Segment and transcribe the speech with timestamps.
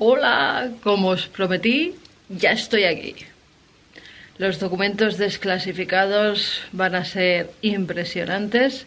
[0.00, 1.96] Hola, como os prometí,
[2.28, 3.16] ya estoy aquí.
[4.38, 8.86] Los documentos desclasificados van a ser impresionantes.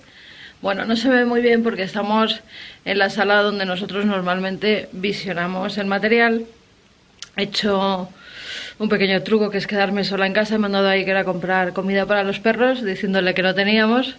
[0.61, 2.39] Bueno, no se ve muy bien porque estamos
[2.85, 6.45] en la sala donde nosotros normalmente visionamos el material.
[7.35, 8.07] He hecho
[8.79, 10.55] un pequeño truco que es quedarme sola en casa.
[10.55, 14.15] He mandado a Iker a comprar comida para los perros, diciéndole que no teníamos.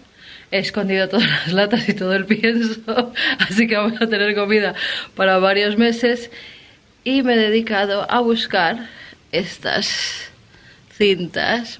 [0.51, 4.75] He escondido todas las latas y todo el pienso, así que vamos a tener comida
[5.15, 6.29] para varios meses.
[7.03, 8.87] Y me he dedicado a buscar
[9.31, 10.31] estas
[10.91, 11.79] cintas.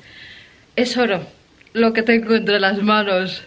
[0.76, 1.26] Es oro
[1.74, 3.44] lo que tengo entre las manos.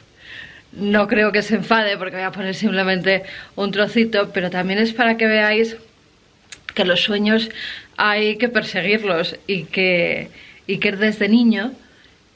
[0.73, 3.23] No creo que se enfade porque voy a poner simplemente
[3.54, 5.77] un trocito, pero también es para que veáis
[6.74, 7.51] que los sueños
[7.96, 10.29] hay que perseguirlos y que,
[10.66, 11.73] y que desde niño,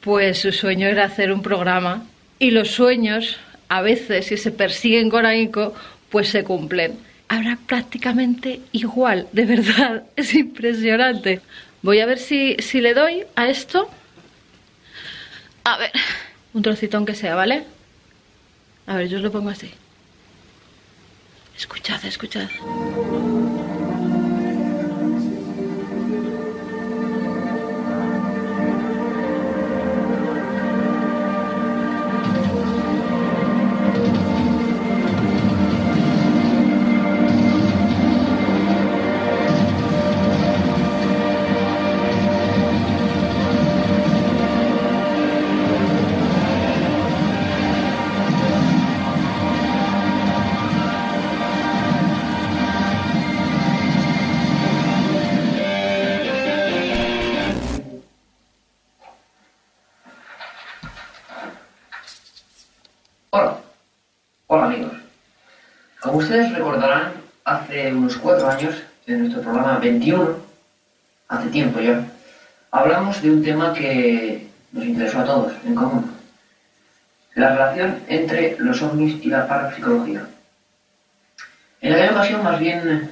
[0.01, 2.07] pues su sueño era hacer un programa
[2.39, 3.37] y los sueños,
[3.69, 5.75] a veces, si se persiguen con ahínco,
[6.09, 7.10] pues se cumplen.
[7.31, 11.41] Ahora prácticamente igual, de verdad, es impresionante.
[11.81, 13.89] Voy a ver si, si le doy a esto.
[15.63, 15.93] A ver,
[16.53, 17.63] un trocito aunque sea, ¿vale?
[18.89, 19.71] A ver, yo os lo pongo así.
[21.57, 22.49] Escuchad, escuchad.
[68.51, 68.75] Años,
[69.07, 70.37] en nuestro programa 21,
[71.29, 72.05] hace tiempo ya,
[72.71, 76.11] hablamos de un tema que nos interesó a todos en común.
[77.35, 80.27] La relación entre los ovnis y la parapsicología.
[81.81, 83.11] En aquella ocasión, más bien,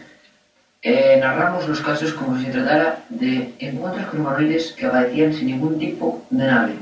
[0.82, 5.46] eh, narramos los casos como si se tratara de encuentros con humanoides que aparecían sin
[5.46, 6.74] ningún tipo de nave.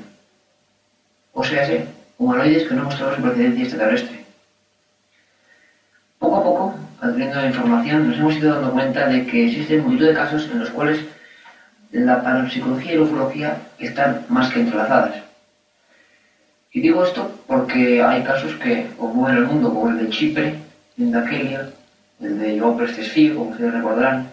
[1.33, 1.85] O sea, sí,
[2.19, 4.25] humanoides que no mostraban su procedencia extraterrestre.
[6.19, 10.07] Poco a poco, adquiriendo la información, nos hemos ido dando cuenta de que existen multitud
[10.09, 11.01] de casos en los cuales
[11.93, 15.23] la parapsicología y la ufología están más que entrelazadas.
[16.73, 20.55] Y digo esto porque hay casos que ocurren en el mundo, como el de Chipre,
[20.99, 21.71] el de Argelia,
[22.21, 24.29] el de Joao Prestes Figo, como ustedes recordarán.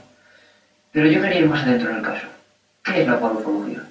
[0.92, 2.28] Pero yo quería ir más adentro en el caso.
[2.84, 3.82] ¿Qué es la parapsicología?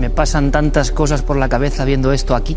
[0.00, 2.56] Me pasan tantas cosas por la cabeza viendo esto aquí.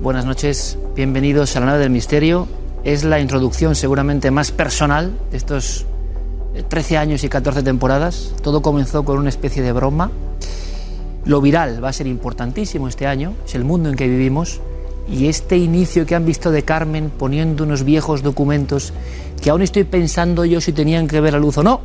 [0.00, 2.46] Buenas noches, bienvenidos a la nave del misterio.
[2.84, 5.86] Es la introducción seguramente más personal de estos
[6.68, 8.32] 13 años y 14 temporadas.
[8.42, 10.12] Todo comenzó con una especie de broma.
[11.24, 14.60] Lo viral va a ser importantísimo este año, es el mundo en que vivimos.
[15.08, 18.92] Y este inicio que han visto de Carmen poniendo unos viejos documentos
[19.42, 21.80] que aún estoy pensando yo si tenían que ver la luz o no,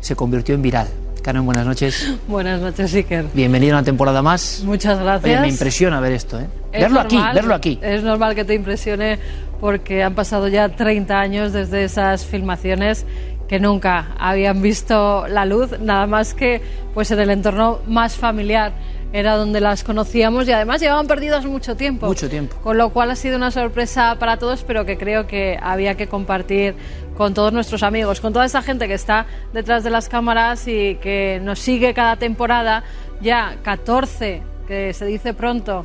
[0.00, 0.88] se convirtió en viral.
[1.22, 2.14] Carmen, buenas noches.
[2.26, 3.26] Buenas noches, Iker.
[3.34, 4.62] Bienvenido a una temporada más.
[4.64, 5.24] Muchas gracias.
[5.24, 6.46] Oye, me impresiona ver esto, ¿eh?
[6.72, 7.78] Es verlo aquí, normal, verlo aquí.
[7.82, 9.18] Es normal que te impresione
[9.60, 13.06] porque han pasado ya 30 años desde esas filmaciones
[13.48, 16.60] que nunca habían visto la luz, nada más que
[16.94, 18.72] pues en el entorno más familiar
[19.12, 22.06] era donde las conocíamos y además llevaban perdidas mucho tiempo.
[22.06, 22.56] Mucho tiempo.
[22.62, 26.08] Con lo cual ha sido una sorpresa para todos, pero que creo que había que
[26.08, 26.74] compartir
[27.16, 30.96] con todos nuestros amigos, con toda esa gente que está detrás de las cámaras y
[30.96, 32.84] que nos sigue cada temporada,
[33.20, 35.84] ya 14, que se dice pronto,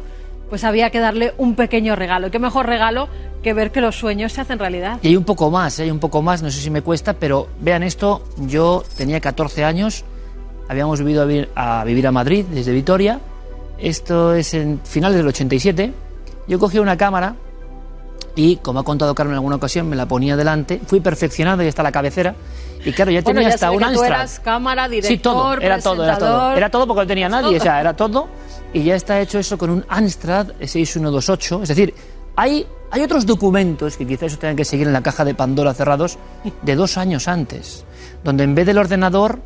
[0.49, 2.27] pues había que darle un pequeño regalo.
[2.27, 3.07] ¿Y qué mejor regalo
[3.41, 4.99] que ver que los sueños se hacen realidad?
[5.01, 5.83] Y hay un poco más, ¿eh?
[5.83, 9.63] hay un poco más, no sé si me cuesta, pero vean esto, yo tenía 14
[9.63, 10.05] años,
[10.73, 11.23] habíamos vivido
[11.55, 13.19] a vivir a, Madrid desde Vitoria,
[13.77, 15.93] esto es en finales del 87,
[16.47, 17.35] yo cogí una cámara
[18.35, 21.67] y, como ha contado Carmen en alguna ocasión, me la ponía delante, fui perfeccionando y
[21.67, 22.35] hasta la cabecera,
[22.85, 25.53] y claro, ya Bueno, tenía ya hasta un que tú eras cámara, director, Sí, todo,
[25.53, 26.55] era todo, era todo.
[26.55, 28.27] Era todo porque no tenía nadie, o sea, era todo.
[28.73, 31.63] Y ya está hecho eso con un Amstrad 6128.
[31.63, 31.93] Es decir,
[32.35, 35.73] hay, hay otros documentos que quizás eso tengan que seguir en la caja de Pandora
[35.73, 36.17] cerrados
[36.61, 37.85] de dos años antes,
[38.23, 39.39] donde en vez del ordenador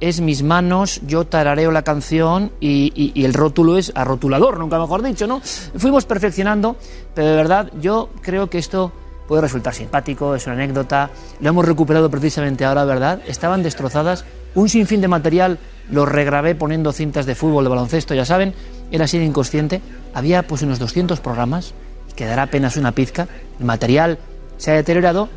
[0.00, 5.02] es mis manos, yo tarareo la canción y, y, el rótulo es arrotulador, nunca mejor
[5.02, 5.40] dicho, ¿no?
[5.40, 6.76] Fuimos perfeccionando,
[7.14, 8.92] pero de verdad yo creo que esto
[9.26, 11.10] puede resultar simpático, es una anécdota,
[11.40, 13.20] lo hemos recuperado precisamente ahora, ¿verdad?
[13.26, 14.24] Estaban destrozadas,
[14.54, 15.58] un sinfín de material
[15.90, 18.54] lo regrabé poniendo cintas de fútbol, de baloncesto, ya saben,
[18.90, 19.82] era así de inconsciente,
[20.14, 21.74] había pues unos 200 programas,
[22.16, 23.28] quedará apenas una pizca,
[23.58, 24.18] el material
[24.56, 25.28] se ha deteriorado,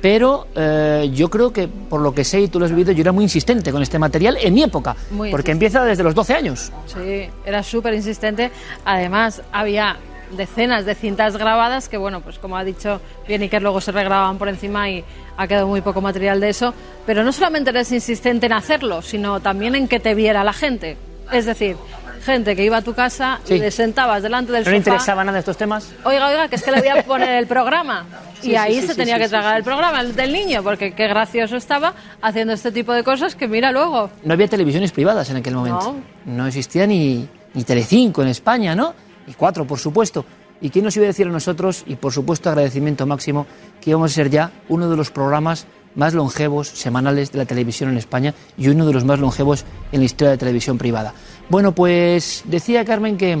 [0.00, 3.00] pero eh, yo creo que, por lo que sé y tú lo has vivido, yo
[3.00, 4.94] era muy insistente con este material en mi época,
[5.30, 6.72] porque empieza desde los 12 años.
[6.86, 8.50] Sí, era súper insistente.
[8.84, 9.96] Además, había
[10.36, 14.38] decenas de cintas grabadas que, bueno, pues como ha dicho bien que luego se regrababan
[14.38, 15.04] por encima y
[15.36, 16.74] ha quedado muy poco material de eso.
[17.06, 20.96] Pero no solamente eres insistente en hacerlo, sino también en que te viera la gente.
[21.32, 21.76] Es decir,
[22.20, 24.70] gente que iba a tu casa y te sentabas delante del sofá.
[24.70, 25.92] ¿No le interesaban nada de estos temas?
[26.04, 28.06] Oiga, oiga, que es que le voy a poner el programa.
[28.42, 32.52] y ahí se tenía que tragar el programa del niño, porque qué gracioso estaba haciendo
[32.52, 34.10] este tipo de cosas que mira luego.
[34.24, 35.96] No había televisiones privadas en aquel momento.
[36.24, 38.94] No, no existía ni, ni Telecinco en España, ¿no?
[39.26, 40.24] Y cuatro, por supuesto.
[40.60, 43.46] ¿Y quién nos iba a decir a nosotros, y por supuesto agradecimiento máximo,
[43.80, 47.90] que íbamos a ser ya uno de los programas más longevos semanales de la televisión
[47.90, 51.12] en España y uno de los más longevos en la historia de la televisión privada.
[51.48, 53.38] Bueno, pues decía Carmen que,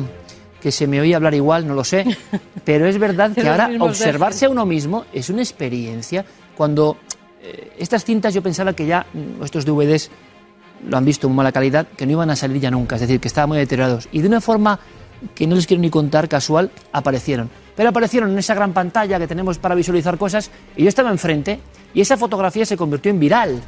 [0.60, 2.06] que se me oía hablar igual, no lo sé,
[2.64, 6.24] pero es verdad que ahora observarse a uno mismo es una experiencia.
[6.56, 6.96] Cuando
[7.42, 10.10] eh, estas cintas yo pensaba que ya nuestros DVDs
[10.88, 13.20] lo han visto en mala calidad, que no iban a salir ya nunca, es decir,
[13.20, 14.08] que estaban muy deteriorados.
[14.10, 14.80] Y de una forma
[15.34, 17.50] que no les quiero ni contar, casual, aparecieron.
[17.76, 21.60] Pero aparecieron en esa gran pantalla que tenemos para visualizar cosas y yo estaba enfrente
[21.94, 23.62] y esa fotografía se convirtió en viral.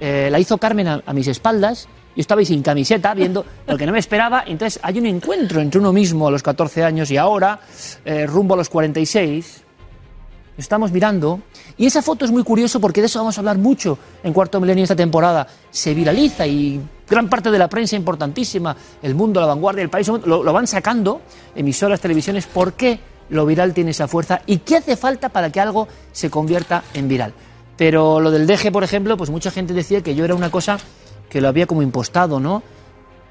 [0.00, 1.88] Eh, la hizo Carmen a, mis espaldas.
[2.16, 4.44] Yo estaba ahí sin camiseta, viendo lo que no me esperaba.
[4.46, 7.60] Entonces hay un encuentro entre uno mismo a los 14 años y ahora,
[8.04, 9.62] eh, rumbo a los 46.
[10.56, 11.40] Estamos mirando.
[11.76, 14.60] Y esa foto es muy curioso porque de eso vamos a hablar mucho en Cuarto
[14.60, 15.46] Milenio esta temporada.
[15.70, 20.06] Se viraliza y gran parte de la prensa importantísima, el mundo, la vanguardia, el país,
[20.06, 21.22] lo, lo van sacando,
[21.56, 22.46] emisoras, televisiones.
[22.46, 23.00] ¿Por qué
[23.30, 24.42] lo viral tiene esa fuerza?
[24.46, 27.34] ¿Y qué hace falta para que algo se convierta en viral?
[27.76, 30.78] Pero lo del deje, por ejemplo, pues mucha gente decía que yo era una cosa
[31.28, 32.62] que lo había como impostado, ¿no?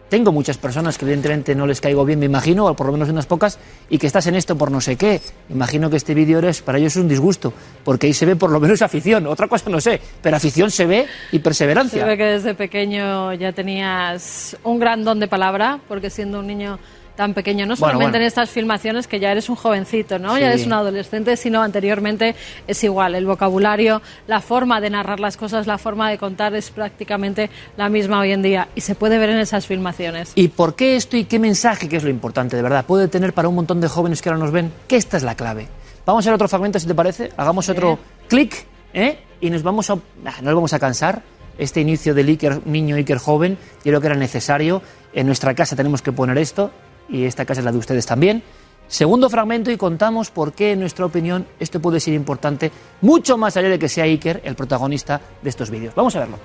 [0.10, 3.10] Tengo muchas personas que evidentemente no les caigo bien, me imagino, o por lo menos
[3.10, 3.58] unas pocas,
[3.90, 5.20] y que estás en esto por no sé qué.
[5.50, 7.52] Imagino que este vídeo es, para ellos es un disgusto,
[7.84, 10.86] porque ahí se ve por lo menos afición, otra cosa no sé, pero afición se
[10.86, 12.02] ve y perseverancia.
[12.02, 16.48] Se ve que desde pequeño ya tenías un gran don de palabra, porque siendo un
[16.48, 16.78] niño
[17.16, 20.38] tan pequeño, no solamente en estas filmaciones que ya eres un jovencito, ¿no?
[20.38, 22.36] Ya eres un adolescente, sino anteriormente
[22.68, 23.16] es igual.
[23.16, 27.90] El vocabulario, la forma de narrar las cosas, la forma de contar es prácticamente la
[27.90, 30.32] misma hoy en día y se puede ver en esas filmaciones.
[30.36, 33.34] ¿Y por qué esto y qué mensaje, que es lo importante de verdad, puede tener
[33.34, 34.72] para un montón de jóvenes que ahora nos ven?
[34.88, 35.68] Que esta es la clave.
[36.06, 37.32] Vamos a ver otro fragmento, si te parece.
[37.38, 39.20] Hagamos otro clic, ¿eh?
[39.40, 39.96] Y nos vamos a...
[39.96, 40.02] no
[40.42, 41.22] nos vamos a cansar
[41.58, 44.82] este inicio del Iker, niño Iker joven, yo creo que era necesario.
[45.14, 46.72] En nuestra casa tenemos que poner esto
[47.10, 48.44] y esta casa es la de ustedes también.
[48.88, 52.72] Segundo fragmento y contamos por qué, en nuestra opinión, esto puede ser importante,
[53.02, 55.96] mucho más allá de que sea Iker el protagonista de estos vídeos.
[55.96, 56.40] Vamos a verlo.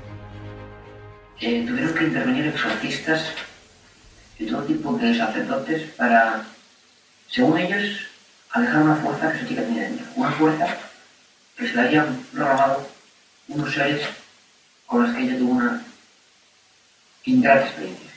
[1.41, 3.33] Eh, tuvieron que intervenir exorcistas
[4.39, 6.45] y todo tipo de sacerdotes para,
[7.29, 8.07] según ellos,
[8.53, 10.07] alejar una fuerza que tenía dentro.
[10.17, 10.77] Una fuerza
[11.57, 12.89] que se le habían programado
[13.49, 14.03] unos seres
[14.87, 15.83] con los que ella tuvo una
[17.25, 18.08] ingrata experiencia.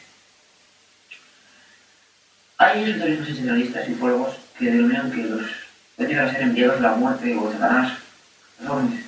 [2.61, 5.41] Hay y generalistas y fuegos que denominan que los
[5.97, 7.93] llegar a ser enviados la muerte o Satanás,
[8.59, 9.03] los jóvenes.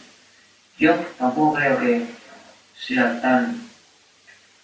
[0.79, 2.07] Yo tampoco creo que
[2.75, 3.61] sea tan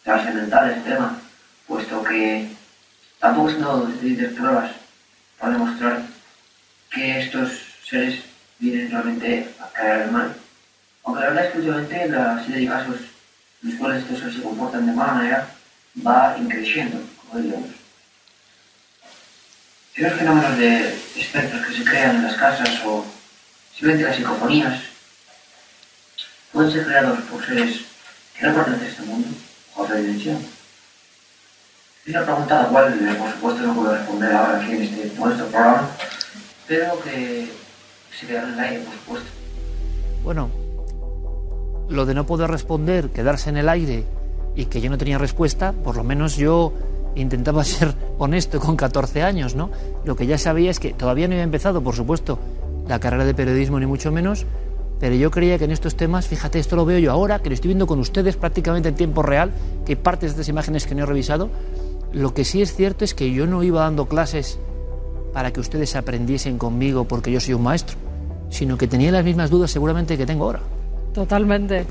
[0.03, 1.19] trascendental este tema,
[1.67, 2.47] puesto que
[3.19, 3.89] tampoco se han dado
[4.35, 4.71] pruebas
[5.37, 6.01] para demostrar
[6.89, 8.23] que estos seres
[8.57, 10.35] vienen realmente a caer al mal.
[11.03, 12.97] Aunque la verdad es que últimamente la serie de casos
[13.61, 15.47] en los cuales estos seres se comportan de mala manera
[16.03, 17.78] va increciendo, como diríamos.
[19.99, 23.03] Esos fenómenos de espectros que se crean en las casas o
[23.73, 24.79] simplemente las psicofonías
[26.53, 27.81] pueden ser creados por seres
[28.33, 29.27] que no pertenecen a este mundo
[29.75, 30.37] o a otra dimensión.
[32.05, 35.19] Es una pregunta a la cual, por supuesto, no puedo responder ahora aquí en este
[35.19, 35.89] nuestro programa,
[36.65, 37.51] pero que
[38.17, 39.29] se quedará en el aire, por supuesto.
[40.23, 40.49] Bueno,
[41.89, 44.05] lo de no poder responder, quedarse en el aire
[44.55, 46.71] y que yo no tenía respuesta, por lo menos yo
[47.15, 49.71] intentaba ser honesto con 14 años, ¿no?
[50.05, 52.39] Lo que ya sabía es que todavía no había empezado, por supuesto,
[52.87, 54.45] la carrera de periodismo, ni mucho menos,
[54.99, 57.55] pero yo creía que en estos temas, fíjate, esto lo veo yo ahora, que lo
[57.55, 59.51] estoy viendo con ustedes prácticamente en tiempo real,
[59.85, 61.49] que hay partes de estas imágenes que no he revisado.
[62.11, 64.59] Lo que sí es cierto es que yo no iba dando clases
[65.33, 67.97] para que ustedes aprendiesen conmigo porque yo soy un maestro,
[68.49, 70.61] sino que tenía las mismas dudas seguramente que tengo ahora.
[71.13, 71.85] Totalmente.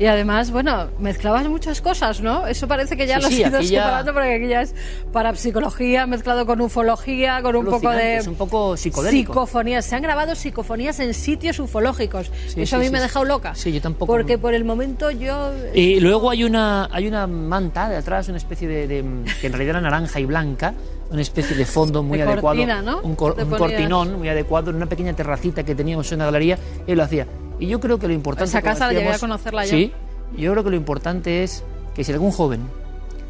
[0.00, 2.46] Y además, bueno, mezclabas muchas cosas, ¿no?
[2.46, 4.72] Eso parece que ya Sí, lo has sí, ido aquí ya- porque aquí ya es
[5.12, 9.32] parapsicología mezclado con ufología, con un poco de es un poco psicodélico.
[9.32, 9.84] psicofonías.
[9.84, 12.30] Se han grabado psicofonías en sitios ufológicos.
[12.46, 13.56] Sí, Eso a mí me ha dejado loca.
[13.56, 14.12] Sí, yo tampoco.
[14.12, 18.38] Porque por el momento yo Y luego hay una, hay una manta de atrás, una
[18.38, 19.04] especie de, de-
[19.40, 20.74] que en realidad era naranja y blanca,
[21.10, 23.00] una especie de fondo muy De adecuado, cortina, ¿no?
[23.02, 26.56] un, cor- un cortinón muy adecuado en una pequeña terracita que teníamos en la galería,
[26.86, 27.26] y lo hacía.
[27.58, 28.50] Y yo creo que lo importante...
[28.50, 29.70] Esa casa la llegué a conocerla yo.
[29.70, 29.92] Sí,
[30.36, 32.60] yo creo que lo importante es que si algún joven,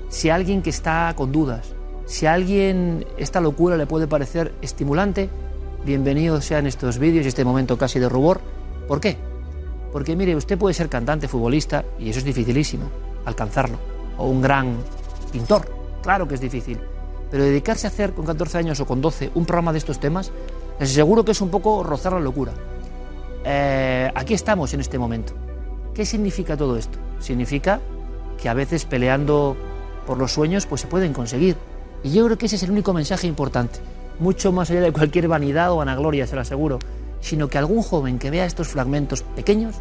[0.08, 1.72] si alguien que está con dudas,
[2.06, 5.28] si a alguien esta locura le puede parecer estimulante,
[5.84, 8.40] bienvenidos sean estos vídeos y este momento casi de rubor.
[8.86, 9.16] ¿Por qué?
[9.92, 12.90] Porque mire, usted puede ser cantante, futbolista, y eso es dificilísimo,
[13.24, 13.78] alcanzarlo.
[14.18, 14.76] O un gran
[15.32, 15.70] pintor,
[16.02, 16.78] claro que es difícil.
[17.30, 20.32] Pero dedicarse a hacer con 14 años o con 12 un programa de estos temas,
[20.80, 22.52] les aseguro que es un poco rozar la locura.
[23.50, 25.32] Eh, aquí estamos en este momento.
[25.94, 26.98] ¿Qué significa todo esto?
[27.18, 27.80] Significa
[28.36, 29.56] que a veces peleando
[30.06, 31.56] por los sueños pues se pueden conseguir.
[32.02, 33.78] Y yo creo que ese es el único mensaje importante,
[34.20, 36.78] mucho más allá de cualquier vanidad o vanagloria, se lo aseguro,
[37.20, 39.76] sino que algún joven que vea estos fragmentos pequeños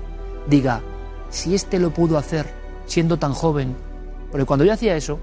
[0.50, 0.82] diga,
[1.30, 2.46] si este lo pudo hacer
[2.86, 3.76] siendo tan joven,
[4.32, 5.20] porque cuando yo hacía eso,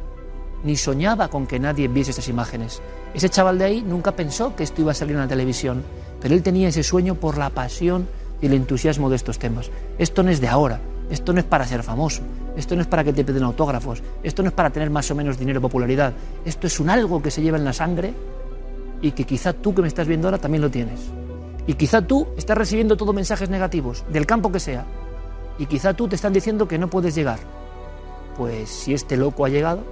[0.64, 2.82] ni soñaba con que nadie viese estas imágenes.
[3.14, 5.82] Ese chaval de ahí nunca pensó que esto iba a salir en la televisión,
[6.20, 8.06] pero él tenía ese sueño por la pasión
[8.44, 9.70] y el entusiasmo de estos temas.
[9.96, 12.20] Esto no es de ahora, esto no es para ser famoso,
[12.58, 15.14] esto no es para que te piden autógrafos, esto no es para tener más o
[15.14, 16.12] menos dinero o popularidad,
[16.44, 18.12] esto es un algo que se lleva en la sangre
[19.00, 21.00] y que quizá tú que me estás viendo ahora también lo tienes.
[21.66, 24.84] Y quizá tú estás recibiendo todos mensajes negativos, del campo que sea,
[25.58, 27.38] y quizá tú te están diciendo que no puedes llegar.
[28.36, 29.84] Pues si este loco ha llegado,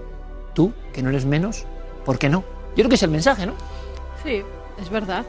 [0.52, 1.64] tú, que no eres menos,
[2.04, 2.44] ¿por qué no?
[2.71, 3.54] Yo creo que es el mensaje, ¿no?
[4.23, 4.42] Sí,
[4.78, 5.25] es verdad.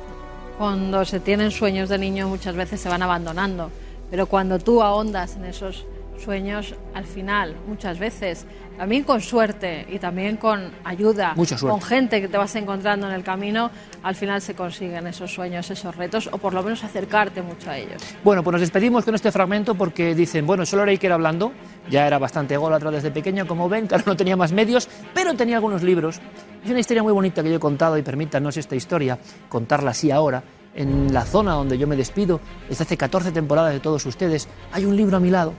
[0.57, 3.71] Cuando se tienen sueños de niño muchas veces se van abandonando,
[4.11, 5.85] pero cuando tú ahondas en esos
[6.23, 8.45] sueños, al final, muchas veces,
[8.77, 13.13] también con suerte y también con ayuda, Mucha con gente que te vas encontrando en
[13.13, 13.69] el camino,
[14.01, 17.77] al final se consiguen esos sueños, esos retos, o por lo menos acercarte mucho a
[17.77, 18.01] ellos.
[18.23, 21.51] Bueno, pues nos despedimos con este fragmento porque dicen, bueno, solo era Iker hablando,
[21.89, 25.57] ya era bastante ególatra desde pequeño, como ven, claro, no tenía más medios, pero tenía
[25.57, 26.19] algunos libros.
[26.63, 30.09] Es una historia muy bonita que yo he contado y permítanos esta historia, contarla así
[30.09, 30.41] ahora,
[30.75, 34.85] en la zona donde yo me despido, desde hace 14 temporadas de todos ustedes, hay
[34.85, 35.53] un libro a mi lado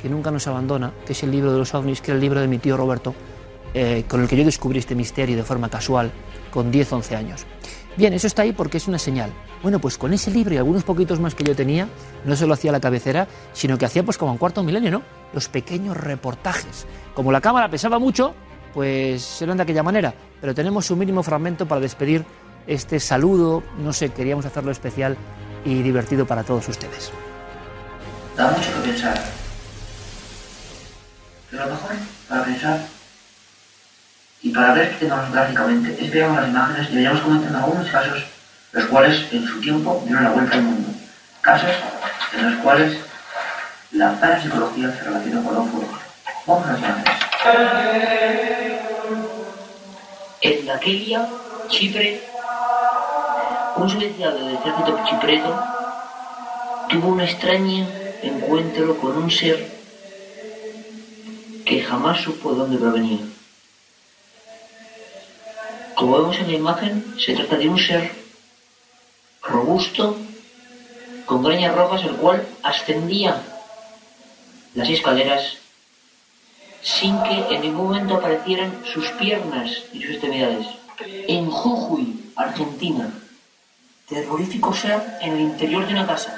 [0.00, 2.40] que nunca nos abandona, que es el libro de los ovnis, que era el libro
[2.40, 3.14] de mi tío Roberto,
[3.74, 6.10] eh, con el que yo descubrí este misterio de forma casual,
[6.50, 7.46] con 10, 11 años.
[7.96, 9.32] Bien, eso está ahí porque es una señal.
[9.62, 11.88] Bueno, pues con ese libro y algunos poquitos más que yo tenía,
[12.24, 15.02] no solo hacía la cabecera, sino que hacía pues como en cuarto milenio, ¿no?
[15.32, 16.86] Los pequeños reportajes.
[17.14, 18.34] Como la cámara pesaba mucho,
[18.72, 20.14] pues eran de aquella manera.
[20.40, 22.24] Pero tenemos un mínimo fragmento para despedir
[22.68, 25.16] este saludo, no sé, queríamos hacerlo especial
[25.64, 27.10] y divertido para todos ustedes.
[28.36, 29.47] Da mucho que pensar.
[31.50, 31.90] Pero lo mejor
[32.28, 32.80] para pensar
[34.42, 38.24] y para ver tecnológicamente es veamos las imágenes y vayamos comentando algunos casos
[38.72, 40.90] los cuales en su tiempo dieron la vuelta al mundo.
[41.40, 41.70] Casos
[42.34, 42.98] en los cuales
[43.92, 45.98] la parapsicología se relaciona con la ufología.
[46.46, 47.18] Vamos a las imágenes.
[51.68, 52.22] Chipre,
[53.76, 55.64] un soldado del ejército chipreto
[56.88, 57.86] tuvo un extraño
[58.22, 59.77] encuentro con un ser
[61.68, 63.18] que jamás supo de dónde provenía.
[65.94, 68.10] Como vemos en la imagen, se trata de un ser
[69.42, 70.16] robusto,
[71.26, 73.42] con greñas rojas, el cual ascendía
[74.74, 75.58] las escaleras
[76.80, 80.66] sin que en ningún momento aparecieran sus piernas y sus extremidades.
[81.04, 83.12] En Jujuy, Argentina,
[84.08, 86.37] terrorífico ser en el interior de una casa.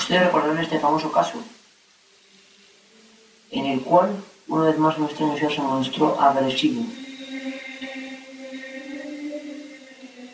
[0.00, 1.34] Ustedes recordarán este famoso caso,
[3.50, 4.08] en el cual
[4.48, 6.84] una vez más un extraño ser se mostró agresivo.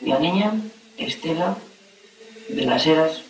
[0.02, 0.52] La niña,
[0.96, 1.56] Estela,
[2.48, 3.22] de las Heras,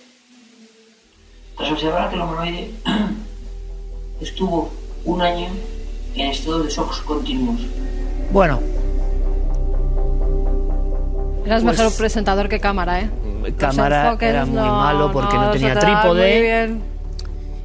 [1.57, 2.71] tras observar aquel humanoide,
[4.21, 4.71] estuvo
[5.07, 5.49] un año
[6.16, 7.62] en estado de shocks continuos.
[8.31, 8.61] Bueno,
[11.47, 13.11] Eras Pues- mejor presentador que cámara, ¿eh?
[13.57, 16.76] Cámara era muy malo porque no, se tenía trípode.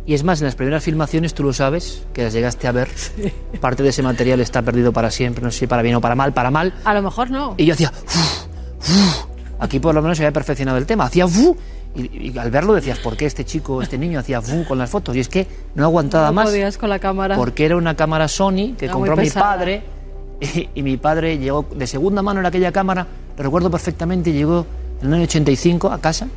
[0.05, 2.89] Y es más, en las primeras filmaciones, tú lo sabes, que las llegaste a ver,
[3.61, 6.15] parte de ese material está perdido para siempre, no sé si para bien o para
[6.15, 6.73] mal, para mal.
[6.83, 7.53] A lo mejor no.
[7.57, 7.91] Y yo hacía...
[8.05, 8.45] "Uf,
[8.79, 9.25] uf".
[9.59, 11.05] Aquí por lo menos se había perfeccionado el tema.
[11.05, 11.27] Hacía...
[11.27, 11.55] "Fu",
[11.95, 14.41] Y, y al verlo decías, ¿por qué este chico, este niño hacía...
[14.41, 15.15] "Fu" con las fotos?
[15.15, 15.45] Y es que
[15.75, 16.45] no aguantaba no más.
[16.49, 17.35] podías con la cámara.
[17.35, 19.83] Porque era una cámara Sony que Era compró mi padre.
[20.41, 23.05] Y, y mi padre llegó de segunda mano en aquella cámara,
[23.37, 24.65] lo recuerdo perfectamente, llegó
[25.01, 26.27] en el año 85 a casa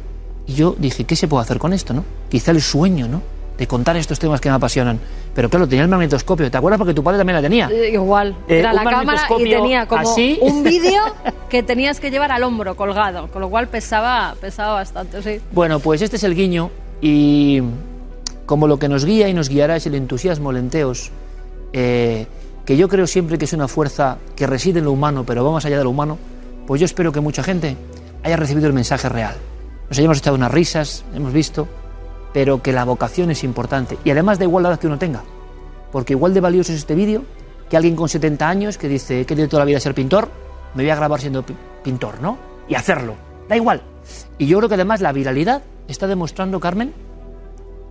[0.46, 2.04] Y yo dije, ¿qué se puede hacer con esto, no?
[2.28, 3.22] Quizá el sueño, ¿no?
[3.56, 4.98] De contar estos temas que me apasionan.
[5.32, 6.50] Pero claro, tenía el magnetoscopio.
[6.50, 6.78] ¿Te acuerdas?
[6.78, 7.68] Porque tu padre también la tenía.
[7.70, 8.36] Eh, igual.
[8.48, 10.38] Eh, Era la cámara y tenía como así.
[10.42, 11.02] un vídeo
[11.48, 15.40] que tenías que llevar al hombro colgado, con lo cual pesaba, pesaba bastante, sí.
[15.52, 17.62] Bueno, pues este es el guiño y
[18.44, 21.10] como lo que nos guía y nos guiará es el entusiasmo, lenteos,
[21.72, 22.26] eh,
[22.64, 25.52] que yo creo siempre que es una fuerza que reside en lo humano, pero va
[25.52, 26.18] más allá de lo humano,
[26.66, 27.76] pues yo espero que mucha gente
[28.24, 29.34] haya recibido el mensaje real.
[29.88, 31.68] Nos hayamos echado unas risas, hemos visto,
[32.32, 33.96] pero que la vocación es importante.
[34.04, 35.22] Y además da igual la edad que uno tenga,
[35.92, 37.22] porque igual de valioso es este vídeo
[37.70, 40.28] que alguien con 70 años que dice, he querido toda la vida ser pintor,
[40.74, 41.54] me voy a grabar siendo pi-
[41.84, 42.36] pintor, ¿no?
[42.68, 43.14] Y hacerlo.
[43.48, 43.82] Da igual.
[44.38, 46.92] Y yo creo que además la viralidad está demostrando, Carmen,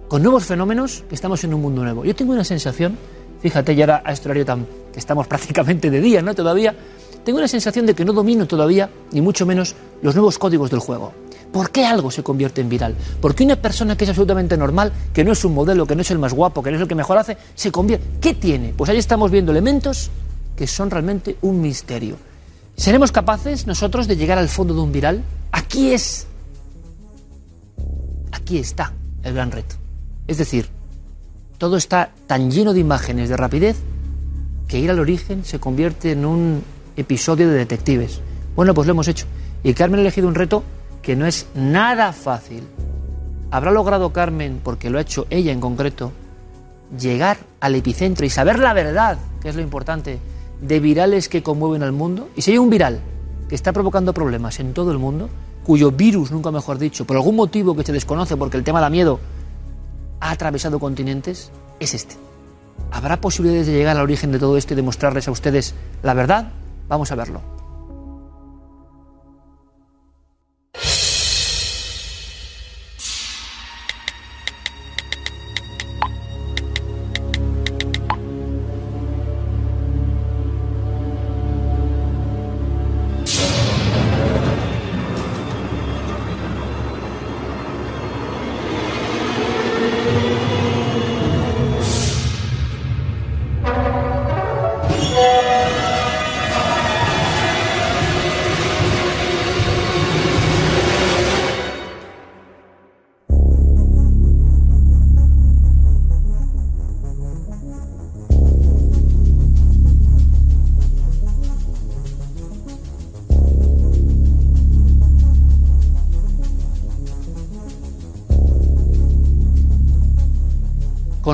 [0.08, 2.06] con nuevos fenómenos que estamos en un mundo nuevo.
[2.06, 2.98] Yo tengo una sensación,
[3.42, 6.36] fíjate, ya ahora a este horario tan, que estamos prácticamente de día, ¿no?
[6.36, 6.76] Todavía,
[7.24, 10.80] tengo una sensación de que no domino todavía, ni mucho menos, los nuevos códigos del
[10.80, 11.14] juego.
[11.52, 12.96] ¿Por qué algo se convierte en viral?
[13.22, 16.02] ¿Por qué una persona que es absolutamente normal, que no es un modelo, que no
[16.02, 18.06] es el más guapo, que no es el que mejor hace, se convierte?
[18.20, 18.74] ¿Qué tiene?
[18.76, 20.10] Pues ahí estamos viendo elementos
[20.56, 22.18] que son realmente un misterio.
[22.76, 25.24] ¿Seremos capaces nosotros de llegar al fondo de un viral?
[25.52, 26.28] Aquí es
[28.32, 28.92] aquí está
[29.24, 29.76] el gran reto.
[30.28, 30.68] Es decir,
[31.58, 33.78] todo está tan lleno de imágenes de rapidez
[34.68, 36.64] que ir al origen se convierte en un
[36.96, 38.22] episodio de detectives.
[38.56, 39.26] Bueno, pues lo hemos hecho.
[39.64, 40.64] Y Carmen ha elegido un reto
[41.02, 42.64] que no es nada fácil.
[43.52, 46.12] ¿Habrá logrado Carmen, porque lo ha hecho ella en concreto,
[47.00, 50.20] llegar al epicentro y saber la verdad, que es lo importante,
[50.62, 52.30] de virales que conmueven al mundo?
[52.36, 53.00] Y si hay un viral
[53.48, 55.30] que está provocando problemas en todo el mundo,
[55.64, 58.90] cuyo virus, nunca mejor dicho, por algún motivo que se desconoce, porque el tema da
[58.90, 59.20] miedo,
[60.20, 62.16] ha atravesado continentes, es este.
[62.92, 66.52] ¿Habrá posibilidades de llegar al origen de todo esto y demostrarles a ustedes la verdad?
[66.88, 67.63] Vamos a verlo.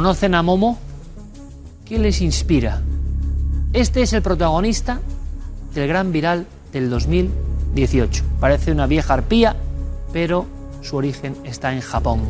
[0.09, 0.75] ¿Conocen a Momo?
[1.85, 2.81] ¿Qué les inspira?
[3.73, 4.99] Este es el protagonista
[5.75, 8.23] del gran viral del 2018.
[8.39, 9.55] Parece una vieja arpía,
[10.11, 10.47] pero
[10.81, 12.21] su origen está en Japón.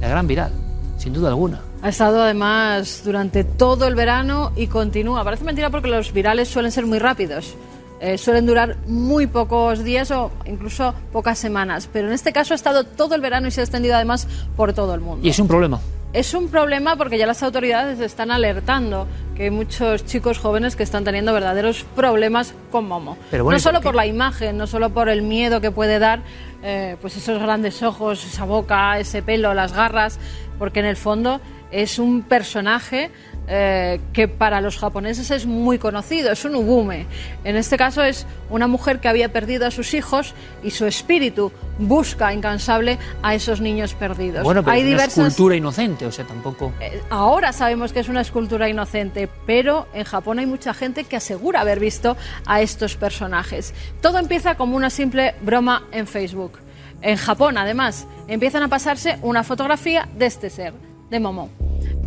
[0.00, 0.52] El gran viral,
[0.98, 1.62] sin duda alguna.
[1.82, 5.24] Ha estado además durante todo el verano y continúa.
[5.24, 7.56] Parece mentira porque los virales suelen ser muy rápidos.
[7.98, 11.88] Eh, suelen durar muy pocos días o incluso pocas semanas.
[11.92, 14.74] Pero en este caso ha estado todo el verano y se ha extendido además por
[14.74, 15.26] todo el mundo.
[15.26, 15.80] Y es un problema.
[16.16, 20.82] Es un problema porque ya las autoridades están alertando que hay muchos chicos jóvenes que
[20.82, 23.18] están teniendo verdaderos problemas con Momo.
[23.30, 25.98] Pero bueno, no ¿y solo por la imagen, no solo por el miedo que puede
[25.98, 26.22] dar,
[26.62, 30.18] eh, pues esos grandes ojos, esa boca, ese pelo, las garras,
[30.58, 31.38] porque en el fondo
[31.70, 33.10] es un personaje
[33.48, 37.06] eh, que para los japoneses es muy conocido, es un ugume.
[37.44, 41.52] En este caso es una mujer que había perdido a sus hijos y su espíritu
[41.78, 44.42] busca incansable a esos niños perdidos.
[44.42, 46.72] Bueno, pero hay es una escultura inocente, o sea, tampoco...
[46.80, 51.16] eh, Ahora sabemos que es una escultura inocente, pero en Japón hay mucha gente que
[51.16, 53.74] asegura haber visto a estos personajes.
[54.00, 56.58] Todo empieza como una simple broma en Facebook.
[57.02, 60.72] En Japón, además, empiezan a pasarse una fotografía de este ser,
[61.10, 61.50] de Momo.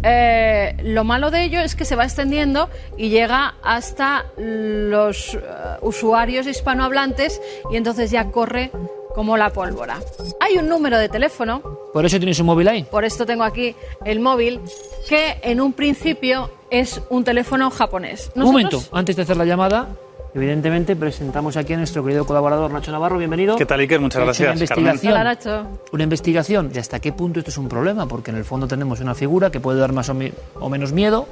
[0.03, 5.39] Eh, lo malo de ello es que se va extendiendo y llega hasta los eh,
[5.81, 8.71] usuarios hispanohablantes y entonces ya corre
[9.13, 9.99] como la pólvora.
[10.39, 12.83] Hay un número de teléfono Por eso tienes un móvil ahí.
[12.83, 14.61] por esto tengo aquí el móvil,
[15.07, 18.31] que en un principio es un teléfono japonés.
[18.35, 19.89] Un momento, antes de hacer la llamada,
[20.33, 23.55] evidentemente presentamos aquí a nuestro querido colaborador Nacho Navarro, bienvenido.
[23.55, 23.99] ¿Qué tal, Iker?
[23.99, 24.85] Muchas una gracias, Carmen.
[24.87, 25.65] investigación, Hola, Nacho.
[25.91, 28.99] una investigación de hasta qué punto esto es un problema, porque en el fondo tenemos
[28.99, 31.27] una figura que puede dar más o, mi- o menos miedo,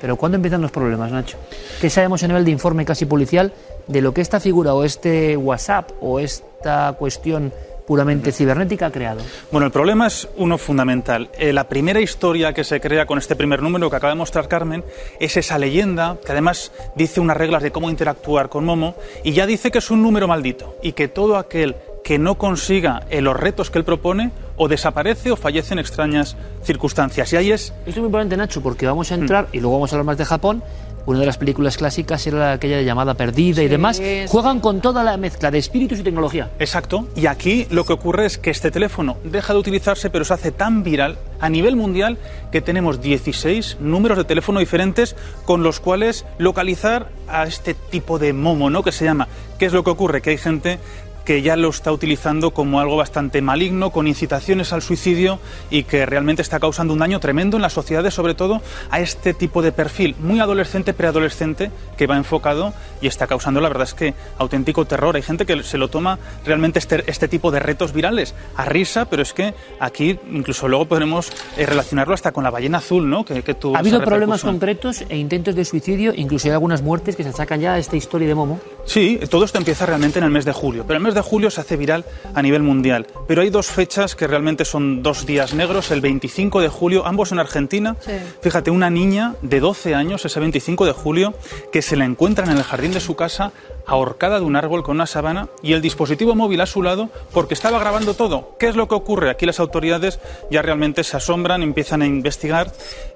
[0.00, 1.36] pero ¿cuándo empiezan los problemas, Nacho?
[1.80, 3.52] ¿Qué sabemos a nivel de informe casi policial
[3.86, 7.52] de lo que esta figura o este WhatsApp o esta cuestión
[7.86, 9.20] puramente cibernética ha creado?
[9.50, 11.30] Bueno, el problema es uno fundamental.
[11.38, 14.48] Eh, la primera historia que se crea con este primer número que acaba de mostrar
[14.48, 14.84] Carmen
[15.20, 19.46] es esa leyenda que además dice unas reglas de cómo interactuar con Momo y ya
[19.46, 23.36] dice que es un número maldito y que todo aquel que no consiga eh, los
[23.36, 27.32] retos que él propone o desaparece o fallece en extrañas circunstancias.
[27.32, 27.72] Y ahí es...
[27.80, 30.18] Esto es muy importante, Nacho, porque vamos a entrar, y luego vamos a hablar más
[30.18, 30.62] de Japón,
[31.06, 34.02] una de las películas clásicas era aquella de llamada perdida y demás.
[34.28, 36.50] Juegan con toda la mezcla de espíritus y tecnología.
[36.58, 37.06] Exacto.
[37.14, 40.52] Y aquí lo que ocurre es que este teléfono deja de utilizarse, pero se hace
[40.52, 42.18] tan viral a nivel mundial
[42.50, 48.32] que tenemos 16 números de teléfono diferentes con los cuales localizar a este tipo de
[48.32, 48.82] momo, ¿no?
[48.82, 49.28] Que se llama.
[49.58, 50.22] ¿Qué es lo que ocurre?
[50.22, 50.78] Que hay gente
[51.26, 56.06] que ya lo está utilizando como algo bastante maligno, con incitaciones al suicidio y que
[56.06, 59.72] realmente está causando un daño tremendo en las sociedades, sobre todo a este tipo de
[59.72, 64.84] perfil muy adolescente, preadolescente, que va enfocado y está causando, la verdad es que, auténtico
[64.84, 65.16] terror.
[65.16, 69.06] Hay gente que se lo toma realmente este, este tipo de retos virales a risa,
[69.06, 73.24] pero es que aquí incluso luego podremos eh, relacionarlo hasta con la ballena azul, ¿no?
[73.24, 76.12] Que, que ¿Ha habido problemas concretos e intentos de suicidio?
[76.14, 78.60] Incluso hay algunas muertes que se sacan ya a esta historia de Momo.
[78.84, 81.50] Sí, todo esto empieza realmente en el mes de julio, pero el mes de julio
[81.50, 83.08] se hace viral a nivel mundial.
[83.26, 87.32] Pero hay dos fechas que realmente son dos días negros, el 25 de julio, ambos
[87.32, 87.96] en Argentina.
[88.40, 91.34] Fíjate, una niña de 12 años, ese 25 de julio,
[91.72, 93.52] que se la encuentran en el jardín de su casa
[93.86, 97.54] ahorcada de un árbol con una sabana y el dispositivo móvil a su lado porque
[97.54, 98.56] estaba grabando todo.
[98.58, 99.30] ¿Qué es lo que ocurre?
[99.30, 100.18] Aquí las autoridades
[100.50, 102.72] ya realmente se asombran, empiezan a investigar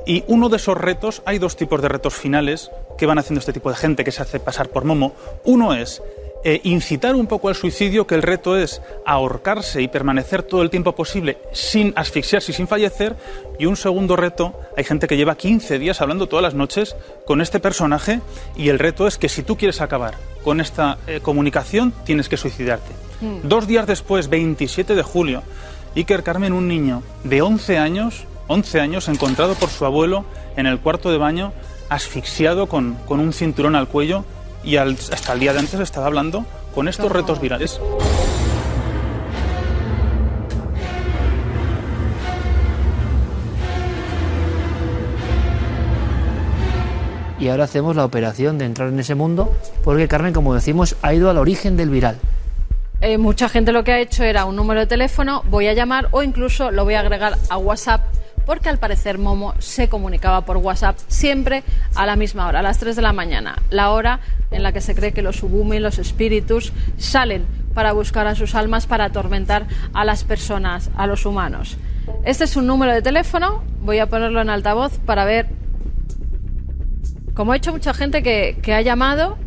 [0.07, 3.53] y uno de esos retos, hay dos tipos de retos finales que van haciendo este
[3.53, 5.15] tipo de gente que se hace pasar por Momo.
[5.45, 6.03] Uno es
[6.42, 10.70] eh, incitar un poco al suicidio, que el reto es ahorcarse y permanecer todo el
[10.70, 13.16] tiempo posible sin asfixiarse y sin fallecer.
[13.59, 17.42] Y un segundo reto, hay gente que lleva 15 días hablando todas las noches con
[17.42, 18.20] este personaje
[18.57, 22.38] y el reto es que si tú quieres acabar con esta eh, comunicación, tienes que
[22.38, 22.92] suicidarte.
[23.20, 23.40] Hmm.
[23.42, 25.42] Dos días después, 27 de julio,
[25.94, 30.24] Iker Carmen, un niño de 11 años, 11 años, encontrado por su abuelo
[30.57, 31.53] en el cuarto de baño,
[31.90, 34.24] asfixiado con, con un cinturón al cuello
[34.62, 36.44] y hasta el día de antes estaba hablando
[36.75, 37.81] con estos retos virales.
[47.38, 51.14] Y ahora hacemos la operación de entrar en ese mundo, porque Carmen, como decimos, ha
[51.14, 52.18] ido al origen del viral.
[53.01, 56.09] Eh, mucha gente lo que ha hecho era un número de teléfono, voy a llamar
[56.11, 58.03] o incluso lo voy a agregar a WhatsApp
[58.46, 61.62] porque al parecer Momo se comunicaba por WhatsApp siempre
[61.94, 64.81] a la misma hora, a las 3 de la mañana, la hora en la que
[64.81, 69.66] se cree que los subumi, los espíritus, salen para buscar a sus almas, para atormentar
[69.94, 71.76] a las personas, a los humanos.
[72.24, 75.46] Este es un número de teléfono, voy a ponerlo en altavoz para ver,
[77.35, 79.38] como ha hecho mucha gente que, que ha llamado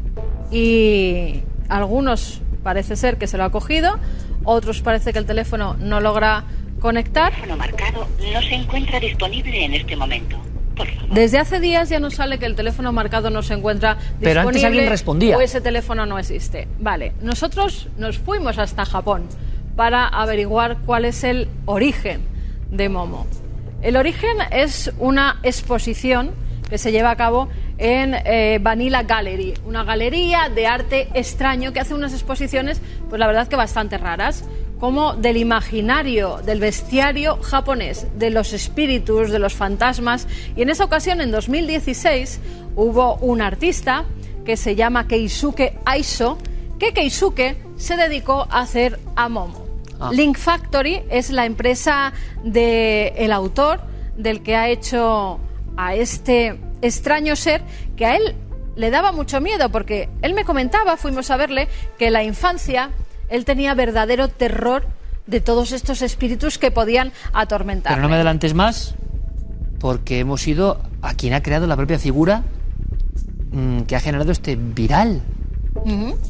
[0.52, 4.00] y algunos parece ser que se lo ha cogido,
[4.46, 6.44] otros parece que el teléfono no logra
[6.84, 7.32] Conectar.
[7.32, 10.38] El teléfono marcado no se encuentra disponible en este momento.
[10.76, 11.16] Por favor.
[11.16, 14.20] Desde hace días ya nos sale que el teléfono marcado no se encuentra disponible.
[14.22, 15.38] Pero antes alguien respondía.
[15.38, 16.68] O ese teléfono no existe.
[16.82, 19.30] Vale, nosotros nos fuimos hasta Japón
[19.78, 22.20] para averiguar cuál es el origen
[22.70, 23.28] de Momo.
[23.82, 26.32] El origen es una exposición
[26.70, 31.80] que se lleva a cabo en eh, Vanilla Gallery, una galería de arte extraño que
[31.80, 34.44] hace unas exposiciones, pues la verdad que bastante raras
[34.80, 40.28] como del imaginario, del bestiario japonés, de los espíritus, de los fantasmas.
[40.56, 42.40] Y en esa ocasión, en 2016,
[42.76, 44.06] hubo un artista
[44.46, 46.38] que se llama Keisuke Aiso,
[46.80, 49.66] que Keisuke se dedicó a hacer a Momo.
[50.00, 50.10] Ah.
[50.12, 53.82] Link Factory es la empresa del autor,
[54.18, 55.40] del que ha hecho
[55.78, 57.62] a este extraño ser,
[57.96, 58.36] que a él
[58.76, 62.92] le daba mucho miedo, porque él me comentaba, fuimos a verle, que la infancia
[63.34, 64.86] él tenía verdadero terror
[65.26, 67.94] de todos estos espíritus que podían atormentar.
[67.94, 68.94] Pero no me adelantes más,
[69.80, 72.44] porque hemos ido a quien ha creado la propia figura
[73.52, 75.24] mm, que ha generado este viral.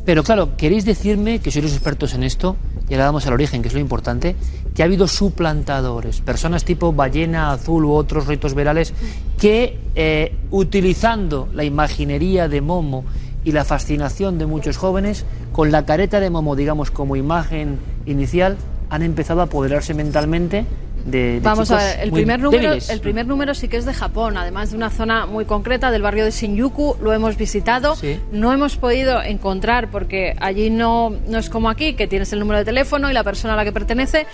[0.05, 2.55] Pero claro, queréis decirme que sois los expertos en esto,
[2.87, 4.37] y ahora vamos al origen, que es lo importante,
[4.73, 8.93] que ha habido suplantadores, personas tipo ballena azul u otros ritos virales,
[9.37, 13.03] que eh, utilizando la imaginería de Momo
[13.43, 18.57] y la fascinación de muchos jóvenes, con la careta de Momo, digamos, como imagen inicial,
[18.89, 20.65] han empezado a apoderarse mentalmente
[21.05, 24.37] de, Vamos a ver, el primer, número, el primer número sí que es de Japón,
[24.37, 27.95] además de una zona muy concreta del barrio de Shinjuku, lo hemos visitado,
[28.31, 32.59] no hemos podido encontrar, porque allí no, no es como aquí, que tienes el número
[32.59, 34.27] de teléfono y la persona a la que pertenece,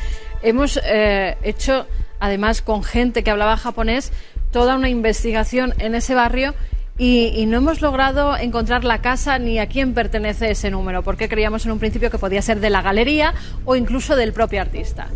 [0.44, 1.88] hemos eh, hecho,
[2.20, 4.12] además con gente que hablaba japonés,
[4.52, 6.54] toda una investigación en ese barrio
[7.02, 11.66] y, no hemos logrado encontrar la casa ni a quién pertenece ese número, porque creíamos
[11.66, 13.34] en un principio que podía ser de la galería
[13.64, 15.08] o incluso del propio artista.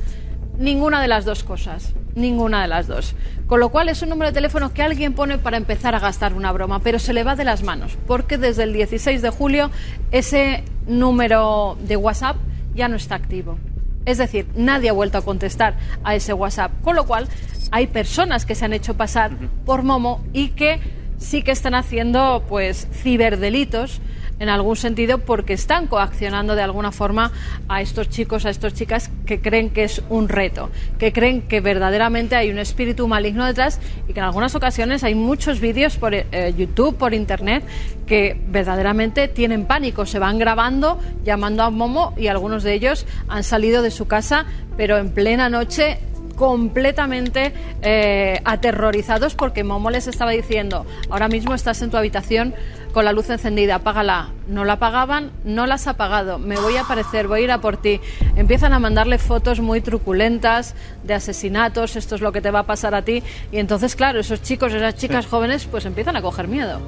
[0.57, 3.15] Ninguna de las dos cosas, ninguna de las dos.
[3.47, 6.33] Con lo cual es un número de teléfono que alguien pone para empezar a gastar
[6.33, 9.69] una broma, pero se le va de las manos, porque desde el 16 de julio
[10.11, 12.37] ese número de WhatsApp
[12.75, 13.57] ya no está activo.
[14.05, 17.27] Es decir, nadie ha vuelto a contestar a ese WhatsApp, con lo cual
[17.71, 19.31] hay personas que se han hecho pasar
[19.65, 24.01] por Momo y que sí que están haciendo pues ciberdelitos
[24.39, 27.31] en algún sentido porque están coaccionando de alguna forma
[27.69, 31.61] a estos chicos, a estas chicas que creen que es un reto, que creen que
[31.61, 36.13] verdaderamente hay un espíritu maligno detrás y que en algunas ocasiones hay muchos vídeos por
[36.13, 37.63] eh, YouTube, por Internet,
[38.05, 43.43] que verdaderamente tienen pánico, se van grabando llamando a Momo y algunos de ellos han
[43.43, 45.99] salido de su casa pero en plena noche
[46.43, 52.53] completamente eh, aterrorizados porque Momo les estaba diciendo, ahora mismo estás en tu habitación
[52.91, 54.31] con la luz encendida, apágala.
[54.49, 57.61] No la apagaban, no las ha apagado, me voy a aparecer, voy a ir a
[57.61, 58.01] por ti.
[58.35, 60.75] Empiezan a mandarle fotos muy truculentas
[61.05, 63.23] de asesinatos, esto es lo que te va a pasar a ti.
[63.53, 66.81] Y entonces, claro, esos chicos, esas chicas jóvenes, pues empiezan a coger miedo.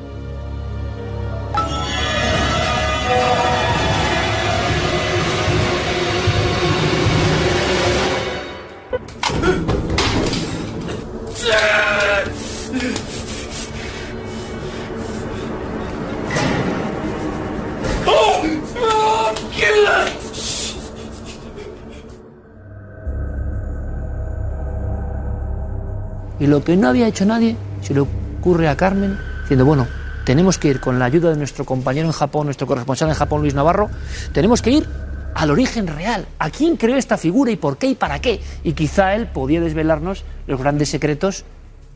[26.40, 29.88] Y lo que no había hecho nadie se le ocurre a Carmen, diciendo, bueno,
[30.26, 33.42] tenemos que ir con la ayuda de nuestro compañero en Japón, nuestro corresponsal en Japón,
[33.42, 33.90] Luis Navarro,
[34.34, 34.88] tenemos que ir
[35.36, 38.40] al origen real, a quién creó esta figura y por qué y para qué.
[38.64, 41.44] Y quizá él podía desvelarnos los grandes secretos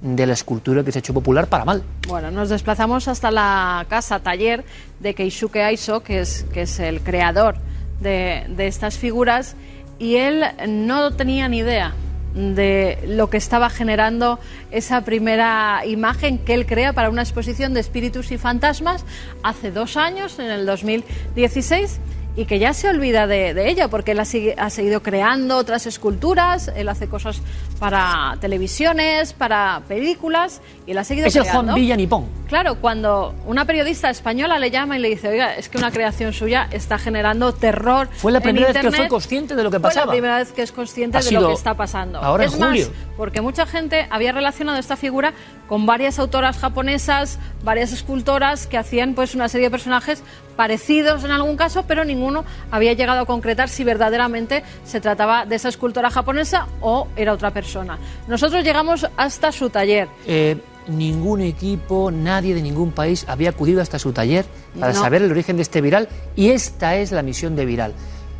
[0.02, 1.84] de la escultura que se ha hecho popular para mal.
[2.08, 4.66] Bueno, nos desplazamos hasta la casa taller
[5.00, 7.56] de Keisuke Aiso, que es, que es el creador
[8.02, 9.56] de, de estas figuras,
[10.00, 11.94] y él no tenía ni idea
[12.36, 17.80] de lo que estaba generando esa primera imagen que él crea para una exposición de
[17.80, 19.04] espíritus y fantasmas
[19.44, 22.00] hace dos años, en el 2016
[22.40, 26.88] y que ya se olvida de, ella porque él ha, seguido creando otras esculturas, él
[26.88, 27.42] hace cosas
[27.80, 31.50] para televisiones, para películas y él ha seguido es creando.
[31.50, 32.39] Es el Juan Villa Nipón.
[32.50, 36.34] Claro, cuando una periodista española le llama y le dice, oiga, es que una creación
[36.34, 38.10] suya está generando terror.
[38.12, 40.06] Fue la primera vez que fue consciente de lo que pasaba.
[40.06, 42.18] Fue la primera vez que es consciente de lo que está pasando.
[42.18, 42.88] Ahora es en julio.
[42.88, 45.34] Más, porque mucha gente había relacionado esta figura
[45.68, 50.24] con varias autoras japonesas, varias escultoras que hacían pues una serie de personajes
[50.56, 55.56] parecidos en algún caso, pero ninguno había llegado a concretar si verdaderamente se trataba de
[55.56, 58.00] esa escultora japonesa o era otra persona.
[58.28, 60.08] Nosotros llegamos hasta su taller.
[60.26, 64.46] Eh, ningún equipo, nadie de ningún país había acudido hasta su taller
[64.80, 67.94] para saber el origen de este viral y esta es la misión de viral.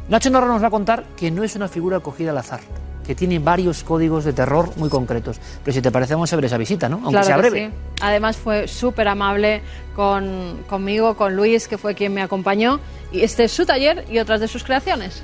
[0.10, 2.62] Nacho Narro nos va a contar que no es una figura cogida al azar
[3.10, 5.42] que tiene varios códigos de terror muy concretos.
[5.64, 7.02] Pero si te parece, vamos a ver esa visita, ¿no?
[7.04, 7.72] Aunque sea breve.
[8.02, 9.64] Además fue súper amable
[9.96, 12.80] con, conmigo, con Luis, que fue quien me acompañó.
[13.12, 15.24] Y este es su taller y otras de sus creaciones.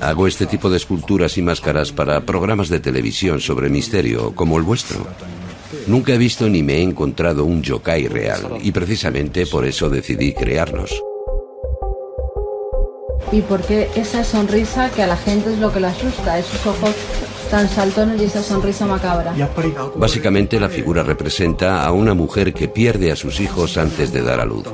[0.00, 4.64] Hago este tipo de esculturas y máscaras para programas de televisión sobre misterio, como el
[4.64, 5.06] vuestro.
[5.86, 10.32] Nunca he visto ni me he encontrado un yokai real, y precisamente por eso decidí
[10.32, 11.02] crearlos.
[13.32, 16.38] ¿Y por qué esa sonrisa que a la gente es lo que le asusta?
[16.38, 16.94] Esos ojos
[17.50, 19.34] tan saltones y esa sonrisa macabra.
[19.96, 24.40] Básicamente la figura representa a una mujer que pierde a sus hijos antes de dar
[24.40, 24.66] a luz.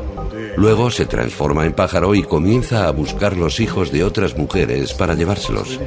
[0.57, 5.15] Luego se transforma en pájaro y comienza a buscar los hijos de otras mujeres para
[5.15, 5.81] llevárselos.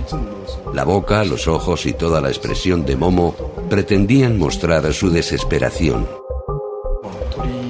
[0.74, 3.36] La boca, los ojos y toda la expresión de Momo
[3.70, 6.08] pretendían mostrar su desesperación.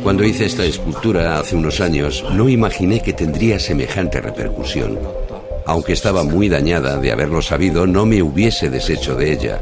[0.03, 4.99] Cuando hice esta escultura hace unos años, no imaginé que tendría semejante repercusión.
[5.65, 9.62] Aunque estaba muy dañada de haberlo sabido, no me hubiese deshecho de ella.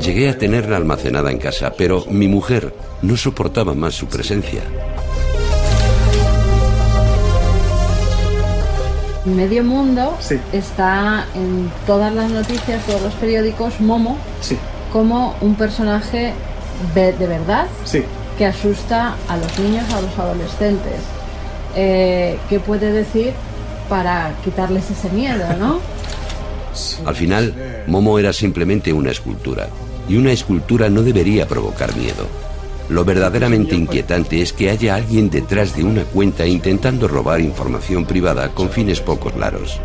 [0.00, 2.72] Llegué a tenerla almacenada en casa, pero mi mujer
[3.02, 4.62] no soportaba más su presencia.
[9.24, 10.16] Medio mundo
[10.52, 14.18] está en todas las noticias, todos los periódicos, Momo,
[14.92, 16.34] como un personaje
[16.94, 17.66] de, de verdad.
[17.84, 18.04] Sí
[18.36, 21.00] que asusta a los niños, a los adolescentes.
[21.76, 23.32] Eh, ¿Qué puede decir
[23.88, 25.80] para quitarles ese miedo, no?
[27.06, 27.54] Al final,
[27.86, 29.68] Momo era simplemente una escultura,
[30.08, 32.26] y una escultura no debería provocar miedo.
[32.88, 38.50] Lo verdaderamente inquietante es que haya alguien detrás de una cuenta intentando robar información privada
[38.50, 39.80] con fines poco claros.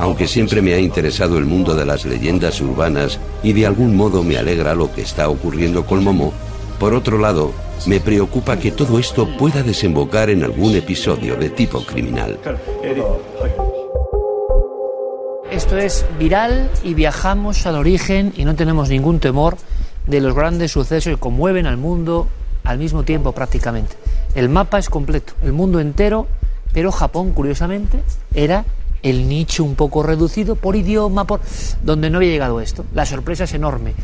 [0.00, 4.22] Aunque siempre me ha interesado el mundo de las leyendas urbanas y de algún modo
[4.22, 6.32] me alegra lo que está ocurriendo con Momo,
[6.78, 7.52] por otro lado,
[7.86, 12.38] me preocupa que todo esto pueda desembocar en algún episodio de tipo criminal.
[15.50, 19.56] Esto es viral y viajamos al origen y no tenemos ningún temor
[20.08, 22.26] de los grandes sucesos que conmueven al mundo
[22.64, 23.94] al mismo tiempo prácticamente.
[24.34, 26.26] El mapa es completo, el mundo entero
[26.72, 28.02] Pero Japón, curiosamente,
[28.34, 28.64] era
[29.02, 31.40] el nicho un poco reducido por idioma, por
[31.82, 32.84] donde no había llegado esto.
[32.94, 33.94] La sorpresa es enorme.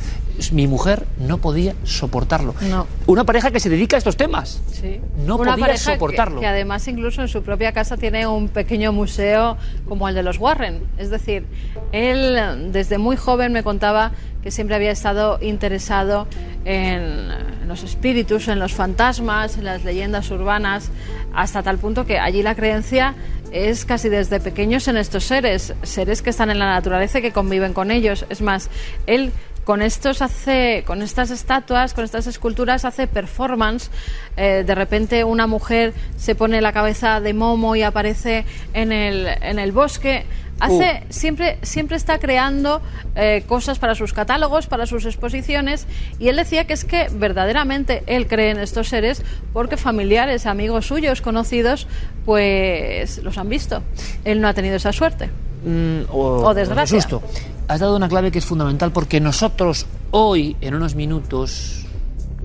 [0.53, 2.55] Mi mujer no podía soportarlo.
[2.71, 2.87] No.
[3.07, 4.61] Una pareja que se dedica a estos temas.
[4.73, 5.01] Sí.
[5.27, 6.41] No Una podía pareja que- soportarlo.
[6.41, 10.39] Que, además incluso en su propia casa tiene un pequeño museo como el de los
[10.39, 10.83] Warren.
[10.97, 11.45] Es decir,
[11.93, 14.13] él desde muy joven me contaba
[14.45, 16.29] que siempre había estado interesado
[16.67, 20.91] en los espíritus, en los fantasmas, en las leyendas urbanas,
[21.35, 23.15] hasta tal punto que allí la creencia
[23.53, 27.33] es casi desde pequeños en estos seres, seres que están en la naturaleza y que
[27.33, 28.27] conviven con ellos.
[28.29, 28.69] Es más,
[29.07, 29.33] él
[29.65, 33.91] con estos hace con estas estatuas con estas esculturas hace performance.
[34.37, 39.27] Eh, de repente una mujer se pone la cabeza de momo y aparece en el,
[39.27, 40.25] en el bosque.
[40.61, 42.81] Hace siempre siempre está creando
[43.17, 45.87] eh, cosas para sus catálogos para sus exposiciones.
[46.19, 49.23] Y él decía que es que verdaderamente él cree en estos seres
[49.53, 51.89] porque familiares amigos suyos conocidos
[52.25, 53.83] pues los han visto.
[54.25, 55.31] Él no ha tenido esa suerte
[55.65, 57.01] Mm, o, O desgracia.
[57.01, 57.23] susto.
[57.69, 61.87] Has dado una clave que es fundamental porque nosotros hoy, en unos minutos,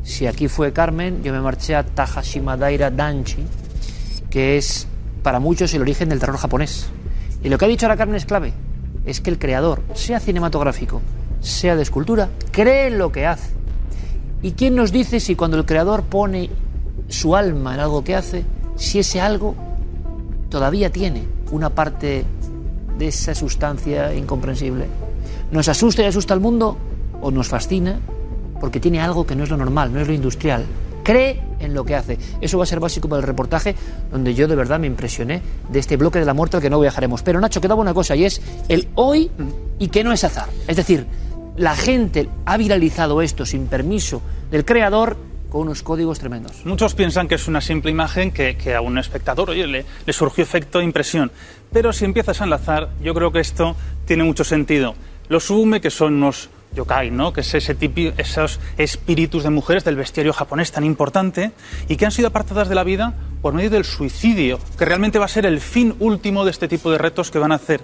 [0.04, 3.44] si aquí fue Carmen, yo me marché a Tahashima Daira Danchi,
[4.30, 4.88] que es
[5.22, 6.88] para muchos el origen del terror japonés.
[7.44, 8.54] Y lo que ha dicho ahora Carmen es clave.
[9.06, 11.02] Es que el creador, sea cinematográfico,
[11.42, 13.52] sea de escultura, cree en lo que hace.
[14.42, 16.50] ¿Y quién nos dice si cuando el creador pone
[17.10, 19.56] su alma en algo que hace, si ese algo
[20.50, 22.24] todavía tiene una parte
[23.00, 24.86] de esa sustancia incomprensible.
[25.52, 26.78] ¿Nos asusta y asusta al mundo
[27.22, 28.00] o nos fascina
[28.60, 30.66] porque tiene algo que no es lo normal, no es lo industrial?
[31.04, 32.20] Cree en lo que hace.
[32.42, 33.74] Eso va a ser básico para el reportaje
[34.12, 36.80] donde yo de verdad me impresioné de este bloque de la muerte al que no
[36.80, 37.24] viajaremos.
[37.24, 39.32] Pero Nacho, quedaba una cosa y es el hoy
[39.80, 40.50] y que no es azar.
[40.68, 41.08] Es decir,
[41.56, 45.18] la gente ha viralizado esto sin permiso del creador
[45.50, 46.66] con unos códigos tremendos.
[46.66, 50.82] Muchos piensan que es una simple imagen que, a un espectador oye, le, surgió efecto
[50.82, 51.32] impresión.
[51.72, 54.96] Pero si empiezas a enlazar, yo creo que esto tiene mucho sentido.
[55.28, 57.34] Los sume, que son unos yokai, ¿no?
[57.34, 61.52] que es ese tipo, esos espíritus de mujeres del bestiario japonés tan importante
[61.88, 65.26] y que han sido apartadas de la vida por medio del suicidio, que realmente va
[65.26, 67.82] a ser el fin último de este tipo de retos que van a hacer.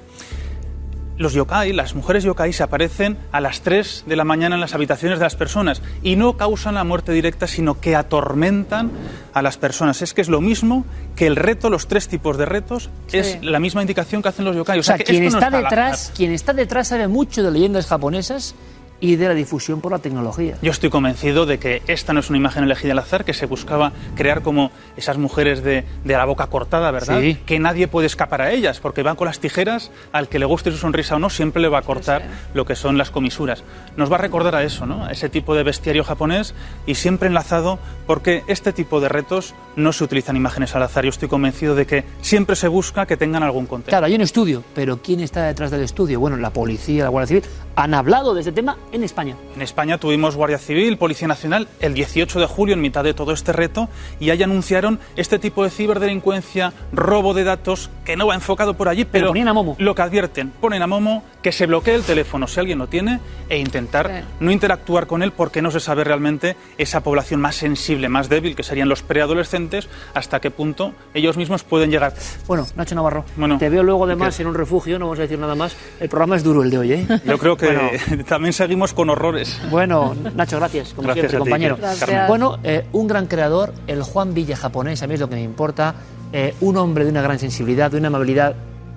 [1.17, 4.73] Los yokai, las mujeres yokai, se aparecen a las 3 de la mañana en las
[4.73, 8.91] habitaciones de las personas y no causan la muerte directa, sino que atormentan
[9.33, 10.01] a las personas.
[10.01, 13.59] Es que es lo mismo que el reto, los tres tipos de retos, es la
[13.59, 14.79] misma indicación que hacen los yokai.
[14.79, 17.87] O sea, que quien esto no está detrás, quien está detrás sabe mucho de leyendas
[17.87, 18.55] japonesas
[18.99, 20.57] y de la difusión por la tecnología.
[20.61, 23.45] Yo estoy convencido de que esta no es una imagen elegida al azar, que se
[23.45, 27.19] buscaba crear como esas mujeres de, de la boca cortada, ¿verdad?
[27.19, 27.37] Sí.
[27.45, 30.71] Que nadie puede escapar a ellas, porque van con las tijeras, al que le guste
[30.71, 33.63] su sonrisa o no, siempre le va a cortar lo que son las comisuras.
[33.97, 35.05] Nos va a recordar a eso, ¿no?
[35.05, 36.53] A ese tipo de bestiario japonés
[36.85, 41.03] y siempre enlazado, porque este tipo de retos no se utilizan imágenes al azar.
[41.03, 43.89] Yo estoy convencido de que siempre se busca que tengan algún contenido.
[43.89, 46.19] Claro, hay un estudio, pero ¿quién está detrás del estudio?
[46.19, 47.43] Bueno, la policía, la Guardia Civil
[47.75, 49.35] han hablado de este tema en España.
[49.55, 53.33] En España tuvimos Guardia Civil, Policía Nacional, el 18 de julio, en mitad de todo
[53.33, 58.35] este reto, y ahí anunciaron este tipo de ciberdelincuencia, robo de datos, que no va
[58.35, 59.75] enfocado por allí, pero, ponían a Momo.
[59.79, 63.19] lo que advierten, ponen a Momo que se bloquee el teléfono si alguien lo tiene
[63.49, 68.09] e intentar no interactuar con él porque no se sabe realmente esa población más sensible,
[68.09, 72.13] más débil, que serían los preadolescentes, hasta qué punto ellos mismos pueden llegar.
[72.47, 75.37] Bueno, Nacho Navarro, Bueno, te veo luego además en un refugio, no vamos a decir
[75.37, 75.75] nada más.
[75.99, 77.07] El programa es duro el de hoy, ¿eh?
[77.25, 78.23] Yo creo que Bueno.
[78.27, 79.59] también seguimos con horrores.
[79.69, 81.77] Bueno, Nacho, gracias, como Gracias siempre, a ti, compañero.
[81.79, 82.27] Gracias.
[82.27, 85.43] Bueno, eh, un gran creador, el Juan Villa japonés, a mí es lo que me
[85.43, 85.95] importa,
[86.33, 88.55] eh, un hombre de una gran sensibilidad, de una amabilidad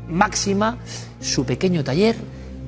[0.09, 0.79] máxima,
[1.21, 2.17] su pequeño taller,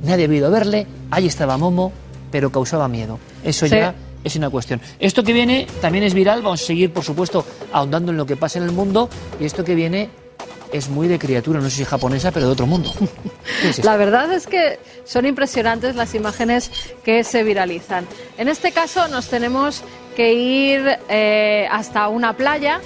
[0.04, 1.92] nadie ha ido a verle, ahí estaba Momo,
[2.30, 3.18] pero causaba miedo.
[3.42, 3.72] Eso Sí.
[3.72, 4.80] ya es una cuestión.
[4.98, 8.36] Esto que viene también es viral, vamos a seguir, por supuesto, ahondando en lo que
[8.36, 9.08] pasa en el mundo,
[9.40, 10.10] y esto que viene
[10.72, 12.92] es muy de criatura, no sé si japonesa, pero de otro mundo.
[13.82, 16.70] La verdad es que son impresionantes las imágenes
[17.04, 18.06] que se viralizan.
[18.38, 19.82] En este caso nos tenemos
[20.16, 22.80] que ir eh, hasta una playa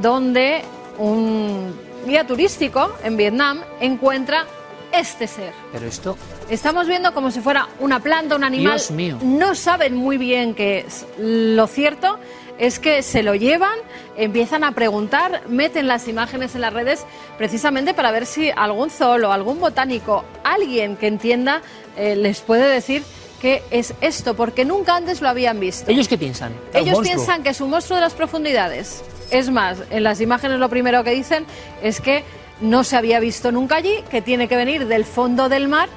[0.00, 0.62] donde
[0.98, 1.74] un
[2.06, 4.46] guía turístico en Vietnam encuentra
[4.92, 5.52] este ser.
[5.72, 6.16] Pero esto,
[6.52, 8.74] Estamos viendo como si fuera una planta, un animal.
[8.74, 9.18] Dios mío.
[9.22, 11.06] No saben muy bien qué es.
[11.18, 12.18] Lo cierto
[12.58, 13.76] es que se lo llevan,
[14.16, 17.04] empiezan a preguntar, meten las imágenes en las redes
[17.38, 21.62] precisamente para ver si algún zoólogo, algún botánico, alguien que entienda,
[21.96, 23.02] eh, les puede decir
[23.40, 25.90] qué es esto, porque nunca antes lo habían visto.
[25.90, 26.52] ¿ellos qué piensan?
[26.70, 29.02] ¿Que es un Ellos piensan que es un monstruo de las profundidades.
[29.30, 31.46] Es más, en las imágenes lo primero que dicen
[31.82, 32.22] es que
[32.60, 35.88] no se había visto nunca allí, que tiene que venir del fondo del mar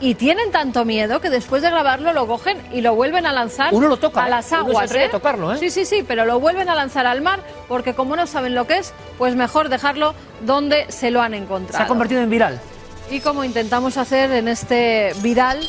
[0.00, 3.72] y tienen tanto miedo que después de grabarlo lo cogen y lo vuelven a lanzar
[3.72, 4.30] Uno lo toca, a ¿eh?
[4.30, 4.84] las Uno se aguas.
[4.90, 5.58] atreve a tocarlo, ¿eh?
[5.58, 8.66] Sí, sí, sí, pero lo vuelven a lanzar al mar porque como no saben lo
[8.66, 11.78] que es, pues mejor dejarlo donde se lo han encontrado.
[11.78, 12.60] Se ha convertido en viral.
[13.10, 15.66] Y como intentamos hacer en este viral,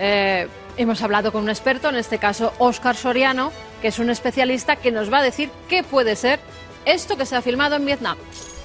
[0.00, 4.76] eh, hemos hablado con un experto, en este caso Óscar Soriano, que es un especialista
[4.76, 6.40] que nos va a decir qué puede ser
[6.84, 8.16] esto que se ha filmado en Vietnam.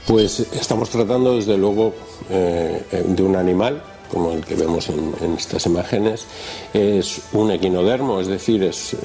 [0.08, 1.94] Pues estamos tratando desde luego
[2.30, 6.26] eh, de un animal como el que vemos en, estas imágenes,
[6.74, 8.98] es un equinodermo, es decir, es eh,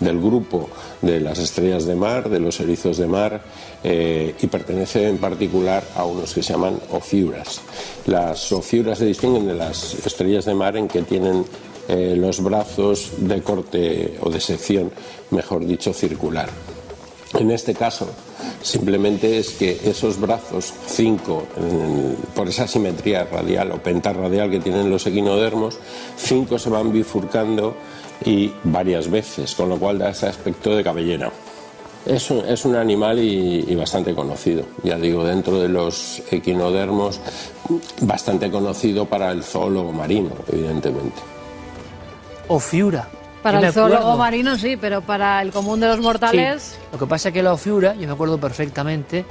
[0.00, 0.68] del grupo
[1.02, 3.40] de las estrellas de mar, de los erizos de mar,
[3.84, 7.60] eh, y pertenece en particular a unos que se llaman ofiuras.
[8.06, 11.44] Las ofiuras se distinguen de las estrellas de mar en que tienen
[11.88, 14.90] eh, los brazos de corte o de sección,
[15.30, 16.48] mejor dicho, circular.
[17.34, 18.08] En este caso,
[18.62, 24.90] simplemente es que esos brazos, cinco, en, por esa simetría radial o pentarradial que tienen
[24.90, 25.78] los equinodermos,
[26.16, 27.74] cinco se van bifurcando
[28.24, 31.30] y varias veces, con lo cual da ese aspecto de cabellera.
[32.06, 37.20] Es un, es un animal y, y, bastante conocido, ya digo, dentro de los equinodermos,
[38.00, 41.20] bastante conocido para el zoólogo marino, evidentemente.
[42.48, 43.17] Ofiura.
[43.42, 46.62] Para el zoólogo marino sí, pero para el común de los mortales.
[46.62, 46.78] Sí.
[46.92, 49.24] Lo que pasa es que la Ofiura, yo me acuerdo perfectamente,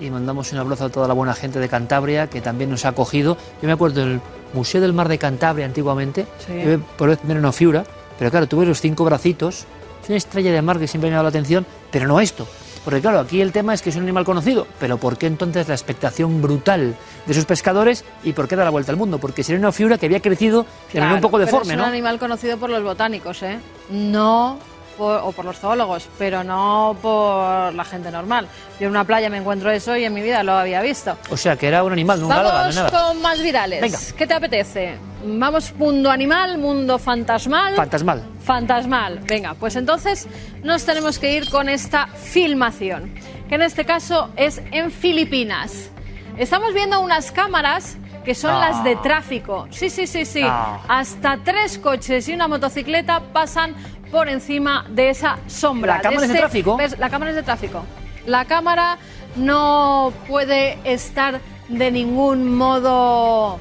[0.00, 2.88] y mandamos un abrazo a toda la buena gente de Cantabria que también nos ha
[2.88, 3.36] acogido.
[3.60, 4.20] Yo me acuerdo del
[4.52, 6.52] Museo del Mar de Cantabria antiguamente, Sí.
[6.64, 7.84] yo por vez tener una Ofiura,
[8.18, 9.64] pero claro, tuve los cinco bracitos,
[10.02, 12.46] es una estrella de mar que siempre me ha llamado la atención, pero no esto.
[12.84, 15.68] Porque claro, aquí el tema es que es un animal conocido, pero ¿por qué entonces
[15.68, 19.18] la expectación brutal de sus pescadores y por qué da la vuelta al mundo?
[19.18, 21.88] Porque sería una Ofiura que había crecido de manera un poco deforme, es un ¿no?
[21.88, 23.58] animal conocido por los botánicos, ¿eh?
[23.90, 24.58] No
[24.96, 28.46] por- o por los zoólogos, pero no por la gente normal.
[28.78, 31.16] Yo en una playa me encuentro eso y en mi vida lo había visto.
[31.30, 33.08] O sea, que era un animal, no un Vamos no nada.
[33.08, 33.80] con más virales.
[33.80, 33.98] Venga.
[34.16, 34.96] ¿Qué te apetece?
[35.24, 37.74] Vamos mundo animal, mundo fantasmal.
[37.76, 38.22] Fantasmal.
[38.44, 39.18] Fantasmal.
[39.20, 40.26] Venga, pues entonces
[40.62, 43.14] nos tenemos que ir con esta filmación,
[43.48, 45.90] que en este caso es en Filipinas.
[46.36, 48.60] Estamos viendo unas cámaras que son No.
[48.60, 49.66] las de tráfico.
[49.70, 50.42] Sí, sí, sí, sí.
[50.42, 50.80] No.
[50.88, 53.74] Hasta tres coches y una motocicleta pasan
[54.12, 55.96] por encima de esa sombra.
[55.96, 56.76] ¿La cámara es de tráfico?
[56.76, 56.98] ¿Ves?
[56.98, 57.84] La cámara es de tráfico.
[58.26, 58.98] La cámara
[59.34, 63.58] no puede estar de ningún modo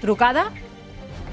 [0.00, 0.50] trucada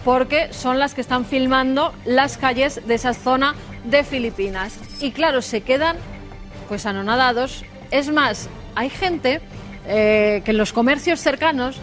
[0.03, 3.55] porque son las que están filmando las calles de esa zona
[3.85, 4.77] de Filipinas.
[4.99, 5.95] Y claro, se quedan
[6.67, 7.63] pues anonadados.
[7.91, 9.41] Es más, hay gente
[9.87, 11.77] eh, que en los comercios cercanos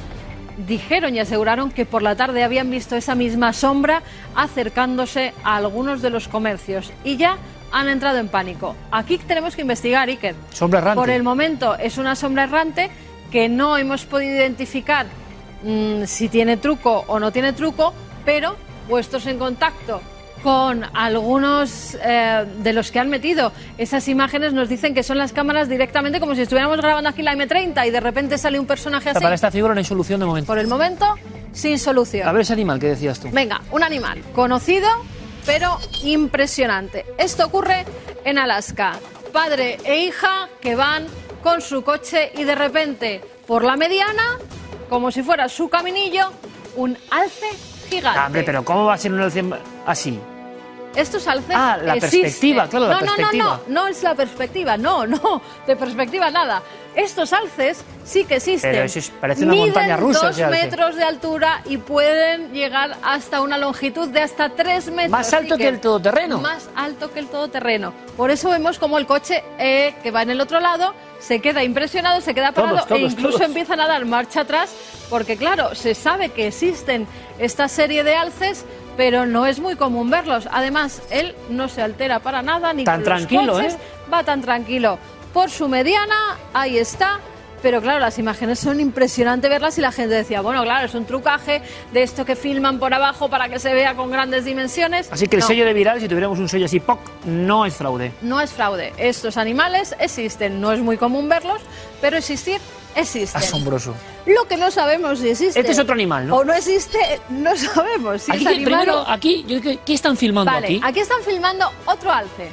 [0.57, 4.03] dijeron y aseguraron que por la tarde habían visto esa misma sombra
[4.35, 7.39] acercándose a algunos de los comercios y ya
[7.73, 8.75] han entrado en pánico.
[8.91, 10.35] Aquí tenemos que investigar, Iker.
[10.51, 11.01] Sombra errante.
[11.01, 12.91] Por el momento es una sombra errante
[13.31, 15.07] que no hemos podido identificar
[15.63, 17.93] mm, si tiene truco o no tiene truco,
[18.25, 18.57] pero
[18.89, 20.01] puestos en contacto
[20.43, 25.33] con algunos eh, de los que han metido esas imágenes nos dicen que son las
[25.33, 29.11] cámaras directamente como si estuviéramos grabando aquí la M30 y de repente sale un personaje
[29.11, 29.21] así.
[29.21, 30.47] para esta figura no hay solución de momento.
[30.47, 31.07] Por el momento,
[31.53, 32.29] sin solución.
[32.29, 33.29] A ver ese animal que decías tú.
[33.33, 34.89] Venga, un animal conocido,
[35.45, 37.07] pero impresionante.
[37.19, 37.85] Esto ocurre
[38.25, 38.99] en Alaska.
[39.33, 41.07] Padre e hija que van
[41.43, 44.39] con su coche y de repente, por la mediana,
[44.89, 46.31] como si fuera su caminillo,
[46.77, 47.47] un alce
[47.89, 48.19] gigante.
[48.21, 49.45] Ah, hombre, pero ¿cómo va a ser un alce
[49.87, 50.19] así?
[50.95, 52.23] Estos alces Ah, la existen.
[52.23, 53.45] perspectiva, claro, la no, perspectiva.
[53.45, 56.63] No, no, no, no es la perspectiva, no, no, de perspectiva nada.
[56.97, 58.73] Estos alces sí que existen.
[58.73, 62.97] Pero eso es- parece una Miden montaña rusa, dos metros de altura y pueden llegar
[63.03, 65.11] hasta una longitud de hasta tres metros.
[65.11, 66.39] Más alto que el todoterreno.
[66.41, 67.93] Más alto que el todoterreno.
[68.17, 71.63] Por eso vemos como el coche eh, que va en el otro lado se queda
[71.65, 73.41] impresionado, se queda Todos, parado e incluso todos.
[73.49, 74.71] empiezan a dar marcha atrás
[75.11, 77.07] porque claro, se sabe que existen
[77.39, 78.65] esta serie de alces,
[78.97, 80.49] pero no es muy común verlos.
[80.51, 83.79] Además, él no se altera para nada ni Tan con los tranquilo, coches, ¿eh?
[84.13, 84.99] va tan tranquilo.
[85.37, 87.21] Por su mediana, ahí está.
[87.61, 91.05] Pero claro, las imágenes son impresionantes verlas y la gente decía, bueno, claro, es un
[91.05, 91.61] trucaje
[91.93, 95.13] de esto que filman por abajo para que se vea con grandes dimensiones.
[95.13, 95.47] Así que el No.
[95.49, 97.01] sello de viral, si tuviéramos un sello así, ¡poc!
[97.27, 98.13] no es fraude.
[98.23, 98.95] No es fraude.
[98.97, 100.59] Estos animales existen.
[100.59, 101.61] No es muy común verlos,
[102.01, 102.59] pero existir
[102.95, 103.43] existen.
[103.43, 103.95] Asombroso.
[104.25, 105.61] Lo que no sabemos si existe.
[105.61, 106.37] Este es otro animal, ¿no?
[106.37, 108.73] O no existe, no sabemos si Aquí, es que- animal.
[108.81, 111.01] primero, aquí, yo, ¿qué, están filmando Vale, aquí?
[111.01, 112.49] están filmando otro alce.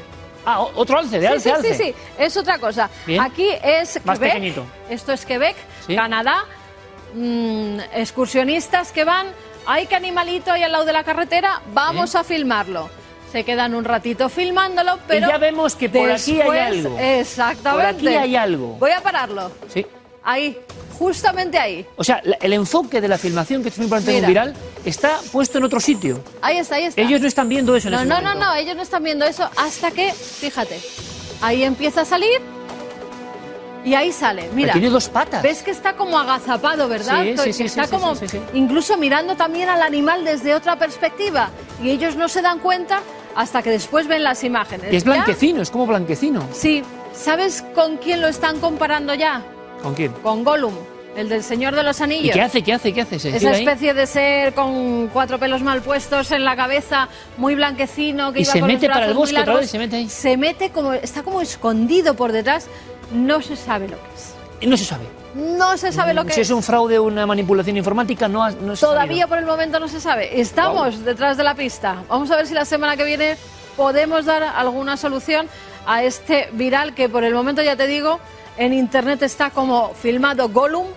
[0.46, 1.74] Ah, otro alce, de Sí, alce, sí, alce.
[1.76, 2.90] sí, sí, es otra cosa.
[3.06, 3.22] Bien.
[3.22, 4.34] Aquí es Más Quebec.
[4.34, 4.66] pequeñito.
[4.90, 5.56] Esto es Quebec,
[5.88, 5.96] Sí.
[5.96, 6.46] Canadá.
[7.14, 9.28] Mm, excursionistas que van.
[9.66, 11.62] ¡Ay, qué animalito ahí al lado de la carretera!
[11.74, 12.90] Vamos a filmarlo.
[13.32, 15.28] Se quedan un ratito filmándolo, pero.
[15.28, 16.98] ya vemos que por aquí hay algo.
[17.00, 17.94] Exactamente.
[17.94, 18.68] Por aquí hay algo.
[18.80, 19.52] Voy a pararlo.
[19.70, 19.86] Sí.
[20.26, 20.58] Ahí,
[20.98, 21.86] justamente ahí.
[21.98, 24.46] O sea, la- el enfoque de la filmación, que es muy importante en un Mira,
[24.46, 26.22] viral, está puesto en otro sitio.
[26.42, 27.02] Ahí está, ahí está.
[27.02, 28.46] Ellos no están viendo eso en No, ese no, no, momento.
[28.46, 30.80] no, ellos no están viendo eso hasta que, fíjate,
[31.42, 32.40] ahí empieza a salir
[33.84, 34.50] y ahí sale.
[34.54, 35.44] Mira, tiene dos patas.
[35.44, 37.22] ves que está como agazapado, ¿verdad?
[37.24, 38.40] Sí, sí, Que sí, está sí, sí, como sí, sí.
[38.54, 41.50] incluso mirando también al animal desde otra perspectiva
[41.82, 43.02] y ellos no se dan cuenta
[43.36, 44.94] hasta que después ven las imágenes.
[44.94, 45.12] Y es ¿Ya?
[45.12, 46.48] blanquecino, es como blanquecino.
[46.54, 46.82] Sí,
[47.14, 49.42] ¿sabes con quién lo están comparando ya?
[49.84, 50.12] ¿Con quién?
[50.14, 50.74] Con Gollum,
[51.16, 52.34] el del Señor de los ¿Y Anillos.
[52.34, 52.62] qué hace?
[52.64, 52.94] ¿Qué hace?
[52.94, 53.20] ¿Qué hace?
[53.20, 53.60] ¿Se Esa ahí?
[53.60, 58.44] especie de ser con cuatro pelos mal puestos en la cabeza, muy blanquecino, que Y
[58.44, 60.10] iba se con los mete para el bosque otra largos, vez, se mete ahí.
[60.10, 62.68] Se mete como, está como escondido por detrás,
[63.12, 64.34] no se sabe lo que es.
[64.62, 65.04] Y no se sabe.
[65.36, 66.48] No se sabe lo que si es.
[66.48, 69.28] es un fraude o una manipulación informática, no, ha- no se Todavía sabido.
[69.28, 70.40] por el momento no se sabe.
[70.40, 72.04] Estamos detrás de la pista.
[72.08, 73.36] Vamos a ver si la semana que viene
[73.76, 75.48] podemos dar alguna solución
[75.86, 78.20] a este viral que por el momento ya te digo,
[78.58, 80.88] en internet está como filmado Gollum,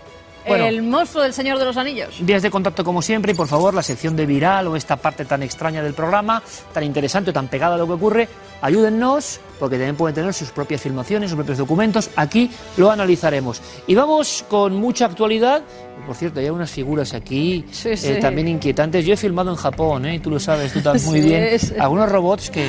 [0.46, 0.64] Bueno.
[0.66, 2.18] el monstruo del Señor de los Anillos.
[2.20, 5.24] Vías de contacto como siempre y por favor la sección de viral o esta parte
[5.24, 6.40] tan extraña del programa,
[6.72, 8.28] tan interesante o tan pegada a lo que ocurre,
[8.62, 12.10] ayúdennos porque también pueden tener sus propias filmaciones, sus propios documentos.
[12.14, 13.60] Aquí lo analizaremos.
[13.88, 15.62] Y vamos con mucha actualidad.
[16.06, 19.04] Por cierto, hay unas figuras aquí Sí, eh, también inquietantes.
[19.04, 20.14] Yo he filmado en Japón, ¿eh?
[20.14, 21.58] y tú lo sabes, tú también muy Sí, bien.
[21.80, 22.68] Algunos robots que,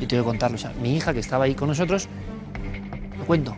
[0.00, 2.08] yo te voy a contarlo, o sea, mi hija que estaba ahí con nosotros,
[3.18, 3.54] lo cuento.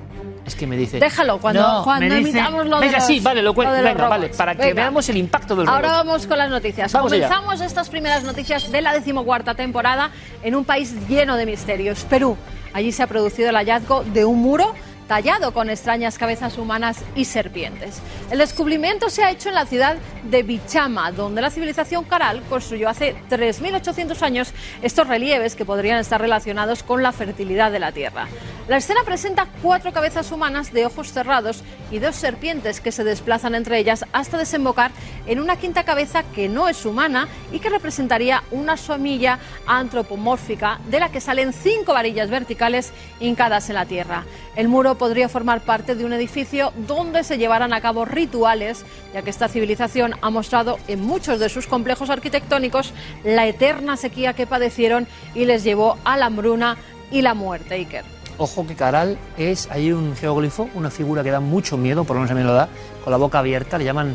[0.47, 0.99] Es que me dice.
[0.99, 3.75] Déjalo, cuando- No, cuando emitamos lo de Venga, los- sí, vale, lo cuento.
[3.75, 4.75] de Venga, vale, para que Venga.
[4.75, 5.77] veamos el impacto del robot.
[5.85, 6.93] Ahora vamos con las noticias.
[6.93, 7.29] Vamos allá.
[7.29, 10.11] Comenzamos estas primeras noticias de la decimocuarta temporada
[10.43, 12.37] en un país lleno de misterios, Perú.
[12.73, 14.75] Allí se ha producido el hallazgo de un muro
[15.11, 18.01] tallado con extrañas cabezas humanas y serpientes.
[18.31, 22.89] El descubrimiento se ha hecho en la ciudad de Bichama, donde la civilización Caral construyó
[22.89, 24.53] hace 3.800 años
[24.83, 28.29] estos relieves que podrían estar relacionados con la fertilidad de la tierra.
[28.69, 33.57] La escena presenta cuatro cabezas humanas de ojos cerrados y dos serpientes que se desplazan
[33.57, 34.93] entre ellas hasta desembocar
[35.27, 41.01] en una quinta cabeza que no es humana y que representaría una somilla antropomórfica de
[41.01, 44.25] la que salen cinco varillas verticales hincadas en la tierra.
[44.55, 48.85] El muro podría formar parte de un edificio donde se llevaran a cabo rituales,
[49.15, 52.93] ya que esta civilización ha mostrado en muchos de sus complejos arquitectónicos
[53.25, 56.77] la eterna sequía que padecieron y les llevó a la hambruna
[57.11, 58.05] y la muerte, Iker.
[58.37, 62.21] Ojo que Caral es, hay un geóglifo, una figura que da mucho miedo, por lo
[62.21, 62.69] menos a mí me lo da,
[63.03, 64.15] con la boca abierta, le llaman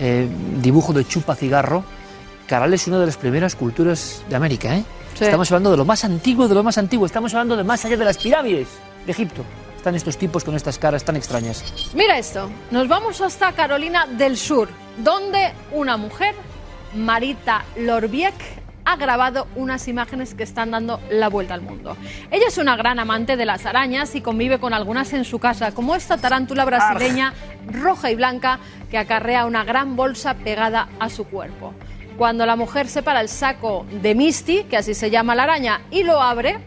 [0.00, 0.28] eh,
[0.60, 1.84] dibujo de chupa cigarro.
[2.48, 4.82] Caral es una de las primeras culturas de América, ¿eh?
[5.14, 5.26] Sí.
[5.26, 7.96] Estamos hablando de lo más antiguo, de lo más antiguo, estamos hablando de más allá
[7.96, 8.66] de las pirámides
[9.06, 9.44] de Egipto.
[9.84, 11.62] Están estos tipos con estas caras tan extrañas.
[11.92, 16.34] Mira esto, nos vamos hasta Carolina del Sur, donde una mujer,
[16.94, 18.32] Marita Lorbiek,
[18.86, 21.98] ha grabado unas imágenes que están dando la vuelta al mundo.
[22.30, 25.72] Ella es una gran amante de las arañas y convive con algunas en su casa,
[25.72, 27.34] como esta tarántula brasileña
[27.66, 28.60] roja y blanca
[28.90, 31.74] que acarrea una gran bolsa pegada a su cuerpo.
[32.16, 36.04] Cuando la mujer separa el saco de Misty, que así se llama la araña, y
[36.04, 36.58] lo abre,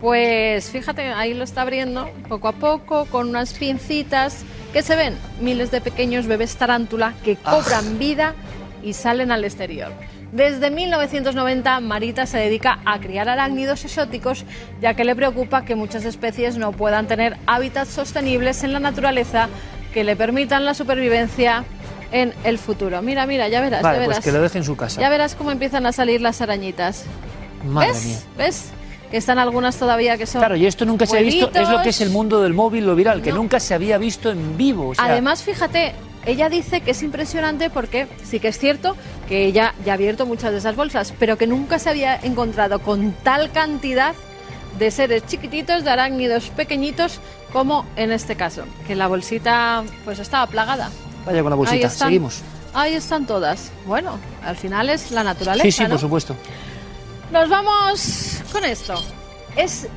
[0.00, 5.16] pues fíjate, ahí lo está abriendo poco a poco con unas pincitas que se ven
[5.40, 8.34] miles de pequeños bebés tarántula que cobran vida
[8.82, 9.92] y salen al exterior.
[10.32, 14.44] Desde 1990, Marita se dedica a criar arácnidos exóticos,
[14.80, 19.48] ya que le preocupa que muchas especies no puedan tener hábitats sostenibles en la naturaleza
[19.92, 21.64] que le permitan la supervivencia
[22.12, 23.02] en el futuro.
[23.02, 24.16] Mira, mira, ya verás, Vale, ya verás.
[24.18, 25.00] pues que lo deje en su casa.
[25.00, 27.04] Ya verás cómo empiezan a salir las arañitas.
[27.64, 28.04] Madre ¿Ves?
[28.06, 28.18] mía.
[28.38, 28.70] ¿Ves?
[29.10, 30.40] Que están algunas todavía que son.
[30.40, 32.86] Claro, y esto nunca se ha visto, es lo que es el mundo del móvil,
[32.86, 34.90] lo viral, que nunca se había visto en vivo.
[34.90, 35.94] o sea, Además, fíjate,
[36.26, 38.96] ella dice que es impresionante porque sí que es cierto
[39.28, 42.80] que ella ya ha abierto muchas de esas bolsas, pero que nunca se había encontrado
[42.80, 44.14] con tal cantidad
[44.78, 47.20] de seres chiquititos, de arácnidos pequeñitos,
[47.52, 50.90] como en este caso, que la bolsita pues estaba plagada.
[51.26, 52.08] Vaya con la Ahí bolsita, están.
[52.08, 52.42] seguimos.
[52.72, 53.72] Ahí están todas.
[53.86, 55.64] Bueno, al final es la naturaleza.
[55.64, 55.90] Sí, sí, ¿no?
[55.90, 56.36] por supuesto.
[57.32, 58.94] Nos vamos con esto.
[59.56, 59.88] Es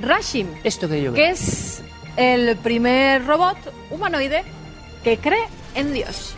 [0.00, 1.82] Rashim, Esto que yo que es
[2.16, 3.56] el primer robot
[3.90, 4.44] humanoide
[5.02, 6.34] que cree en Dios.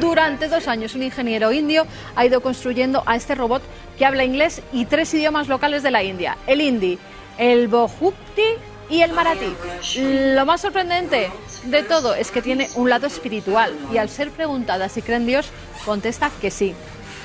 [0.00, 3.62] Durante dos años, un ingeniero indio ha ido construyendo a este robot
[3.98, 6.98] que habla inglés y tres idiomas locales de la India: el hindi,
[7.38, 8.42] el bojupti
[8.88, 9.54] y el maratí.
[9.96, 11.30] Lo más sorprendente
[11.64, 15.26] de todo es que tiene un lado espiritual y al ser preguntada si cree en
[15.26, 15.48] Dios,
[15.84, 16.74] contesta que sí.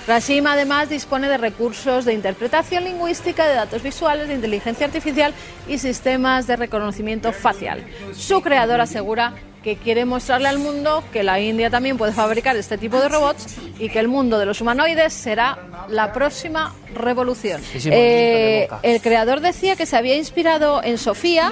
[0.08, 5.34] Rashim además dispone de recursos de interpretación lingüística, de datos visuales, de inteligencia artificial
[5.68, 7.84] y sistemas de reconocimiento facial.
[8.14, 9.34] Su creador asegura
[9.64, 13.58] que quiere mostrarle al mundo que la India también puede fabricar este tipo de robots
[13.80, 15.58] y que el mundo de los humanoides será
[15.90, 17.60] la próxima revolución.
[17.74, 21.52] Eh, el creador decía que se había inspirado en Sofía,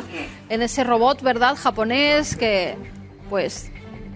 [0.49, 2.75] en ese robot, ¿verdad?, japonés que,
[3.31, 3.71] pues,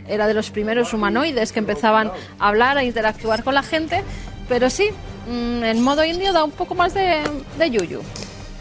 [0.07, 4.03] era de los primeros humanoides que empezaban a hablar, a interactuar con la gente.
[4.47, 4.89] Pero sí,
[5.27, 7.21] mm, en modo indio da un poco más de,
[7.57, 8.01] de yuyu.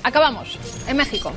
[0.02, 1.32] Acabamos, en México.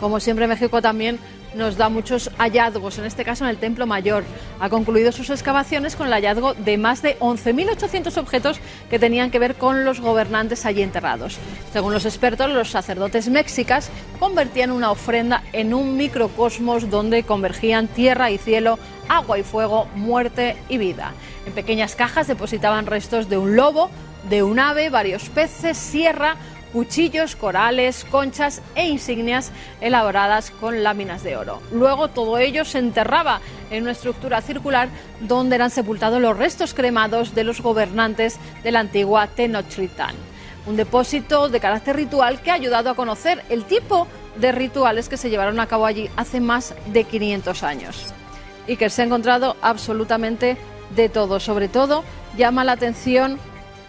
[0.00, 1.18] Como siempre, México también
[1.54, 4.24] nos da muchos hallazgos, en este caso en el Templo Mayor.
[4.60, 9.38] Ha concluido sus excavaciones con el hallazgo de más de 11.800 objetos que tenían que
[9.38, 11.38] ver con los gobernantes allí enterrados.
[11.72, 18.30] Según los expertos, los sacerdotes mexicas convertían una ofrenda en un microcosmos donde convergían tierra
[18.30, 18.78] y cielo,
[19.08, 21.12] agua y fuego, muerte y vida.
[21.46, 23.90] En pequeñas cajas depositaban restos de un lobo,
[24.28, 26.36] de un ave, varios peces, sierra,
[26.74, 31.62] cuchillos, corales, conchas e insignias elaboradas con láminas de oro.
[31.72, 34.88] Luego todo ello se enterraba en una estructura circular
[35.20, 40.16] donde eran sepultados los restos cremados de los gobernantes de la antigua Tenochtitlan.
[40.66, 45.16] Un depósito de carácter ritual que ha ayudado a conocer el tipo de rituales que
[45.16, 48.12] se llevaron a cabo allí hace más de 500 años.
[48.66, 50.56] Y que se ha encontrado absolutamente
[50.96, 51.38] de todo.
[51.38, 52.02] Sobre todo
[52.36, 53.38] llama la atención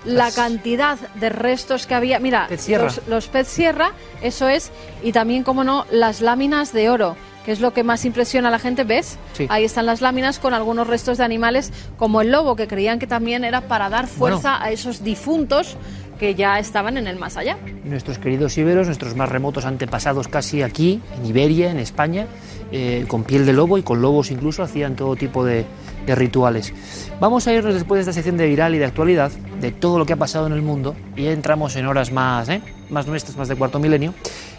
[0.05, 2.19] la cantidad de restos que había.
[2.19, 3.91] Mira, los, los pez sierra,
[4.21, 4.71] eso es,
[5.03, 7.15] y también, como no, las láminas de oro,
[7.45, 8.83] que es lo que más impresiona a la gente.
[8.83, 9.17] ¿Ves?
[9.33, 9.45] Sí.
[9.49, 13.07] Ahí están las láminas con algunos restos de animales, como el lobo, que creían que
[13.07, 14.65] también era para dar fuerza Bueno.
[14.65, 15.77] a esos difuntos
[16.19, 17.57] que ya estaban en el más allá.
[17.83, 22.25] Nuestros queridos íberos, nuestros más remotos antepasados casi aquí, en Iberia, en España,
[22.71, 25.65] eh, con piel de lobo y con lobos incluso, hacían todo tipo de,
[26.05, 26.73] de rituales.
[27.19, 29.29] Vamos a irnos después de esta sección de viral y de actualidad,
[29.59, 32.61] de todo lo que ha pasado en el mundo, y entramos en horas más, ¿eh?
[32.89, 34.13] más nuestras, más de cuarto milenio.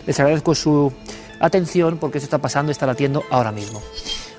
[0.06, 0.92] Les agradezco su
[1.40, 3.82] atención porque esto está pasando está latiendo ahora mismo.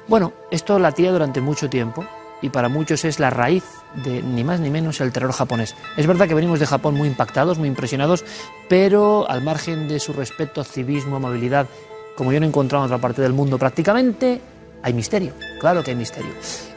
[0.08, 2.06] Bueno, esto latía durante mucho tiempo
[2.42, 3.64] y para muchos es la raíz
[4.04, 5.76] de ni más ni menos el terror japonés.
[5.98, 8.24] Es verdad que venimos de Japón muy impactados, muy impresionados,
[8.70, 11.68] pero al margen de su respeto, civismo, amabilidad,
[12.16, 14.42] como yo no he en otra parte del mundo prácticamente,
[14.82, 16.32] hay misterio, claro que hay misterio.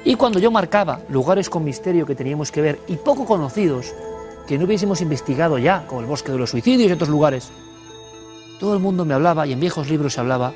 [0.05, 3.95] Y cuando yo marcaba lugares con misterio que teníamos que ver y poco conocidos,
[4.47, 7.51] que no hubiésemos investigado ya, como el bosque de los suicidios y otros lugares,
[8.61, 10.53] todo el mundo me hablaba, y en viejos libros se hablaba,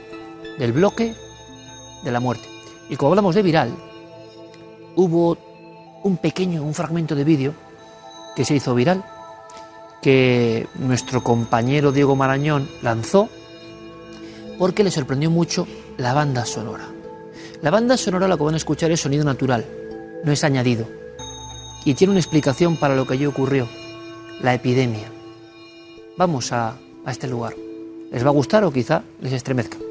[0.59, 1.15] del bloque
[2.05, 2.47] de la muerte.
[2.91, 3.75] Y como hablamos de viral,
[4.95, 5.39] hubo
[6.05, 7.55] un pequeño, un fragmento de vídeo
[8.37, 9.03] que se hizo viral,
[10.03, 13.31] que nuestro compañero Diego Marañón lanzó
[14.59, 16.85] porque le sorprendió mucho la banda sonora.
[17.63, 19.65] La banda sonora, lo que van a escuchar, es sonido natural,
[20.23, 20.87] no es añadido.
[21.87, 23.67] Y tiene una explicación para lo que allí ocurrió,
[24.43, 25.11] la epidemia.
[26.19, 26.77] Vamos a,
[27.07, 27.64] a este lugar.
[28.15, 29.84] ¿Les va a gustar o quizá les estremezca?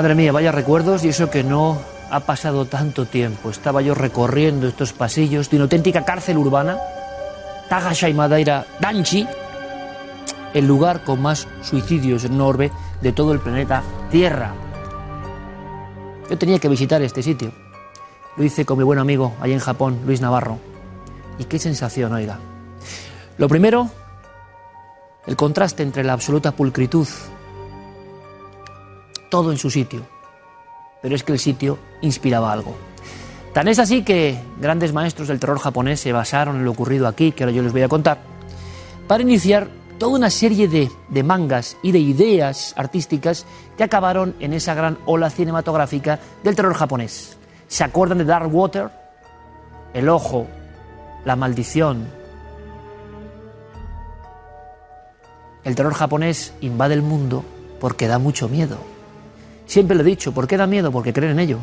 [0.00, 1.78] Madre mía, vaya recuerdos y eso que no
[2.10, 3.50] ha pasado tanto tiempo.
[3.50, 6.78] Estaba yo recorriendo estos pasillos de una auténtica cárcel urbana,
[7.68, 9.28] Tagashai Madeira Danchi,
[10.54, 12.72] el lugar con más suicidios en un orbe
[13.02, 14.54] de todo el planeta Tierra.
[16.30, 17.52] Yo tenía que visitar este sitio.
[18.38, 20.58] Lo hice con mi buen amigo allá en Japón, Luis Navarro.
[21.38, 22.38] Y qué sensación, oiga.
[23.36, 23.90] Lo primero,
[25.26, 27.06] el contraste entre la absoluta pulcritud,
[29.30, 30.02] todo en su sitio,
[31.00, 32.76] pero es que el sitio inspiraba algo.
[33.54, 37.32] Tan es así que grandes maestros del terror japonés se basaron en lo ocurrido aquí,
[37.32, 38.18] que ahora yo les voy a contar,
[39.08, 39.68] para iniciar
[39.98, 44.98] toda una serie de, de, mangas y de ideas artísticas que acabaron en esa gran
[45.04, 47.36] ola cinematográfica del terror japonés.
[47.66, 48.90] ¿Se acuerdan de Dark Water?
[49.92, 50.46] El ojo,
[51.24, 52.08] la maldición.
[55.64, 57.44] El terror japonés invade el mundo
[57.80, 58.78] porque da mucho miedo.
[59.70, 60.90] Siempre lo he dicho, ¿por qué da miedo?
[60.90, 61.58] Porque creen en ello.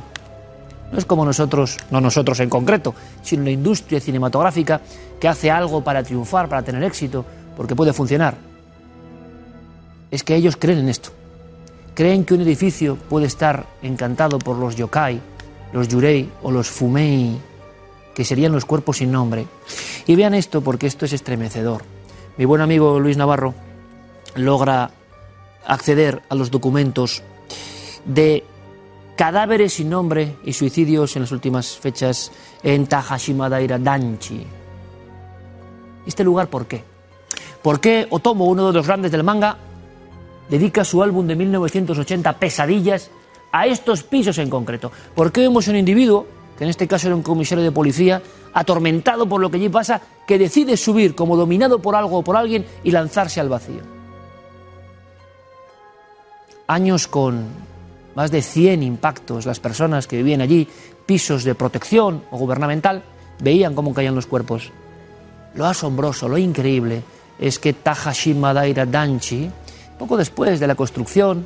[0.94, 4.80] No es como nosotros, no nosotros en concreto, sino la industria cinematográfica
[5.20, 7.26] que hace algo para triunfar, para tener éxito,
[7.58, 8.38] porque puede funcionar.
[10.10, 11.10] Es que ellos creen en esto.
[11.96, 15.20] Creen que un edificio puede estar encantado por los yokai,
[15.74, 17.38] los yurei o los fumei,
[18.16, 19.48] que serían los cuerpos sin nombre.
[20.06, 21.84] Y vean esto porque esto es estremecedor.
[22.38, 23.54] Mi buen amigo Luis Navarro
[24.36, 24.92] logra
[25.66, 27.22] acceder a los documentos
[28.08, 28.44] de
[29.16, 32.32] cadáveres sin nombre y suicidios en las últimas fechas
[32.64, 34.46] en Tahashima Daira Danchi.
[36.06, 36.84] ¿Este lugar por qué?
[37.62, 39.58] ¿Por qué Otomo, uno de los grandes del manga,
[40.50, 43.10] dedica su álbum de 1980, Pesadillas,
[43.52, 44.92] a estos pisos en concreto?
[45.14, 46.26] ¿Por qué vemos un individuo,
[46.58, 48.22] que en este caso era un comisario de policía,
[48.54, 52.38] atormentado por lo que allí pasa, que decide subir como dominado por algo o por
[52.38, 53.82] alguien y lanzarse al vacío?
[56.68, 57.67] Años con
[58.18, 60.68] más de 100 impactos, las personas que vivían allí,
[61.06, 63.04] pisos de protección o gubernamental,
[63.44, 64.72] veían cómo caían los cuerpos.
[65.54, 67.04] Lo asombroso, lo increíble,
[67.38, 69.52] es que Tahashima Daira Danchi,
[70.00, 71.46] poco después de la construcción,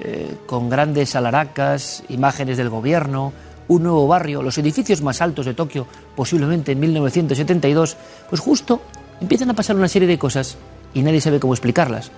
[0.00, 3.32] eh, con grandes alaracas, imágenes del gobierno,
[3.66, 7.96] un nuevo barrio, los edificios más altos de Tokio, posiblemente en 1972,
[8.30, 8.80] pues justo
[9.20, 10.56] empiezan a pasar una serie de cosas
[10.94, 12.12] y nadie sabe cómo explicarlas.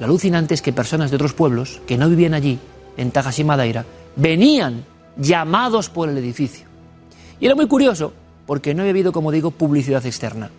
[0.00, 2.58] Lo alucinante es que personas de otros pueblos, que no vivían allí,
[2.96, 3.84] en Tahashima Daira,
[4.16, 4.84] venían
[5.16, 6.66] llamados por el edificio.
[7.40, 8.12] Y era muy curioso,
[8.46, 10.50] porque no había habido, como digo, publicidad externa.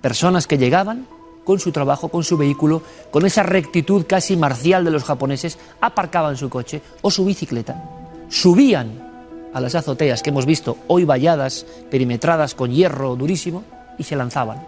[0.00, 1.06] Personas que llegaban
[1.44, 6.36] con su trabajo, con su vehículo, con esa rectitud casi marcial de los japoneses, aparcaban
[6.36, 7.82] su coche o su bicicleta,
[8.28, 9.08] subían
[9.54, 13.64] a las azoteas que hemos visto hoy valladas, perimetradas con hierro durísimo,
[13.98, 14.66] y se lanzaban.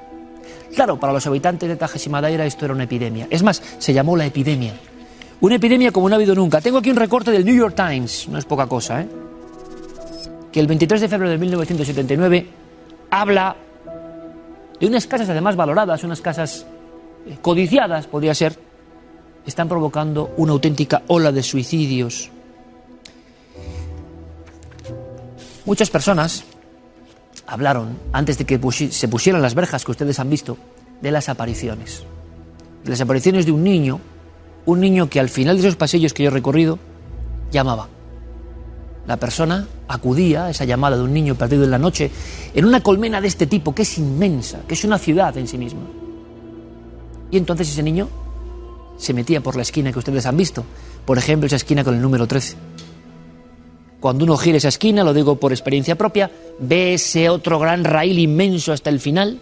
[0.75, 3.27] Claro, para los habitantes de Tajashima Daira esto era una epidemia.
[3.31, 4.75] Es más, se llamó la epidemia.
[5.41, 6.61] Una epidemia como no ha habido nunca.
[6.61, 9.09] Tengo aquí un recorte del New York Times, no es poca cosa, ¿eh?
[10.53, 12.47] que el 23 de febrero de 1979
[13.11, 13.57] habla
[14.79, 16.67] de unas casas además valoradas, unas casas
[17.27, 18.59] eh, codiciadas, podría ser,
[19.47, 22.31] están provocando una auténtica ola de suicidios.
[25.65, 26.45] Muchas personas
[27.47, 28.59] hablaron, antes de que
[28.91, 30.59] se pusieran las verjas que ustedes han visto,
[31.01, 32.05] de las apariciones.
[32.85, 34.01] De las apariciones de un niño,
[34.67, 36.79] un niño que al final de esos pasillos que yo he recorrido,
[37.51, 37.89] llamaba.
[39.07, 42.11] La persona acudía a esa llamada de un niño perdido en la noche
[42.55, 45.59] en una colmena de este tipo, que es inmensa, que es una ciudad en sí
[45.59, 45.81] misma.
[47.31, 48.09] Y entonces ese niño
[48.99, 50.65] se metía por la esquina que ustedes han visto,
[51.05, 52.57] por ejemplo, esa esquina con el número 13.
[53.99, 58.19] Cuando uno gira esa esquina, lo digo por experiencia propia, ve ese otro gran raíl
[58.19, 59.41] inmenso hasta el final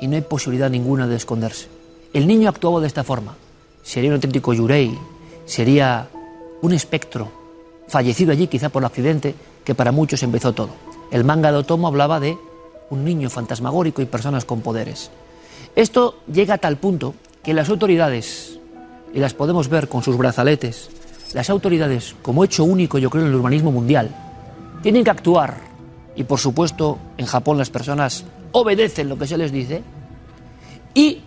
[0.00, 1.79] y no hay posibilidad ninguna de esconderse.
[2.12, 3.36] El niño actuaba de esta forma.
[3.82, 4.98] Sería un auténtico yurei,
[5.46, 6.08] sería
[6.60, 7.30] un espectro,
[7.86, 9.34] fallecido allí quizá por accidente,
[9.64, 10.70] que para muchos empezó todo.
[11.10, 12.36] El manga de Otomo hablaba de
[12.90, 15.10] un niño fantasmagórico y personas con poderes.
[15.76, 18.58] Esto llega a tal punto que las autoridades,
[19.14, 20.90] y las podemos ver con sus brazaletes,
[21.32, 24.10] las autoridades, como hecho único yo creo en el urbanismo mundial,
[24.82, 25.58] tienen que actuar,
[26.16, 29.82] y por supuesto en Japón las personas obedecen lo que se les dice,
[30.92, 31.22] y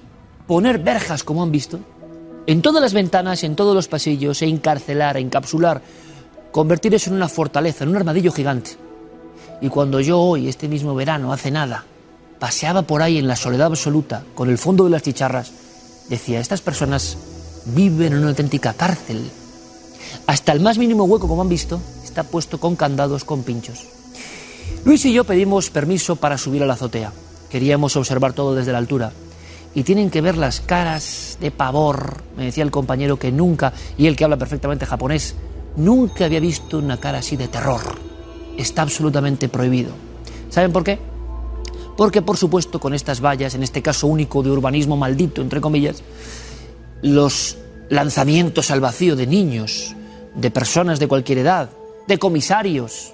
[0.47, 1.79] poner verjas, como han visto,
[2.45, 5.81] en todas las ventanas, en todos los pasillos, e encarcelar, encapsular,
[6.51, 8.71] convertir eso en una fortaleza, en un armadillo gigante.
[9.61, 11.85] Y cuando yo hoy, este mismo verano, hace nada,
[12.39, 15.51] paseaba por ahí en la soledad absoluta, con el fondo de las chicharras,
[16.09, 17.17] decía, estas personas
[17.65, 19.31] viven en una auténtica cárcel.
[20.27, 23.85] Hasta el más mínimo hueco, como han visto, está puesto con candados, con pinchos.
[24.85, 27.13] Luis y yo pedimos permiso para subir a la azotea.
[27.49, 29.13] Queríamos observar todo desde la altura.
[29.76, 32.24] Y tienen que ver las caras de pavor.
[32.38, 35.36] Me decía el compañero que nunca, y él que habla perfectamente japonés,
[35.76, 37.82] nunca había visto una cara así de terror.
[38.57, 39.91] Está absolutamente prohibido.
[40.49, 40.99] ¿Saben por qué?
[41.97, 46.03] Porque, por supuesto, con estas vallas, en este caso único de urbanismo maldito, entre comillas,
[47.01, 47.57] los
[47.89, 49.95] lanzamientos al vacío de niños,
[50.36, 51.69] de personas de cualquier edad,
[52.07, 53.13] de comisarios,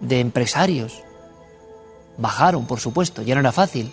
[0.00, 1.02] de empresarios,
[2.18, 3.92] bajaron, por supuesto, ya no era fácil.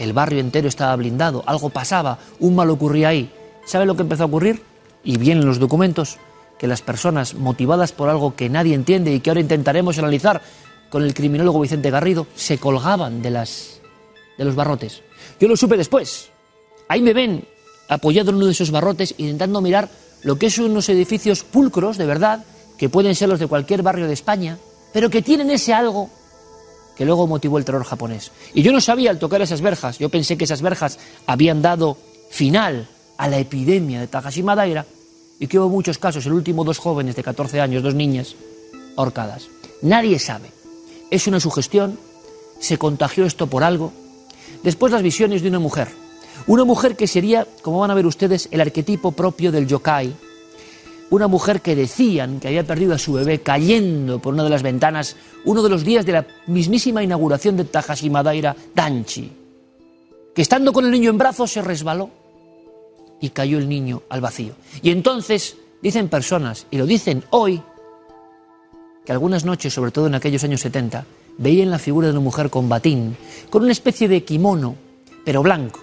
[0.00, 3.30] El barrio entero estaba blindado, algo pasaba, un mal ocurría ahí.
[3.66, 4.62] ¿Sabe lo que empezó a ocurrir?
[5.04, 6.16] Y vienen los documentos,
[6.58, 10.40] que las personas motivadas por algo que nadie entiende y que ahora intentaremos analizar
[10.88, 13.82] con el criminólogo Vicente Garrido, se colgaban de, las,
[14.38, 15.02] de los barrotes.
[15.38, 16.30] Yo lo supe después.
[16.88, 17.44] Ahí me ven
[17.90, 19.90] apoyado en uno de esos barrotes, intentando mirar
[20.22, 22.46] lo que son unos edificios pulcros, de verdad,
[22.78, 24.56] que pueden ser los de cualquier barrio de España,
[24.94, 26.08] pero que tienen ese algo
[26.96, 28.30] que luego motivó el terror japonés.
[28.54, 31.96] Y yo no sabía al tocar esas verjas, yo pensé que esas verjas habían dado
[32.30, 34.86] final a la epidemia de Takashima Daira
[35.38, 38.34] y que hubo muchos casos, el último dos jóvenes de 14 años, dos niñas,
[38.96, 39.48] ahorcadas.
[39.82, 40.50] Nadie sabe.
[41.10, 41.98] Es una sugestión,
[42.60, 43.92] se contagió esto por algo.
[44.62, 45.88] Después las visiones de una mujer,
[46.46, 50.14] una mujer que sería, como van a ver ustedes, el arquetipo propio del yokai.
[51.10, 54.62] Una mujer que decían que había perdido a su bebé cayendo por una de las
[54.62, 59.32] ventanas uno de los días de la mismísima inauguración de Tajashima Daira Danchi.
[60.32, 62.10] Que estando con el niño en brazos se resbaló
[63.20, 64.54] y cayó el niño al vacío.
[64.82, 67.60] Y entonces dicen personas, y lo dicen hoy,
[69.04, 71.04] que algunas noches, sobre todo en aquellos años 70,
[71.38, 73.16] veían la figura de una mujer con batín,
[73.50, 74.76] con una especie de kimono,
[75.24, 75.80] pero blanco,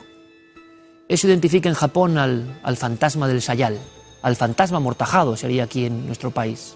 [1.09, 3.77] eso identifica en Japón al, al fantasma del sayal,
[4.21, 6.75] al fantasma amortajado sería aquí en nuestro país,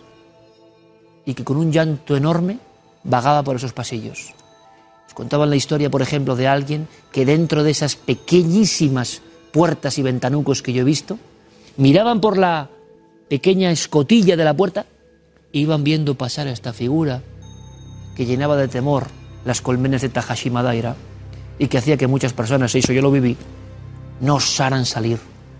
[1.25, 2.59] y que con un llanto enorme
[3.03, 4.33] vagaba por esos pasillos.
[5.07, 9.21] Os contaban la historia, por ejemplo, de alguien que dentro de esas pequeñísimas
[9.51, 11.19] puertas y ventanucos que yo he visto,
[11.77, 12.69] miraban por la
[13.27, 14.85] pequeña escotilla de la puerta
[15.51, 17.21] e iban viendo pasar a esta figura
[18.15, 19.07] que llenaba de temor
[19.45, 20.95] las colmenas de Tajashima Daira
[21.59, 23.35] y que hacía que muchas personas, eso yo lo viví,
[24.19, 25.19] no osaran salir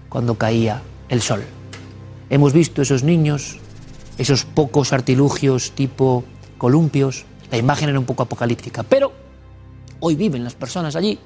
[0.10, 1.44] cuando caía el sol.
[2.32, 3.60] Hemos visto esos niños,
[4.18, 6.24] esos pocos artilugios tipo
[6.58, 9.12] columpios, la imagen era un poco apocalíptica, pero
[10.00, 11.20] hoy viven las personas allí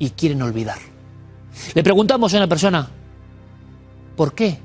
[0.00, 0.78] y quieren olvidar.
[1.74, 2.90] Le preguntamos a una persona,
[4.16, 4.58] ¿por qué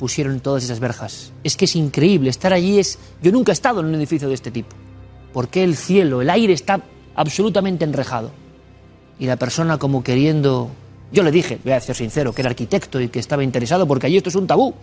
[0.00, 1.32] pusieron todas esas verjas?
[1.44, 2.98] Es que es increíble, estar allí es...
[3.22, 4.74] Yo nunca he estado en un edificio de este tipo.
[5.32, 6.82] ¿Por qué el cielo, el aire está
[7.14, 8.32] absolutamente enrejado?
[9.20, 10.70] Y la persona como queriendo
[11.14, 14.08] yo le dije, voy a ser sincero, que era arquitecto y que estaba interesado porque
[14.08, 14.74] allí esto es un tabú.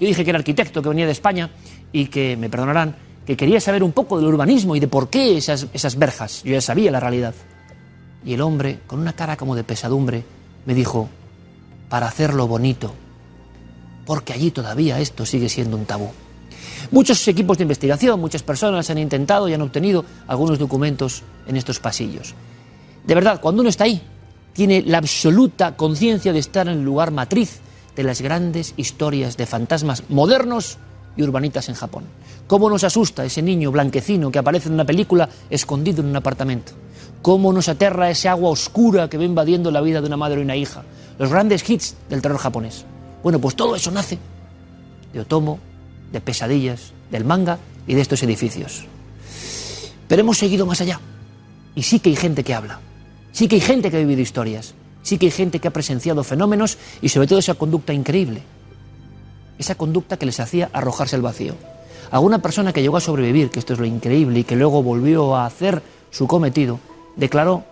[0.00, 1.48] Yo dije que era arquitecto, que venía de España
[1.92, 5.36] y que, me perdonarán, que quería saber un poco del urbanismo y de por qué
[5.36, 6.42] esas, esas verjas.
[6.42, 7.34] Yo ya sabía la realidad.
[8.24, 10.24] Y el hombre, con una cara como de pesadumbre,
[10.66, 11.08] me dijo,
[11.88, 12.92] para hacerlo bonito,
[14.04, 16.10] porque allí todavía esto sigue siendo un tabú.
[16.90, 21.78] Muchos equipos de investigación, muchas personas han intentado y han obtenido algunos documentos en estos
[21.78, 22.34] pasillos.
[23.06, 24.02] De verdad, cuando uno está ahí,
[24.56, 27.60] tiene la absoluta conciencia de estar en el lugar matriz
[27.94, 30.78] de las grandes historias de fantasmas modernos
[31.14, 32.04] y urbanitas en Japón.
[32.46, 36.72] ¿Cómo nos asusta ese niño blanquecino que aparece en una película escondido en un apartamento?
[37.20, 40.44] ¿Cómo nos aterra ese agua oscura que va invadiendo la vida de una madre y
[40.44, 40.84] una hija?
[41.18, 42.86] Los grandes hits del terror japonés.
[43.22, 44.18] Bueno, pues todo eso nace
[45.12, 45.58] de Otomo,
[46.12, 48.86] de pesadillas, del manga y de estos edificios.
[50.08, 50.98] Pero hemos seguido más allá.
[51.74, 52.80] Y sí que hay gente que habla.
[53.36, 54.72] Sí que hay gente que ha vivido historias,
[55.02, 58.40] sí que hay gente que ha presenciado fenómenos y sobre todo esa conducta increíble,
[59.58, 61.54] esa conducta que les hacía arrojarse al vacío.
[62.10, 65.36] Alguna persona que llegó a sobrevivir, que esto es lo increíble, y que luego volvió
[65.36, 66.80] a hacer su cometido,
[67.14, 67.62] declaró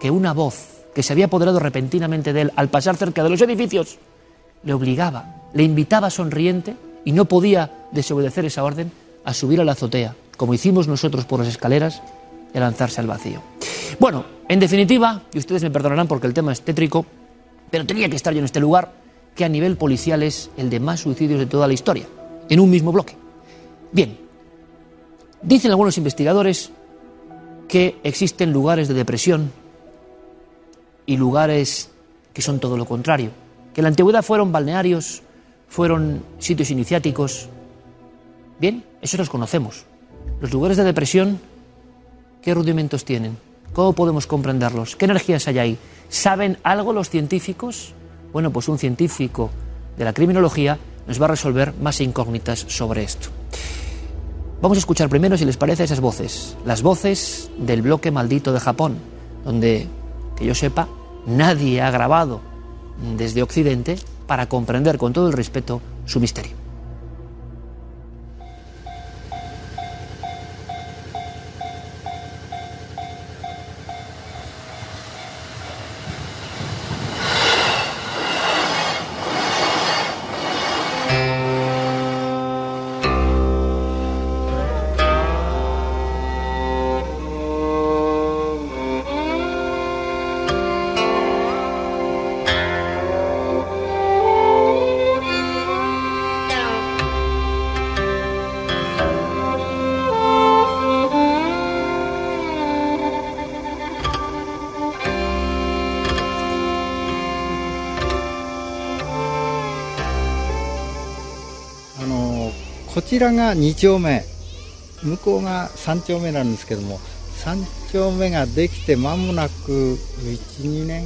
[0.00, 3.40] que una voz que se había apoderado repentinamente de él al pasar cerca de los
[3.40, 3.98] edificios
[4.62, 8.92] le obligaba, le invitaba sonriente y no podía desobedecer esa orden
[9.24, 12.00] a subir a la azotea, como hicimos nosotros por las escaleras,
[12.54, 13.42] y lanzarse al vacío.
[13.98, 17.06] Bueno, en definitiva, y ustedes me perdonarán porque el tema es tétrico,
[17.70, 18.92] pero tenía que estar yo en este lugar,
[19.34, 22.06] que a nivel policial es el de más suicidios de toda la historia,
[22.48, 23.16] en un mismo bloque.
[23.92, 24.18] Bien,
[25.42, 26.70] dicen algunos investigadores
[27.68, 29.52] que existen lugares de depresión
[31.06, 31.90] y lugares
[32.32, 33.30] que son todo lo contrario,
[33.72, 35.22] que en la antigüedad fueron balnearios,
[35.68, 37.48] fueron sitios iniciáticos.
[38.58, 39.84] Bien, eso los conocemos.
[40.40, 41.40] Los lugares de depresión,
[42.42, 43.36] ¿qué rudimentos tienen?
[43.72, 44.96] ¿Cómo podemos comprenderlos?
[44.96, 45.78] ¿Qué energías hay ahí?
[46.08, 47.94] ¿Saben algo los científicos?
[48.32, 49.50] Bueno, pues un científico
[49.96, 53.28] de la criminología nos va a resolver más incógnitas sobre esto.
[54.60, 56.56] Vamos a escuchar primero, si les parece, esas voces.
[56.66, 58.98] Las voces del bloque maldito de Japón,
[59.44, 59.86] donde,
[60.36, 60.88] que yo sepa,
[61.26, 62.40] nadie ha grabado
[63.16, 66.59] desde Occidente para comprender con todo el respeto su misterio.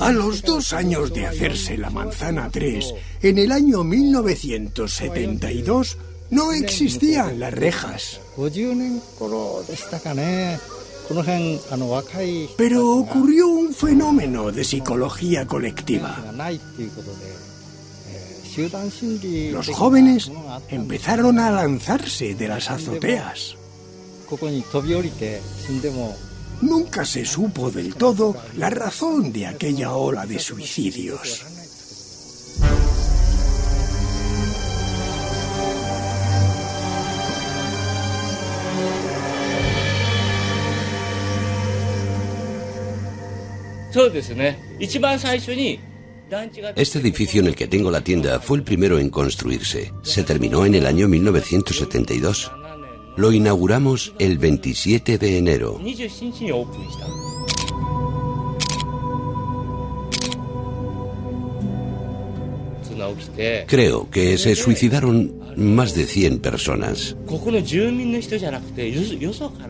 [0.00, 5.98] A los dos años de hacerse la manzana 3, en el año 1972,
[6.30, 8.20] no existían las rejas.
[12.56, 16.24] Pero ocurrió un fenómeno de psicología colectiva.
[19.52, 20.30] Los jóvenes
[20.68, 23.56] empezaron a lanzarse de las azoteas.
[26.60, 31.44] Nunca se supo del todo la razón de aquella ola de suicidios.
[46.76, 49.92] Este edificio en el que tengo la tienda fue el primero en construirse.
[50.02, 52.50] Se terminó en el año 1972.
[53.16, 55.80] Lo inauguramos el 27 de enero.
[63.66, 67.16] Creo que se suicidaron más de 100 personas.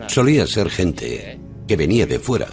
[0.07, 2.47] Solía ser gente que venía de fuera.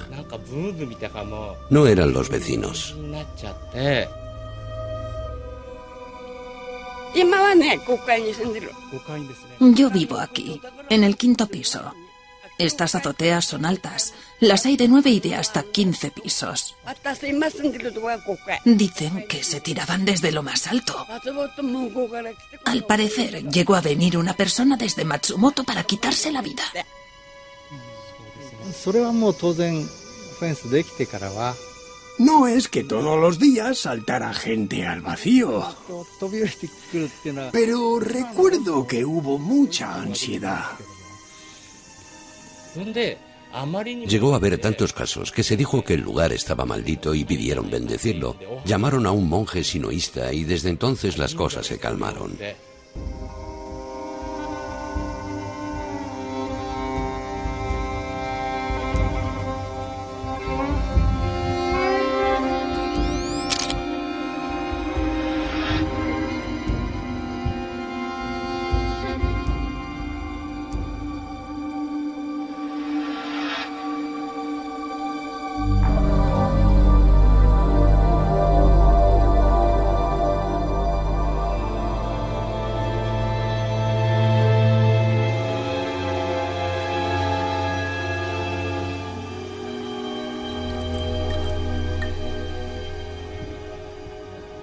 [1.71, 2.97] No eran los vecinos.
[9.61, 11.93] Yo vivo aquí, en el quinto piso.
[12.59, 14.15] Estas azoteas son altas.
[14.39, 16.77] Las hay de nueve y de hasta quince pisos.
[18.65, 21.07] Dicen que se tiraban desde lo más alto.
[22.65, 26.63] Al parecer, llegó a venir una persona desde Matsumoto para quitarse la vida.
[32.19, 35.65] No es que todos los días saltara gente al vacío.
[37.53, 40.65] Pero recuerdo que hubo mucha ansiedad.
[44.07, 47.71] Llegó a haber tantos casos que se dijo que el lugar estaba maldito y pidieron
[47.71, 48.37] bendecirlo.
[48.65, 52.37] Llamaron a un monje sinoísta y desde entonces las cosas se calmaron.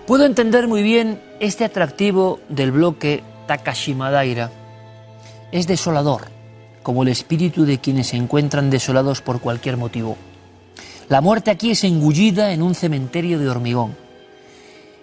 [0.10, 4.50] Puedo entender muy bien este atractivo del bloque Takashima-Daira.
[5.52, 6.30] Es desolador,
[6.82, 10.18] como el espíritu de quienes se encuentran desolados por cualquier motivo.
[11.10, 13.96] La muerte aquí es engullida en un cementerio de hormigón.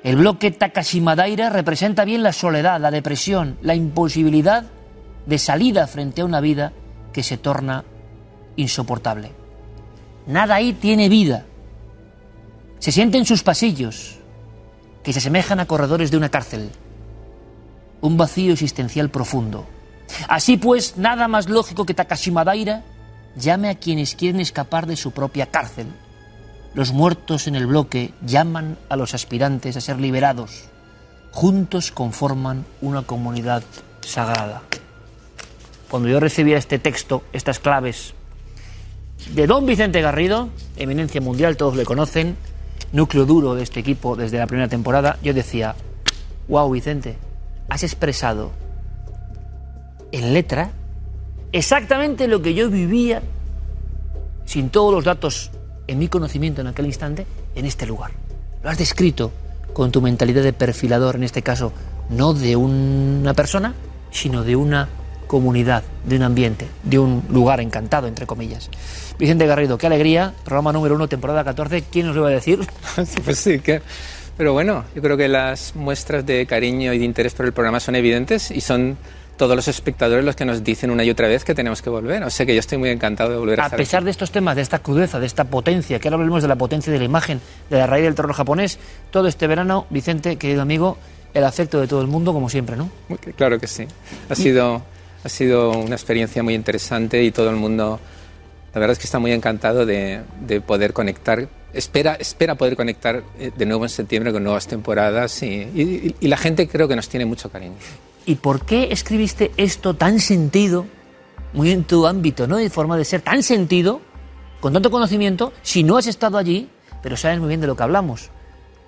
[0.02, 4.64] El bloque Takashima-Daira representa bien la soledad, la depresión, la imposibilidad
[5.24, 6.72] de salida frente a una vida
[7.12, 7.84] que se torna
[8.56, 9.30] insoportable.
[10.26, 11.46] Nada ahí tiene vida.
[12.80, 14.15] Se siente en sus pasillos,
[15.06, 16.68] que se asemejan a corredores de una cárcel.
[18.00, 19.64] Un vacío existencial profundo.
[20.28, 22.82] Así pues, nada más lógico que Takashima Daira
[23.36, 25.86] llame a quienes quieren escapar de su propia cárcel.
[26.74, 30.64] Los muertos en el bloque llaman a los aspirantes a ser liberados.
[31.30, 33.62] Juntos conforman una comunidad
[34.00, 34.62] sagrada.
[35.88, 38.12] Cuando yo recibía este texto, estas claves,
[39.36, 42.36] de don Vicente Garrido, eminencia mundial, todos le conocen,
[42.96, 45.76] núcleo duro de este equipo desde la primera temporada, yo decía,
[46.48, 47.16] wow Vicente,
[47.68, 48.50] has expresado
[50.12, 50.70] en letra
[51.52, 53.22] exactamente lo que yo vivía
[54.46, 55.50] sin todos los datos
[55.86, 58.12] en mi conocimiento en aquel instante en este lugar.
[58.62, 59.30] Lo has descrito
[59.72, 61.72] con tu mentalidad de perfilador, en este caso,
[62.08, 63.74] no de una persona,
[64.10, 64.88] sino de una
[65.26, 68.70] comunidad, de un ambiente, de un lugar encantado, entre comillas.
[69.18, 72.60] Vicente Garrido, qué alegría, programa número uno, temporada 14, ¿quién nos lo iba a decir?
[73.24, 73.82] pues sí, que...
[74.36, 77.80] Pero bueno, yo creo que las muestras de cariño y de interés por el programa
[77.80, 78.98] son evidentes y son
[79.36, 82.22] todos los espectadores los que nos dicen una y otra vez que tenemos que volver.
[82.22, 84.56] O sea que yo estoy muy encantado de volver a, a pesar de estos temas,
[84.56, 87.40] de esta crudeza, de esta potencia, que ahora hablemos de la potencia de la imagen,
[87.70, 88.78] de la raíz del terror japonés,
[89.10, 90.98] todo este verano, Vicente, querido amigo,
[91.34, 92.90] el afecto de todo el mundo, como siempre, ¿no?
[93.36, 93.86] Claro que sí.
[94.30, 94.82] Ha sido,
[95.26, 97.98] ha sido una experiencia muy interesante y todo el mundo,
[98.72, 101.48] la verdad es que está muy encantado de, de poder conectar.
[101.72, 106.28] Espera, espera poder conectar eh, de nuevo en septiembre con nuevas temporadas y, y, y
[106.28, 107.74] la gente creo que nos tiene mucho cariño.
[108.24, 110.86] ¿Y por qué escribiste esto tan sentido,
[111.52, 112.56] muy en tu ámbito, ¿no?
[112.56, 114.00] De forma de ser tan sentido,
[114.60, 116.68] con tanto conocimiento, si no has estado allí,
[117.02, 118.30] pero sabes muy bien de lo que hablamos?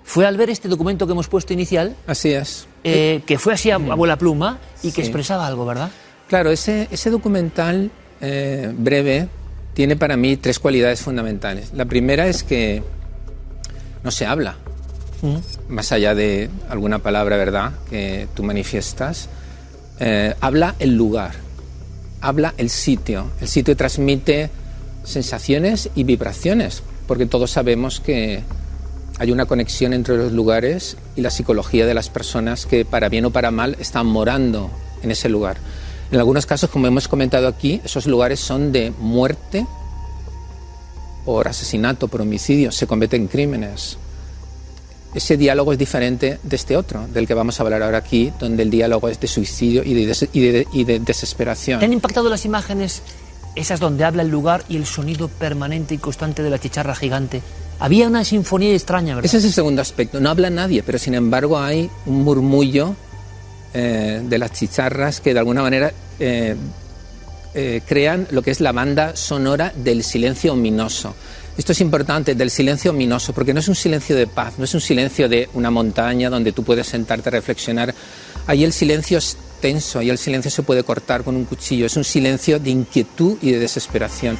[0.03, 1.95] Fue al ver este documento que hemos puesto inicial.
[2.07, 2.65] Así es.
[2.83, 5.01] Eh, que fue así a, abuela pluma y que sí.
[5.01, 5.91] expresaba algo, ¿verdad?
[6.29, 7.89] Claro, ese, ese documental
[8.21, 9.27] eh, breve
[9.73, 11.71] tiene para mí tres cualidades fundamentales.
[11.73, 12.83] La primera es que
[14.03, 14.55] no se habla,
[15.23, 15.73] mm.
[15.73, 19.27] más allá de alguna palabra, ¿verdad?, que tú manifiestas.
[19.99, 21.31] Eh, habla el lugar,
[22.21, 23.31] habla el sitio.
[23.41, 24.51] El sitio transmite
[25.03, 28.43] sensaciones y vibraciones, porque todos sabemos que
[29.17, 33.25] hay una conexión entre los lugares y la psicología de las personas que, para bien
[33.25, 34.69] o para mal, están morando
[35.01, 35.57] en ese lugar.
[36.11, 39.65] En algunos casos, como hemos comentado aquí, esos lugares son de muerte
[41.23, 43.97] por asesinato, por homicidio, se cometen crímenes.
[45.13, 48.63] Ese diálogo es diferente de este otro, del que vamos a hablar ahora aquí, donde
[48.63, 51.79] el diálogo es de suicidio y de, des y de, y de desesperación.
[51.79, 53.03] ¿Te han impactado las imágenes,
[53.55, 57.41] esas donde habla el lugar y el sonido permanente y constante de la chicharra gigante?
[57.79, 59.25] Había una sinfonía extraña, ¿verdad?
[59.25, 60.19] Ese es el segundo aspecto.
[60.19, 62.95] No habla nadie, pero sin embargo hay un murmullo
[63.73, 66.55] eh, de las chicharras que de alguna manera eh,
[67.53, 71.15] eh, crean lo que es la banda sonora del silencio ominoso.
[71.57, 74.73] Esto es importante, del silencio ominoso, porque no es un silencio de paz, no es
[74.73, 77.93] un silencio de una montaña donde tú puedes sentarte a reflexionar.
[78.47, 81.85] Ahí el silencio es tenso, ahí el silencio se puede cortar con un cuchillo.
[81.85, 84.37] Es un silencio de inquietud y de desesperación.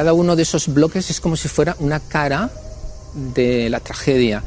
[0.00, 2.48] Cada uno de esos bloques es como si fuera una cara
[3.34, 4.42] de la tragedia,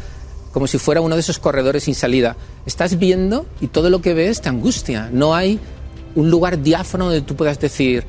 [0.52, 2.36] como si fuera uno de esos corredores sin salida.
[2.66, 5.12] Estás viendo y todo lo que ves te angustia.
[5.14, 5.60] No hay
[6.16, 8.04] un lugar diáfano donde tú puedas decir,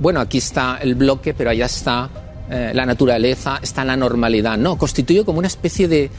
[0.00, 2.10] bueno, aquí está el bloque, pero allá está
[2.50, 4.58] eh, la naturaleza, está la normalidad.
[4.58, 6.10] No, constituye como una especie de,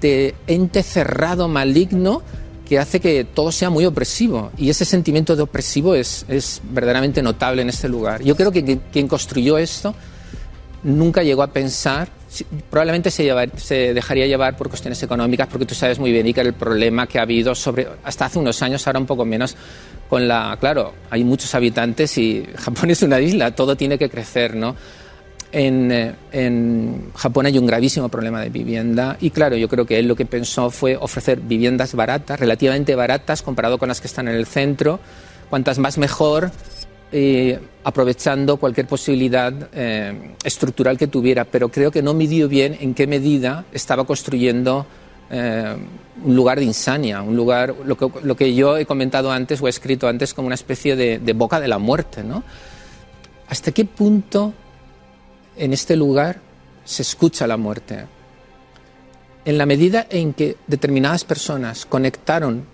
[0.00, 2.22] de ente cerrado, maligno,
[2.68, 4.52] que hace que todo sea muy opresivo.
[4.56, 6.24] Y ese sentimiento de opresivo es,
[6.70, 8.22] verdaderamente notable en este lugar.
[8.22, 9.92] Yo creo que, que quien construyó esto
[10.82, 12.08] nunca llegó a pensar,
[12.70, 16.40] probablemente se, llevar, se, dejaría llevar por cuestiones económicas, porque tú sabes muy bien que
[16.40, 19.56] el problema que ha habido sobre, hasta hace unos años, ahora un poco menos,
[20.08, 24.54] con la, claro, hay muchos habitantes y Japón es una isla, todo tiene que crecer,
[24.54, 24.74] ¿no?
[25.52, 30.06] En, en, Japón hay un gravísimo problema de vivienda y claro, yo creo que él
[30.06, 34.36] lo que pensó fue ofrecer viviendas baratas, relativamente baratas comparado con las que están en
[34.36, 35.00] el centro,
[35.48, 36.52] cuantas más mejor,
[37.12, 42.94] eh, aprovechando cualquier posibilidad eh, estructural que tuviera, pero creo que no midió bien en
[42.94, 44.86] qué medida estaba construyendo
[45.30, 45.76] eh,
[46.24, 50.06] un lugar de insania, un lugar, lo que, yo he comentado antes o he escrito
[50.06, 52.22] antes como una especie de, de boca de la muerte.
[52.22, 52.44] ¿no?
[53.48, 54.52] ¿Hasta qué punto
[55.56, 56.38] en este lugar
[56.84, 58.04] se escucha la muerte?
[59.44, 62.66] En la medida en que determinadas personas conectaron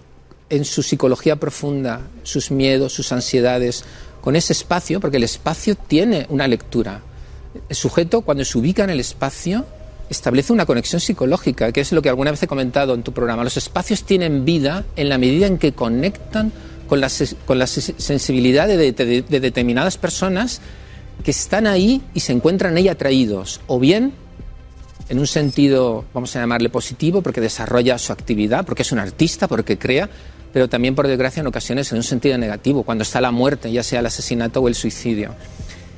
[0.48, 3.84] en su psicología profunda sus miedos, sus ansiedades,
[4.26, 7.00] con ese espacio, porque el espacio tiene una lectura.
[7.68, 9.64] El sujeto, cuando se ubica en el espacio,
[10.10, 13.44] establece una conexión psicológica, que es lo que alguna vez he comentado en tu programa.
[13.44, 16.50] Los espacios tienen vida en la medida en que conectan
[16.88, 17.08] con la,
[17.46, 20.60] con sensibilidad de, de, de determinadas personas
[21.22, 24.12] que están ahí y se encuentran ahí atraídos, o bien
[25.08, 29.46] en un sentido, vamos a llamarle positivo, porque desarrolla su actividad, porque es un artista,
[29.46, 30.10] porque crea,
[30.56, 33.82] pero también, por desgracia, en ocasiones en un sentido negativo, cuando está la muerte, ya
[33.82, 35.34] sea el asesinato o el suicidio.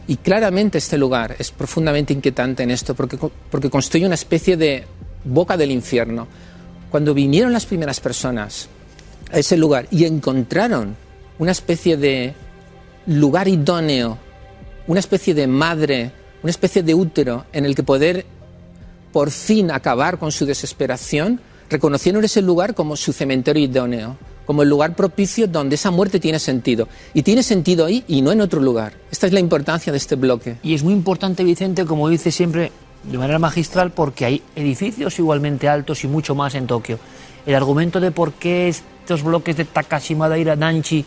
[0.09, 3.17] Y claramente este lugar es profundamente inquietante en esto porque,
[3.53, 4.85] porque construye una especie de
[5.23, 6.27] boca del infierno.
[6.91, 8.69] Cuando vinieron las primeras personas
[9.31, 10.97] a ese lugar y encontraron
[11.39, 12.35] una especie de
[13.07, 14.19] lugar idóneo,
[14.89, 16.11] una especie de madre,
[16.43, 18.27] una especie de útero en el que poder
[19.13, 21.41] por fin acabar con su desesperación,
[21.71, 24.17] reconocieron ese lugar como su cementerio idóneo,
[24.49, 26.89] como el lugar propicio donde esa muerte tiene sentido.
[27.13, 28.95] Y tiene sentido ahí y no en otro lugar.
[29.11, 30.57] Esta es la importancia de este bloque.
[30.63, 32.73] Y es muy importante, Vicente, como dice siempre
[33.03, 36.99] de manera magistral, porque hay edificios igualmente altos y mucho más en Tokio.
[37.45, 41.05] El argumento de por qué estos bloques de Takashima Daira Nanchi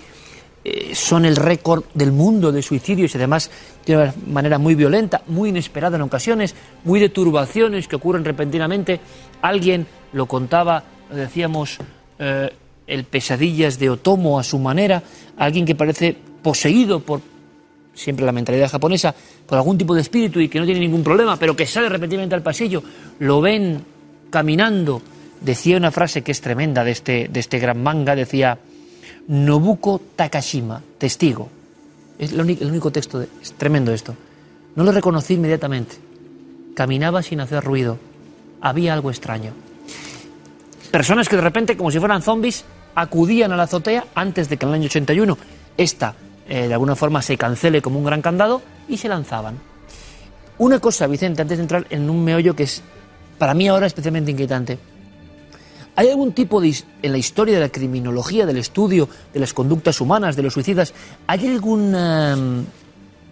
[0.64, 3.50] eh, son el récord del mundo de suicidios y además
[3.88, 6.54] de una manera muy violenta, muy inesperada en ocasiones,
[6.84, 9.00] muy de turbaciones que ocurren repentinamente.
[9.42, 11.80] Alguien lo contaba, lo decíamos,
[12.20, 12.52] eh,
[12.88, 15.04] el pesadillas de Otomo a su manera,
[15.38, 17.22] alguien que parece poseído por
[17.94, 19.14] siempre la mentalidad japonesa,
[19.46, 22.36] por algún tipo de espíritu y que no tiene ningún problema, pero que sale repentinamente
[22.36, 22.84] al pasillo,
[23.20, 23.84] lo ven
[24.30, 25.02] caminando.
[25.42, 28.58] Decía una frase que es tremenda de este, de este gran manga, decía,
[29.28, 31.50] Nobuko Takashima, testigo.
[32.20, 34.16] Es el único, texto, es tremendo esto.
[34.76, 35.96] No lo reconocí inmediatamente.
[36.76, 37.98] Caminaba sin hacer ruido.
[38.62, 39.54] Había algo extraño.
[40.92, 42.66] Personas que de repente, como si fueran zombies,
[42.96, 45.38] acudían a la azotea antes de que en el año 81
[45.78, 46.16] esta,
[46.48, 49.58] eh, de alguna forma, se cancele como un gran candado y se lanzaban.
[50.58, 52.84] Una cosa, Vicente, antes de entrar en un meollo que es
[53.38, 54.78] para mí ahora especialmente inquietante.
[55.96, 60.00] ¿Hay algún tipo de, en la historia de la criminología, del estudio de las conductas
[60.00, 60.94] humanas, de los suicidas,
[61.28, 62.66] ¿hay alguna mm,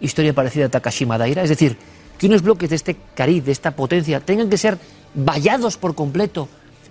[0.01, 1.43] historia parecida a Takashima Daira?
[1.43, 1.77] Es decir,
[2.17, 4.77] que unos bloques de este cariz, de esta potencia, tengan que ser
[5.13, 6.49] vallados por completo.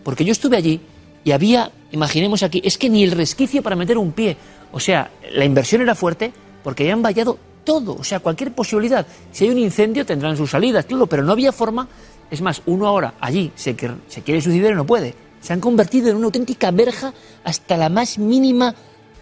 [0.08, 0.80] Porque yo estuve allí
[1.22, 4.38] y había, imaginemos aquí, es que ni el resquicio para meter un pie.
[4.72, 6.32] O sea, la inversión era fuerte
[6.64, 9.06] porque habían vallado todo, o sea, cualquier posibilidad.
[9.32, 11.86] Si hay un incendio tendrán sus salidas, claro, pero no había forma.
[12.30, 13.76] Es más, uno ahora allí se,
[14.08, 17.12] se quiere suicidar y no puede se han convertido en una auténtica verja
[17.44, 18.74] hasta la más mínima,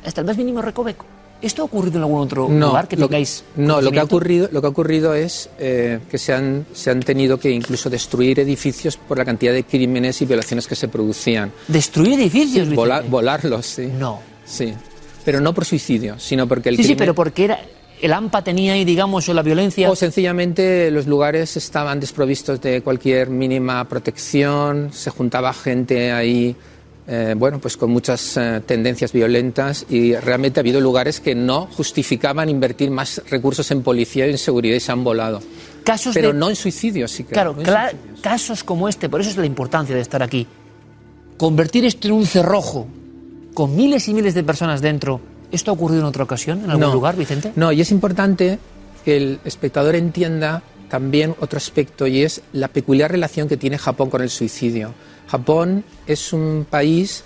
[0.05, 1.05] hasta el más mínimo recoveco.
[1.43, 3.45] ¿Esto ha ocurrido en algún otro lugar que tengáis?
[3.57, 6.91] No, lo que ha ocurrido, lo que ha ocurrido es eh, que se han, se
[6.91, 10.89] han tenido que incluso destruir edificios por la cantidad de crímenes y violaciones que se
[10.89, 11.53] producían.
[11.69, 12.69] ¿Destruir edificios?
[12.75, 13.87] volarlos, sí.
[13.87, 14.21] No.
[14.45, 14.73] Sí.
[15.25, 17.61] Pero no por suicidio, sino porque el Sí, sí, pero porque era,
[18.01, 19.91] el AMPA tenía ahí, digamos, o la violencia.
[19.91, 26.55] O sencillamente los lugares estaban desprovistos de cualquier mínima protección, se juntaba gente ahí,
[27.07, 31.67] eh, bueno, pues con muchas eh, tendencias violentas y realmente ha habido lugares que no
[31.67, 35.41] justificaban invertir más recursos en policía y en seguridad y se han volado.
[35.85, 37.33] Casos Pero no en suicidios, sí que.
[37.33, 37.57] Claro,
[38.21, 40.47] casos como este, por eso es la importancia de estar aquí.
[41.37, 42.89] Convertir esto en un cerrojo
[43.55, 45.21] con miles y miles de personas dentro
[45.53, 47.53] ¿Esto ha ocurrido en otra ocasión, en algún lugar, Vicente?
[47.57, 48.59] No, y es importante
[49.05, 54.11] que el espectador entienda también otro aspecto y es la peculiar relación que tiene Japón
[54.11, 54.93] con el suicidio.
[55.29, 57.25] Japón es un país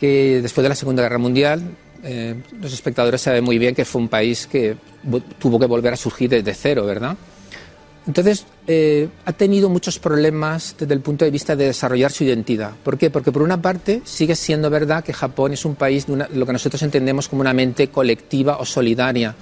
[0.00, 1.62] que después de la Segunda Guerra Mundial,
[2.02, 4.76] eh, los espectadores saben muy bien que fue un país que
[5.38, 7.16] tuvo que volver a surgir desde cero, ¿verdad?
[8.06, 12.72] Entonces, eh, ha tenido muchos problemas desde el punto de vista de desarrollar su identidad.
[12.82, 13.10] ¿Por qué?
[13.10, 16.52] Porque por una parte sigue siendo verdad que Japón es un país de lo que
[16.52, 19.36] nosotros entendemos como una mente colectiva o solidaria,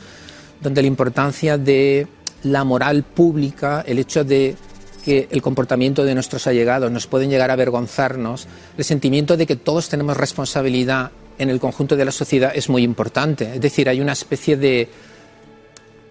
[0.61, 2.07] donde la importancia de
[2.43, 4.57] la moral pública, el hecho de
[5.05, 8.47] que el comportamiento de nuestros allegados nos pueden llegar a avergonzarnos,
[8.77, 12.83] el sentimiento de que todos tenemos responsabilidad en el conjunto de la sociedad es muy
[12.83, 13.55] importante.
[13.55, 14.89] Es decir, hay una especie de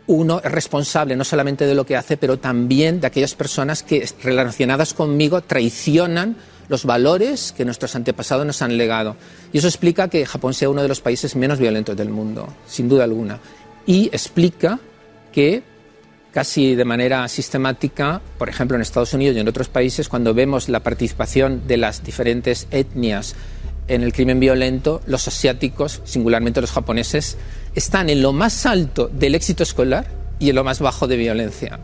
[0.07, 4.09] uno es responsable no solamente de lo que hace, pero también de aquellas personas que,
[4.23, 6.35] relacionadas conmigo, traicionan
[6.67, 9.15] los valores que nuestros antepasados nos han legado.
[9.53, 12.89] Y eso explica que Japón sea uno de los países menos violentos del mundo, sin
[12.89, 13.39] duda alguna.
[13.85, 14.79] Y explica
[15.31, 15.61] que
[16.31, 20.69] casi de manera sistemática, por ejemplo en Estados Unidos y en otros países, cuando vemos
[20.69, 23.35] la participación de las diferentes etnias
[23.87, 27.37] en el crimen violento, los asiáticos, singularmente los japoneses,
[27.73, 30.07] están en lo más alto del éxito escolar
[30.37, 31.79] y en lo más bajo de violencia.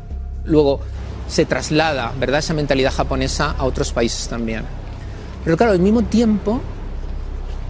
[0.45, 0.81] Luego
[1.27, 4.63] se traslada, ¿verdad?, esa mentalidad japonesa a otros países también.
[5.43, 6.61] Pero claro, al mismo tiempo,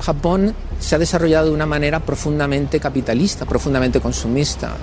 [0.01, 4.75] Japón se ha desarrollado de una manera profundamente capitalista, profundamente consumista,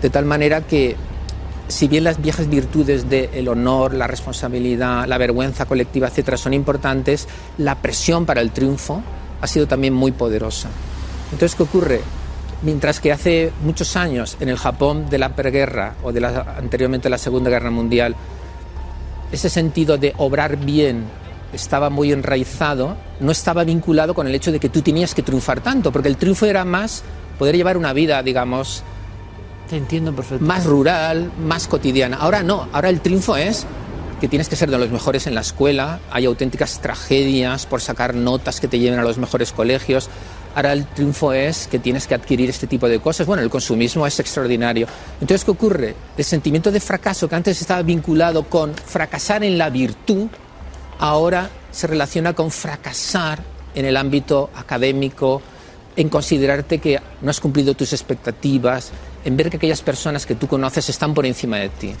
[0.00, 0.94] de tal manera que
[1.68, 7.26] si bien las viejas virtudes del honor, la responsabilidad, la vergüenza colectiva, etcétera, son importantes,
[7.58, 9.02] la presión para el triunfo
[9.40, 10.68] ha sido también muy poderosa.
[11.32, 12.00] Entonces, ¿qué ocurre?
[12.62, 17.10] Mientras que hace muchos años en el Japón de la preguerra o de la, anteriormente
[17.10, 18.14] la Segunda Guerra Mundial,
[19.32, 21.04] ese sentido de obrar bien
[21.52, 25.60] estaba muy enraizado, no estaba vinculado con el hecho de que tú tenías que triunfar
[25.60, 27.02] tanto, porque el triunfo era más
[27.38, 28.82] poder llevar una vida, digamos,
[29.68, 30.46] Te entiendo perfectamente.
[30.46, 32.16] Más rural, más cotidiana.
[32.18, 33.66] Ahora no, ahora el triunfo es
[34.20, 38.14] que tienes que ser de los mejores en la escuela, hay auténticas tragedias por sacar
[38.14, 40.08] notas que te lleven a los mejores colegios.
[40.54, 43.26] Ahora el triunfo es que tienes que adquirir este tipo de cosas.
[43.26, 44.86] Bueno, el consumismo es extraordinario.
[45.20, 45.94] Entonces, ¿qué ocurre?
[46.16, 50.28] El sentimiento de fracaso que antes estaba vinculado con fracasar en la virtud,
[50.98, 53.42] ahora se relaciona con fracasar
[53.74, 55.42] en el ámbito académico,
[55.94, 58.92] en considerarte que no has cumplido tus expectativas,
[59.26, 61.92] en ver que aquellas personas que tú conoces están por encima de ti.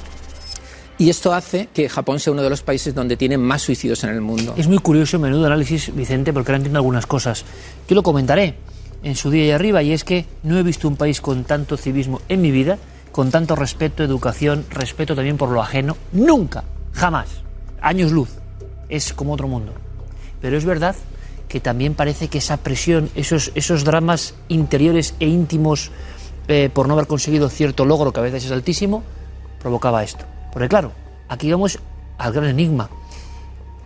[0.98, 4.10] Y esto hace que Japón sea uno de los países donde tiene más suicidios en
[4.10, 4.54] el mundo.
[4.56, 7.44] Es muy curioso, menudo análisis, Vicente, porque ahora entiendo algunas cosas.
[7.86, 8.54] Yo lo comentaré
[9.02, 11.76] en su día y arriba, y es que no he visto un país con tanto
[11.76, 12.78] civismo en mi vida,
[13.12, 17.28] con tanto respeto, educación, respeto también por lo ajeno, nunca, jamás.
[17.82, 18.30] Años luz.
[18.88, 19.72] Es como otro mundo.
[20.40, 20.96] Pero es verdad
[21.48, 25.90] que también parece que esa presión, esos, esos dramas interiores e íntimos
[26.48, 29.02] eh, por no haber conseguido cierto logro, que a veces es altísimo,
[29.60, 30.24] provocaba esto.
[30.52, 30.92] Porque claro,
[31.28, 31.78] aquí vamos
[32.18, 32.88] al gran enigma.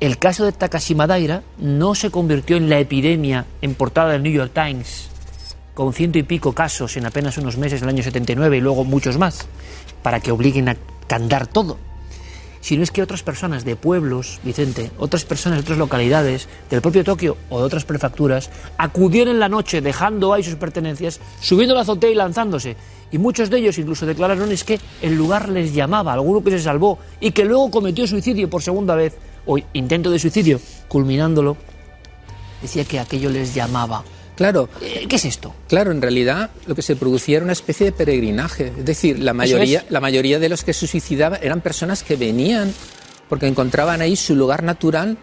[0.00, 4.32] El caso de Takashi Madaira no se convirtió en la epidemia en portada del New
[4.32, 5.10] York Times,
[5.74, 8.84] con ciento y pico casos en apenas unos meses en el año 79 y luego
[8.84, 9.46] muchos más,
[10.02, 10.76] para que obliguen a
[11.06, 11.76] candar todo.
[12.60, 17.04] Sino es que otras personas de pueblos, Vicente, otras personas de otras localidades, del propio
[17.04, 21.82] Tokio o de otras prefecturas, acudieron en la noche dejando ahí sus pertenencias, subiendo la
[21.82, 22.76] azotea y lanzándose.
[23.10, 26.60] Y muchos de ellos incluso declararon es que el lugar les llamaba, alguno que se
[26.60, 29.16] salvó y que luego cometió suicidio por segunda vez,
[29.46, 31.56] o intento de suicidio, culminándolo,
[32.60, 34.04] decía que aquello les llamaba.
[34.36, 34.68] Claro.
[34.80, 35.54] Eh, ¿Qué es esto?
[35.68, 38.72] Claro, en realidad lo que se producía era una especie de peregrinaje.
[38.78, 42.72] Es decir, la mayoría, la mayoría de los que se suicidaban eran personas que venían
[43.28, 45.16] porque encontraban ahí su lugar natural,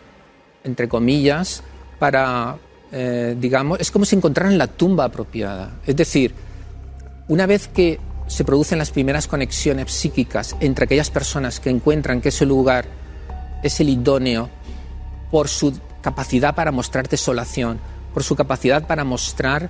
[0.64, 1.64] entre comillas,
[2.00, 2.58] para,
[2.92, 5.80] eh, digamos, es como si encontraran la tumba apropiada.
[5.86, 6.34] Es decir,
[7.28, 12.30] una vez que se producen las primeras conexiones psíquicas entre aquellas personas que encuentran que
[12.30, 12.86] ese lugar
[13.64, 14.50] es el idóneo
[15.32, 17.80] por su capacidad para mostrar desolación,
[18.18, 19.70] por su capacidad para mostrar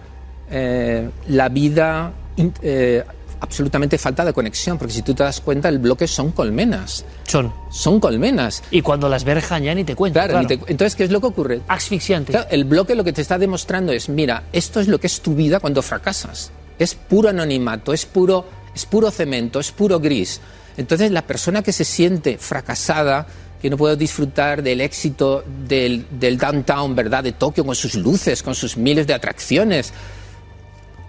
[0.50, 2.14] eh, la vida
[2.62, 3.04] eh,
[3.42, 7.04] absolutamente falta de conexión, porque si tú te das cuenta, el bloque son colmenas.
[7.26, 7.52] Son.
[7.70, 8.64] Son colmenas.
[8.72, 10.22] Y cuando las verjan ya ni te cuento.
[10.22, 11.60] Claro, entonces, ¿qué es lo que ocurre?
[11.68, 12.40] Asfixiante.
[12.50, 15.36] el bloque lo que te está demostrando es, mira, esto es lo que es tu
[15.36, 20.40] vida cuando fracasas es puro anonimato, es puro, es puro cemento, es puro gris.
[20.78, 23.28] Entonces la persona que se siente fracasada,
[23.62, 26.06] que no puede disfrutar del éxito del,
[26.38, 29.94] downtown, ¿verdad?, de Tokio, con sus luces, con sus miles de atracciones,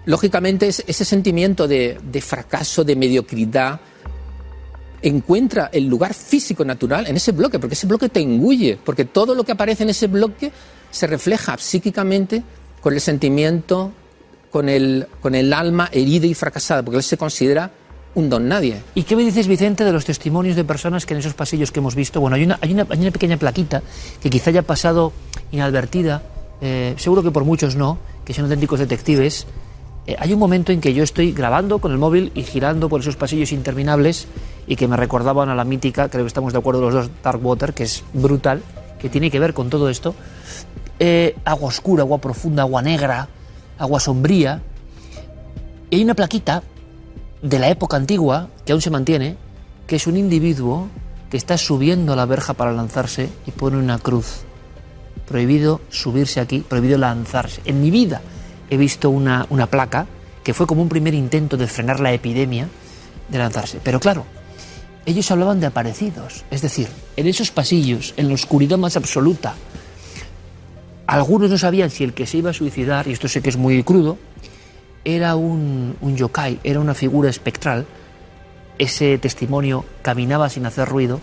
[0.05, 3.79] lógicamente ese sentimiento de, de fracaso, de mediocridad,
[5.01, 9.35] encuentra el lugar físico natural en ese bloque, porque ese bloque te engulle, porque todo
[9.35, 10.51] lo que aparece en ese bloque
[10.91, 12.43] se refleja psíquicamente
[12.81, 13.93] con el sentimiento
[14.51, 17.71] con el, con el alma herida y fracasada, porque él se considera
[18.15, 18.81] un don nadie.
[18.95, 21.79] ¿Y qué me dices, Vicente, de los testimonios de personas que en esos pasillos que
[21.79, 23.81] hemos visto, bueno, hay una, hay una, hay una pequeña plaquita
[24.21, 25.13] que quizá haya pasado
[25.51, 26.23] inadvertida,
[26.61, 29.47] eh, seguro que por muchos no, que son auténticos detectives.
[30.07, 33.01] Eh, hay un momento en que yo estoy grabando con el móvil y girando por
[33.01, 34.27] esos pasillos interminables
[34.67, 37.45] y que me recordaban a la mítica, creo que estamos de acuerdo los dos, Dark
[37.45, 38.61] Water, que es brutal,
[38.99, 40.15] que tiene que ver con todo esto.
[40.99, 43.29] Eh, agua oscura, agua profunda, agua negra,
[43.77, 44.61] agua sombría,
[45.89, 46.61] y hay una plaquita
[47.41, 49.37] de la época antigua, que aún se mantiene,
[49.87, 50.87] que es un individuo
[51.29, 54.41] que está subiendo a la verja para lanzarse y pone una cruz.
[55.27, 57.61] Prohibido subirse aquí, prohibido lanzarse.
[57.65, 58.21] En mi vida
[58.69, 60.07] he visto una, una placa
[60.43, 62.67] que fue como un primer intento de frenar la epidemia
[63.29, 63.79] de lanzarse.
[63.83, 64.25] Pero claro,
[65.05, 69.55] ellos hablaban de aparecidos, es decir, en esos pasillos, en la oscuridad más absoluta,
[71.07, 73.57] algunos no sabían si el que se iba a suicidar, y esto sé que es
[73.57, 74.17] muy crudo,
[75.15, 77.85] era un, yokai, era una figura espectral.
[78.77, 81.19] Ese testimonio caminaba sin hacer ruido,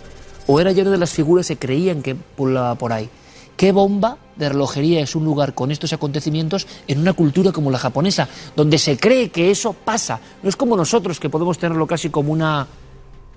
[0.46, 3.08] o era lleno de las figuras que creían que pulaba por ahí.
[3.56, 7.78] ¿Qué bomba de relojería es un lugar con estos acontecimientos en una cultura como la
[7.78, 10.20] japonesa, donde se cree que eso pasa?
[10.42, 12.66] No es como nosotros que podemos tenerlo casi como una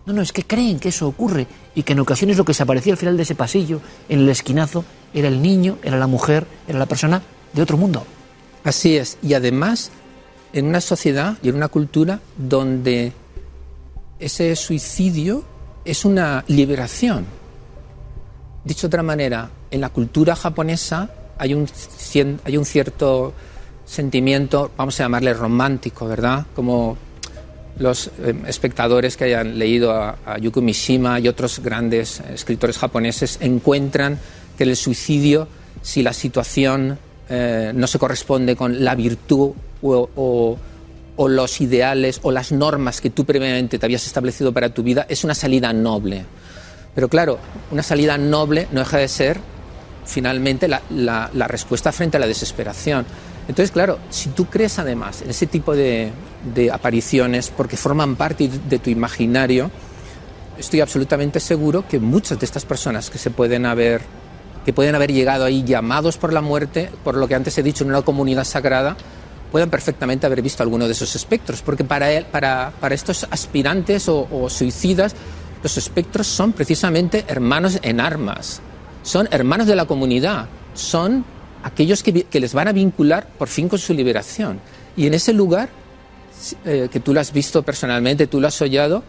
[0.05, 1.45] no, no, es que creen que eso ocurre
[1.75, 4.29] y que en ocasiones lo que se aparecía al final de ese pasillo, en el
[4.29, 7.21] esquinazo, era el niño, era la mujer, era la persona
[7.53, 8.03] de otro mundo.
[8.63, 9.91] Así es, y además
[10.53, 13.13] en una sociedad y en una cultura donde
[14.19, 15.43] ese suicidio
[15.85, 17.25] es una liberación.
[18.63, 21.67] Dicho de otra manera, en la cultura japonesa hay un,
[22.43, 23.33] hay un cierto
[23.85, 26.45] sentimiento, vamos a llamarle romántico, ¿verdad?
[26.55, 26.97] Como
[27.79, 34.19] los eh, espectadores que hayan leído a, Yuko Mishima y otros grandes escritores japoneses encuentran
[34.57, 35.47] que el suicidio,
[35.81, 36.99] si la situación
[37.29, 40.57] eh, no se corresponde con la virtud o,
[41.17, 45.23] los ideales o las normas que tú previamente te habías establecido para tu vida es
[45.23, 46.25] una salida noble.
[46.95, 47.39] Pero claro,
[47.71, 49.39] una salida noble no deja de ser
[50.05, 53.05] finalmente la, la, respuesta frente a la desesperación.
[53.47, 56.11] Entonces, claro, si tú crees además en ese tipo de,
[56.53, 59.69] de apariciones porque forman parte de tu imaginario,
[60.57, 64.01] estoy absolutamente seguro que muchas de estas personas que se pueden haber
[64.65, 67.83] que pueden haber llegado ahí llamados por la muerte, por lo que antes he dicho,
[67.83, 68.97] en una comunidad sagrada,
[69.51, 74.07] pueden perfectamente haber visto alguno de esos espectros, porque para, él, para, para estos aspirantes
[74.07, 75.15] o, o suicidas,
[75.63, 78.61] los espectros son precisamente hermanos en armas,
[79.03, 81.25] son hermanos de la comunidad, son
[81.63, 84.59] aquellos que, que les van a vincular por fin con su liberación.
[84.95, 85.69] Y en ese lugar,
[86.65, 89.03] eh, que tú lo has visto personalmente, tú lo has hollado,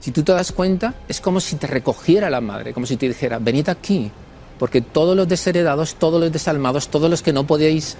[0.00, 3.06] si tú te das cuenta, es como si te recogiera la madre, como si te
[3.08, 4.10] dijera, venid aquí,
[4.58, 7.96] porque todos los desheredados, todos los desalmados, todos los que no podéis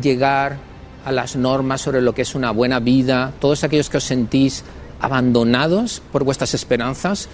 [0.00, 0.58] llegar
[1.04, 4.64] a las normas sobre lo que es una buena vida, todos aquellos que os sentís
[5.00, 7.28] abandonados por vuestras esperanzas,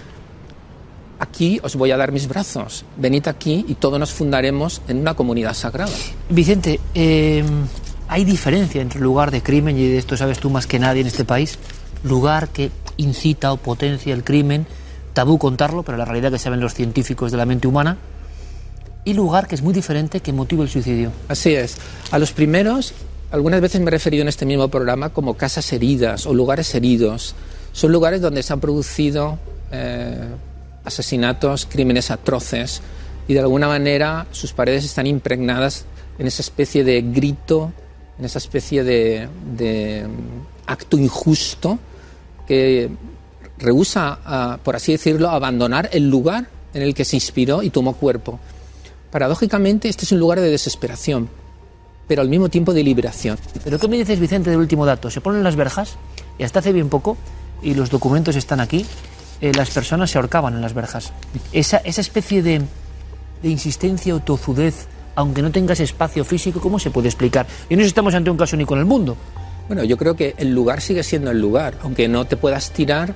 [1.19, 5.15] aquí os voy a dar mis brazos, venid aquí y todos nos fundaremos en una
[5.15, 5.93] comunidad sagrada.
[6.28, 7.45] Vicente, eh,
[8.09, 11.07] ¿hay diferencia entre lugar de crimen, y de esto sabes tú más que nadie en
[11.07, 11.59] este país,
[12.05, 14.66] lugar que incita o potencia el crimen,
[15.12, 17.99] tabú contarlo, pero la realidad que saben los científicos de la mente humana,
[19.05, 21.12] y lugar que es muy diferente que motiva el suicidio.
[21.28, 21.77] Así es.
[22.11, 22.93] A los primeros,
[23.31, 27.35] algunas veces me he referido en este mismo programa como casas heridas o lugares heridos.
[27.73, 29.39] Son lugares donde se han producido
[29.71, 30.29] eh,
[30.85, 32.81] asesinatos, crímenes atroces,
[33.27, 35.85] y de alguna manera sus paredes están impregnadas
[36.19, 37.73] en esa especie de grito,
[38.19, 40.07] en esa especie de, de
[40.67, 41.79] acto injusto
[42.47, 42.91] que
[43.59, 48.41] rehúsa, por así decirlo, abandonar el lugar en el que se inspiró y tomó cuerpo.
[49.11, 51.29] Paradójicamente, este es un lugar de desesperación,
[52.09, 53.39] pero al mismo tiempo de liberación.
[53.63, 55.11] ¿Pero qué me dices, Vicente, del último dato?
[55.11, 55.97] Se ponen las verjas
[56.39, 57.17] y hasta hace bien poco,
[57.63, 58.87] y los documentos están aquí,
[59.41, 61.13] eh, las personas se ahorcaban en las verjas.
[61.53, 62.63] Esa, esa especie de,
[63.43, 67.47] de insistencia o tozudez, aunque no tengas espacio físico, ¿cómo se puede explicar?
[67.69, 69.17] Y no estamos ante un caso único en el mundo.
[69.67, 73.15] Bueno, yo creo que el lugar sigue siendo el lugar, aunque no te puedas tirar,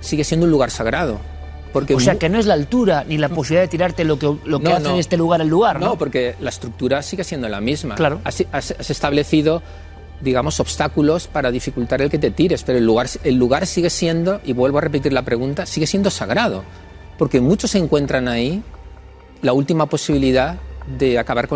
[0.00, 1.20] sigue siendo un lugar sagrado.
[1.72, 4.34] Porque o sea, que no es la altura ni la posibilidad de tirarte lo que,
[4.44, 5.86] lo que hace en este lugar el lugar, ¿no?
[5.86, 7.94] No, porque la estructura sigue siendo la misma.
[7.94, 8.20] Claro.
[8.24, 9.62] Has, establecido,
[10.20, 14.40] digamos, obstáculos para dificultar el que te tires, pero el lugar, el lugar sigue siendo,
[14.44, 16.64] y vuelvo a repetir la pregunta, sigue siendo sagrado.
[17.16, 18.62] Porque muchos se encuentran ahí
[19.40, 21.48] la última posibilidad de acabar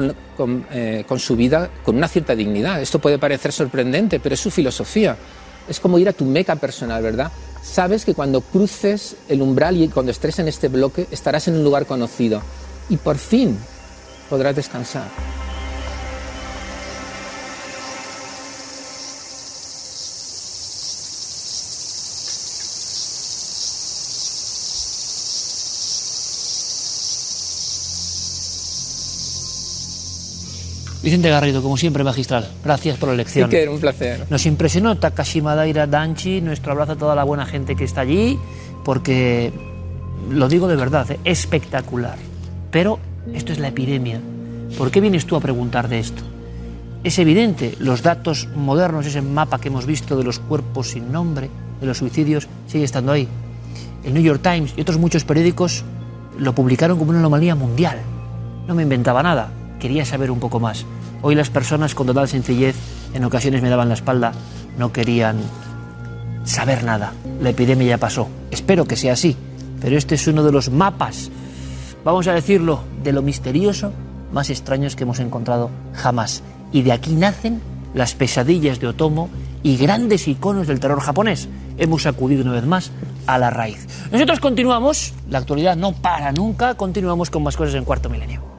[0.73, 2.81] eh, con, su vida con una cierta dignidad.
[2.81, 5.17] Esto puede parecer sorprendente, pero es su filosofía.
[5.69, 7.31] Es como ir a tu meca personal, ¿verdad?
[7.73, 11.65] Sabes que cuando cruces el umbral y cuando estés en este bloque estarás en un
[11.65, 12.41] lugar conocido
[12.89, 13.59] y por fin
[14.31, 15.09] podrás descansar.
[31.07, 32.49] Vicente Garrido, como siempre, magistral.
[32.65, 33.49] Gracias por la lección.
[33.49, 34.27] Sí, que un placer.
[34.29, 36.41] Nos impresionó Takashi Madaira Danchi.
[36.41, 38.37] Nuestro abrazo a toda la buena gente que está allí,
[38.85, 39.53] porque
[40.29, 41.21] lo digo de verdad, ¿eh?
[41.23, 42.19] espectacular.
[42.73, 42.99] Pero
[43.33, 44.21] esto es la epidemia.
[44.77, 46.25] ¿Por qué vienes tú a preguntar de esto?
[47.05, 51.49] Es evidente, los datos modernos, ese mapa que hemos visto de los cuerpos sin nombre,
[51.81, 53.29] de los suicidios, sigue estando ahí.
[54.03, 55.85] El New York Times y otros muchos periódicos
[56.37, 58.01] lo publicaron como una anomalía mundial.
[58.67, 60.85] No me inventaba nada, quería saber un poco más.
[61.23, 62.77] Hoy las personas con total sencillez
[63.15, 64.33] en ocasiones me daban la espalda,
[64.79, 65.39] no querían
[66.45, 67.13] saber nada.
[67.41, 68.29] La epidemia ya pasó.
[68.51, 69.37] Espero que sea así,
[69.81, 71.31] pero este es uno de los mapas,
[72.05, 73.93] vamos a decirlo, de lo misterioso
[74.33, 76.43] más extraños que hemos encontrado jamás.
[76.73, 77.61] Y de aquí nacen
[77.95, 79.31] las pesadillas de Otomo
[79.63, 81.49] y grandes iconos del terror japonés.
[81.79, 82.91] Hemos acudido una vez más
[83.27, 83.87] a la raíz.
[84.13, 88.56] Nosotros continuamos, la actualidad no para nunca, continuamos con más cosas en cuarto milenio.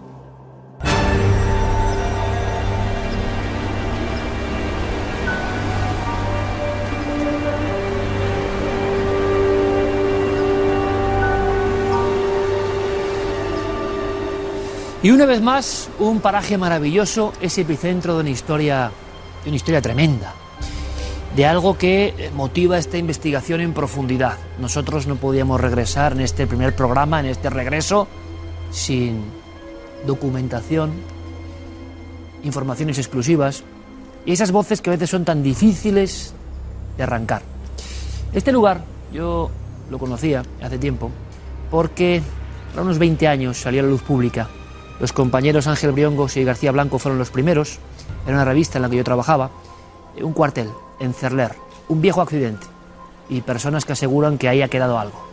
[15.03, 18.91] Y una vez más, un paraje maravilloso, ese epicentro de una historia,
[19.43, 20.33] de una historia tremenda,
[21.35, 24.37] de algo que motiva esta investigación en profundidad.
[24.59, 28.07] Nosotros no podíamos regresar en este primer programa, en este regreso,
[28.71, 29.21] sin
[30.07, 30.93] documentación,
[32.43, 33.63] informaciones exclusivas
[34.25, 36.33] y esas voces que a veces son tan difíciles
[36.97, 37.43] de arrancar.
[38.33, 38.83] Este lugar
[39.13, 39.51] yo
[39.91, 41.11] lo conocía hace tiempo
[41.69, 42.23] porque
[42.75, 44.49] a unos 20 años salió a la luz pública
[44.99, 47.79] los compañeros Ángel Briongos y García Blanco fueron los primeros.
[48.25, 49.51] Era una revista en la que yo trabajaba.
[50.21, 51.55] un cuartel en Cerler,
[51.87, 52.65] un viejo accidente
[53.29, 55.27] y personas que aseguran que ahí ha quedado algo.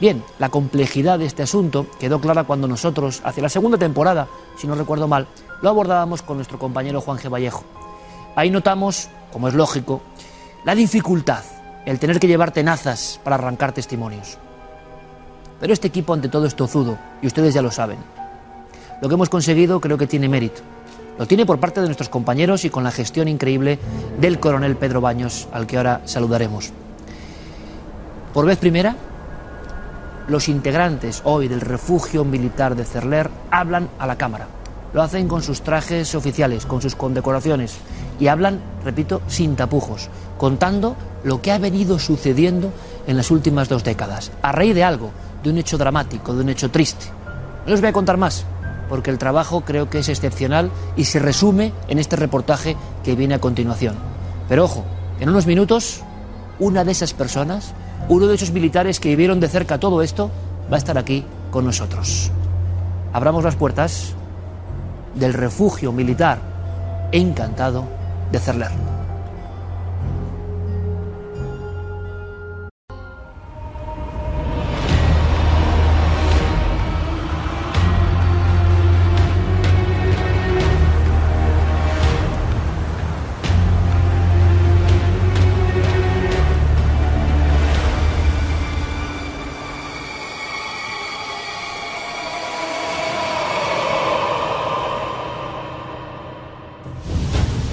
[0.00, 4.66] Bien, la complejidad de este asunto quedó clara cuando nosotros, hacia la segunda temporada, si
[4.66, 5.26] no recuerdo mal,
[5.60, 7.28] lo abordábamos con nuestro compañero Juan G.
[7.28, 7.64] Vallejo.
[8.36, 10.00] Ahí notamos, como es lógico,
[10.64, 11.42] la dificultad,
[11.84, 14.38] el tener que llevar tenazas para arrancar testimonios.
[15.58, 17.98] Pero este equipo ante todo es tozudo, y ustedes ya lo saben.
[19.00, 20.60] Lo que hemos conseguido creo que tiene mérito.
[21.18, 23.78] Lo tiene por parte de nuestros compañeros y con la gestión increíble
[24.20, 26.72] del coronel Pedro Baños, al que ahora saludaremos.
[28.34, 28.96] Por vez primera,
[30.28, 34.46] los integrantes hoy del refugio militar de Cerler hablan a la Cámara.
[34.92, 37.76] Lo hacen con sus trajes oficiales, con sus condecoraciones
[38.18, 42.72] y hablan, repito, sin tapujos, contando lo que ha venido sucediendo
[43.06, 45.10] en las últimas dos décadas, a raíz de algo,
[45.42, 47.06] de un hecho dramático, de un hecho triste.
[47.64, 48.44] No les voy a contar más,
[48.90, 53.34] porque el trabajo creo que es excepcional y se resume en este reportaje que viene
[53.34, 53.94] a continuación.
[54.50, 54.84] Pero ojo,
[55.18, 56.02] en unos minutos,
[56.58, 57.72] una de esas personas
[58.08, 60.30] uno de esos militares que vivieron de cerca todo esto
[60.70, 62.30] va a estar aquí con nosotros.
[63.12, 64.14] Abramos las puertas
[65.14, 66.38] del refugio militar
[67.12, 67.84] encantado
[68.32, 68.99] de Cerler.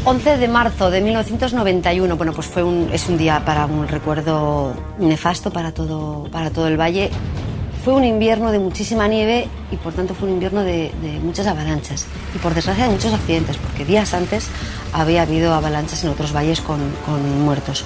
[0.10, 4.74] 11 de marzo de 1991, bueno, pues fue un, es un día para un recuerdo
[5.00, 7.10] nefasto para todo, para todo el valle.
[7.84, 12.06] Fue un invierno de muchísima nieve y por tanto fue un invierno de, muchas avalanchas
[12.34, 14.48] y por desgracia de muchos accidentes, porque días antes
[14.94, 17.84] había habido avalanchas en otros valles con, con muertos,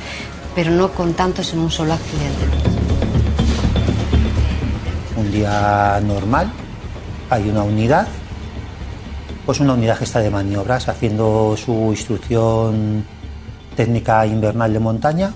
[0.54, 2.46] pero no con tantos en un solo accidente.
[5.18, 6.52] Un día normal,
[7.32, 8.08] hay una unidad
[9.52, 13.04] pues una unidad que está de maniobras haciendo su instrucción
[13.76, 15.34] técnica invernal de montaña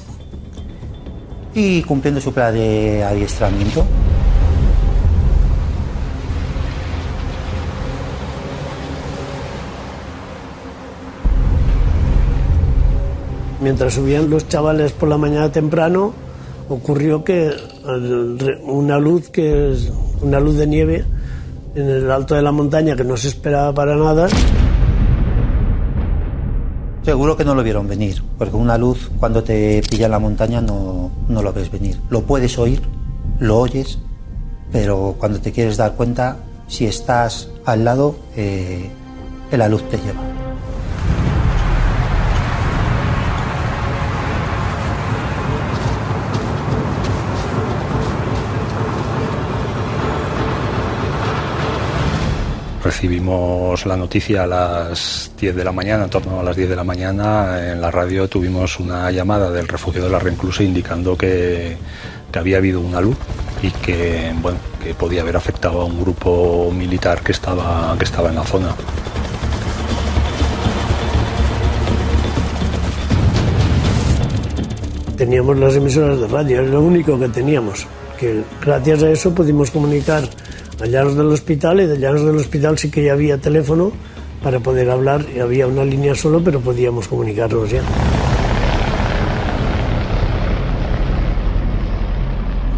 [1.54, 3.86] y cumpliendo su plan de adiestramiento.
[13.60, 16.14] Mientras subían los chavales por la mañana temprano,
[16.70, 17.52] ocurrió que
[18.64, 21.06] una luz que es una luz de nieve
[21.76, 24.28] en el alto de la montaña que no se esperaba para nada.
[27.04, 30.62] Seguro que no lo vieron venir, porque una luz cuando te pilla en la montaña
[30.62, 32.00] no, no lo ves venir.
[32.10, 32.82] Lo puedes oír,
[33.40, 34.00] lo oyes,
[34.72, 36.38] pero cuando te quieres dar cuenta,
[36.68, 38.90] si estás al lado, eh,
[39.52, 40.45] la luz te lleva.
[52.86, 56.76] Recibimos la noticia a las 10 de la mañana, en torno a las 10 de
[56.76, 61.76] la mañana, en la radio tuvimos una llamada del refugio de la Reclusa indicando que,
[62.36, 63.16] había habido una luz
[63.64, 64.34] y que
[65.00, 68.76] podía haber afectado a un grupo militar que estaba, que estaba en la zona.
[75.18, 77.88] Teníamos las emisoras de radio, es lo único que teníamos,
[78.20, 80.28] que gracias a eso pudimos comunicar
[80.82, 83.92] a Llanos del Hospital y de Llanos del Hospital sí que ya había teléfono
[84.44, 87.82] para poder hablar había una línea solo pero podíamos comunicarnos ya.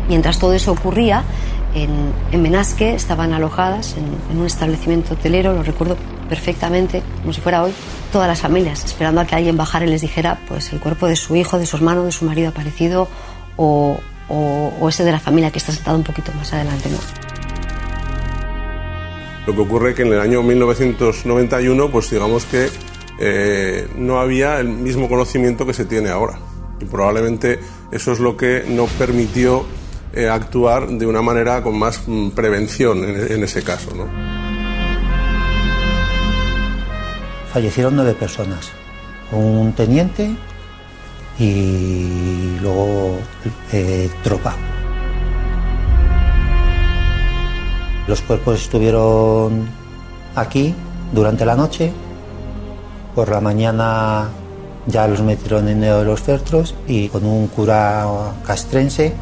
[0.08, 1.24] Mientras todo eso ocurría,
[1.74, 5.98] en, en Menasque estaban alojadas en, un establecimiento hotelero, lo recuerdo
[6.30, 7.74] perfectamente, como si fuera hoy,
[8.12, 11.18] todas las familias, esperando a que alguien bajara y les dijera pues el cuerpo de
[11.18, 13.10] su hijo, de su hermano, de su marido aparecido
[13.58, 13.98] o,
[14.30, 16.90] o, o ese de la familia que está sentado un poquito más adelante.
[16.90, 17.27] ¿no?
[19.48, 22.68] Lo que ocurre es que en el año 1991, pues digamos que
[23.18, 26.38] eh, no había el mismo conocimiento que se tiene ahora.
[26.82, 27.58] Y probablemente
[27.90, 29.66] eso es lo que no permitió
[30.14, 33.92] eh, actuar de una manera con más mm, prevención en, ese caso.
[37.54, 38.70] Fallecieron nueve personas,
[39.32, 40.30] un teniente
[41.40, 43.18] y luego
[43.72, 44.58] eh, tropa.
[48.08, 49.68] Los cuerpos estuvieron
[50.34, 50.74] aquí
[51.12, 51.92] durante la noche.
[53.14, 54.30] Por la mañana
[54.86, 58.06] ya los metieron en los feltros y con un cura
[58.46, 59.14] castrense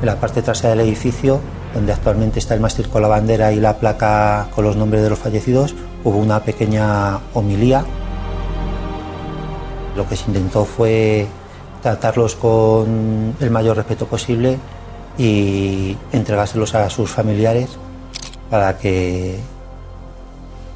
[0.00, 1.40] en la parte trasera del edificio,
[1.74, 5.10] donde actualmente está el mástil con la bandera y la placa con los nombres de
[5.10, 7.84] los fallecidos, hubo una pequeña homilía.
[9.96, 11.26] Lo que se intentó fue
[11.82, 14.56] tratarlos con el mayor respeto posible
[15.18, 17.76] y entregárselos a sus familiares
[18.50, 19.38] para que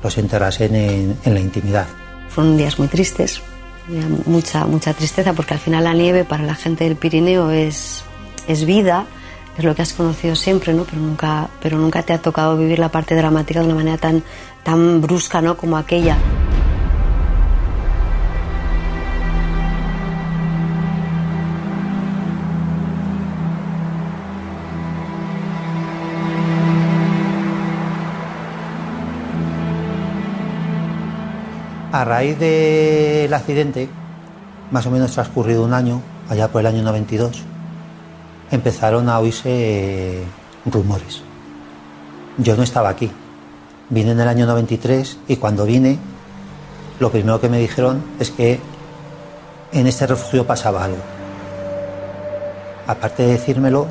[0.03, 1.87] los enterrasen en, en la intimidad.
[2.29, 3.43] Fueron días muy tristes,
[4.27, 8.05] mucha, mucha tristeza porque al final la nieve para la gente del Pirineo es,
[8.49, 9.07] es vida,
[9.59, 10.85] es lo que has conocido siempre, ¿no?
[10.85, 14.23] Pero nunca, pero nunca te ha tocado vivir la parte dramática de una manera tan,
[14.63, 15.57] tan brusca, ¿no?
[15.57, 16.17] Como aquella.
[32.03, 33.89] A raíz del accidente,
[34.73, 37.45] más o menos transcurrido un año, allá por el año 92,
[38.51, 40.25] empezaron a oírse eh,
[40.67, 41.23] rumores.
[42.39, 43.09] Yo no estaba aquí.
[43.89, 45.97] Vine en el año 93 y cuando vine,
[46.99, 48.59] lo primero que me dijeron es que
[49.71, 51.05] en este refugio pasaba algo.
[52.89, 53.87] Aparte de decírmelo,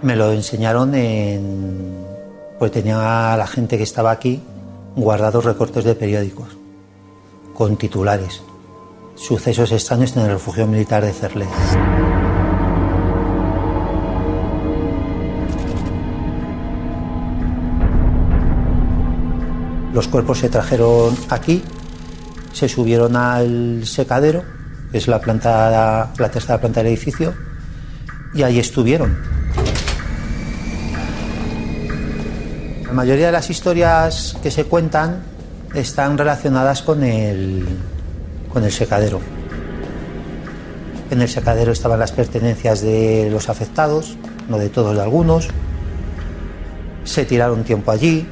[0.00, 2.06] me lo enseñaron en...
[2.58, 4.40] Pues tenía a la gente que estaba aquí
[4.96, 6.59] guardados recortes de periódicos
[7.60, 8.40] con titulares.
[9.16, 11.46] Sucesos extraños en el refugio militar de Cerlé.
[19.92, 21.62] Los cuerpos se trajeron aquí,
[22.54, 24.42] se subieron al secadero,
[24.90, 27.34] que es la, planta, la tercera planta del edificio,
[28.32, 29.18] y ahí estuvieron.
[32.86, 35.39] La mayoría de las historias que se cuentan
[35.74, 37.66] están relacionadas con el,
[38.52, 39.20] con el secadero.
[41.10, 44.16] En el secadero estaban las pertenencias de los afectados,
[44.48, 45.48] no de todos, de algunos.
[47.04, 48.26] Se tiraron tiempo allí.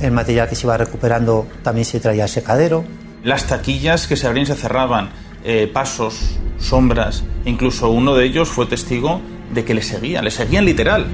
[0.00, 2.84] El material que se iba recuperando también se traía al secadero.
[3.24, 5.10] Las taquillas que se abrían y se cerraban,
[5.42, 9.20] eh, pasos, sombras, incluso uno de ellos fue testigo
[9.52, 11.06] de que le seguían, le seguían literal.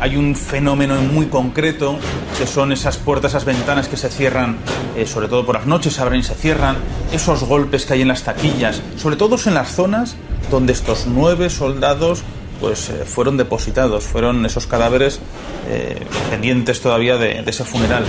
[0.00, 1.98] Hay un fenómeno muy concreto
[2.38, 4.58] que son esas puertas, esas ventanas que se cierran,
[4.96, 6.76] eh, sobre todo por las noches, se abren y se cierran,
[7.12, 10.16] esos golpes que hay en las taquillas, sobre todo en las zonas
[10.50, 12.22] donde estos nueve soldados
[12.60, 15.20] pues eh, fueron depositados, fueron esos cadáveres
[15.68, 18.04] eh, pendientes todavía de, de ese funeral.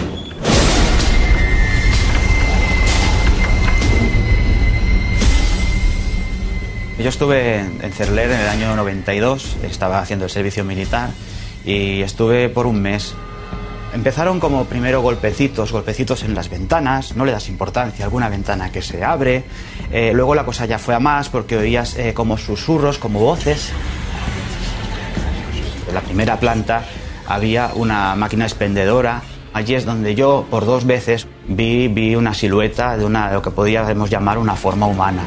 [7.00, 11.12] Yo estuve en Cerler en el año 92, estaba haciendo el servicio militar
[11.68, 13.14] y estuve por un mes.
[13.94, 18.82] Empezaron como primero golpecitos, golpecitos en las ventanas, no le das importancia alguna ventana que
[18.82, 19.44] se abre.
[19.92, 23.72] Eh, luego la cosa ya fue a más porque oías eh, como susurros, como voces.
[25.88, 26.86] En la primera planta
[27.28, 29.22] había una máquina expendedora.
[29.54, 33.52] Allí es donde yo por dos veces vi, vi una silueta de una, lo que
[33.52, 35.24] podríamos llamar una forma humana.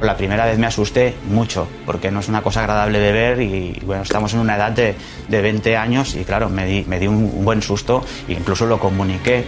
[0.00, 3.78] La primera vez me asusté mucho, porque no es una cosa agradable de ver y
[3.84, 4.94] bueno, estamos en una edad de,
[5.28, 8.64] de 20 años y claro, me di, me di un, un buen susto e incluso
[8.66, 9.44] lo comuniqué.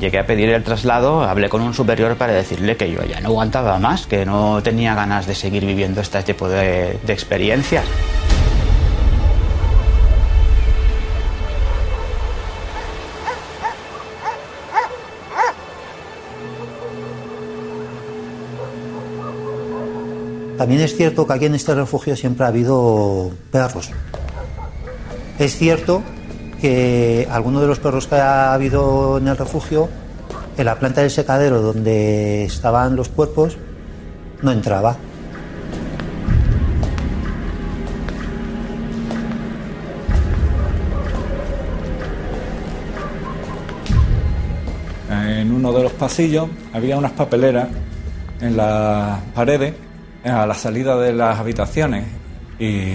[0.00, 3.28] Llegué a pedir el traslado, hablé con un superior para decirle que yo ya no
[3.28, 7.84] aguantaba más, que no tenía ganas de seguir viviendo este tipo de, de experiencias.
[20.58, 23.90] También es cierto que aquí en este refugio siempre ha habido perros.
[25.38, 26.02] Es cierto
[26.60, 29.88] que algunos de los perros que ha habido en el refugio,
[30.56, 33.56] en la planta del secadero donde estaban los cuerpos,
[34.42, 34.96] no entraba.
[45.08, 47.68] En uno de los pasillos había unas papeleras
[48.40, 49.74] en las paredes
[50.30, 52.04] a la salida de las habitaciones
[52.58, 52.94] y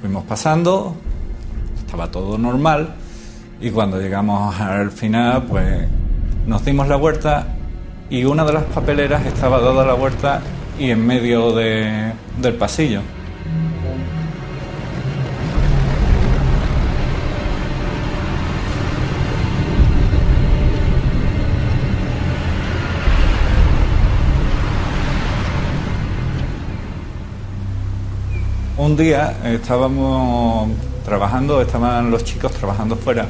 [0.00, 0.96] fuimos pasando,
[1.78, 2.94] estaba todo normal
[3.60, 5.88] y cuando llegamos al final pues
[6.46, 7.54] nos dimos la vuelta
[8.10, 10.40] y una de las papeleras estaba dada la vuelta
[10.78, 13.00] y en medio de, del pasillo.
[28.88, 30.70] Un día estábamos
[31.04, 33.26] trabajando, estaban los chicos trabajando fuera,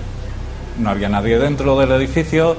[0.79, 2.57] no había nadie dentro del edificio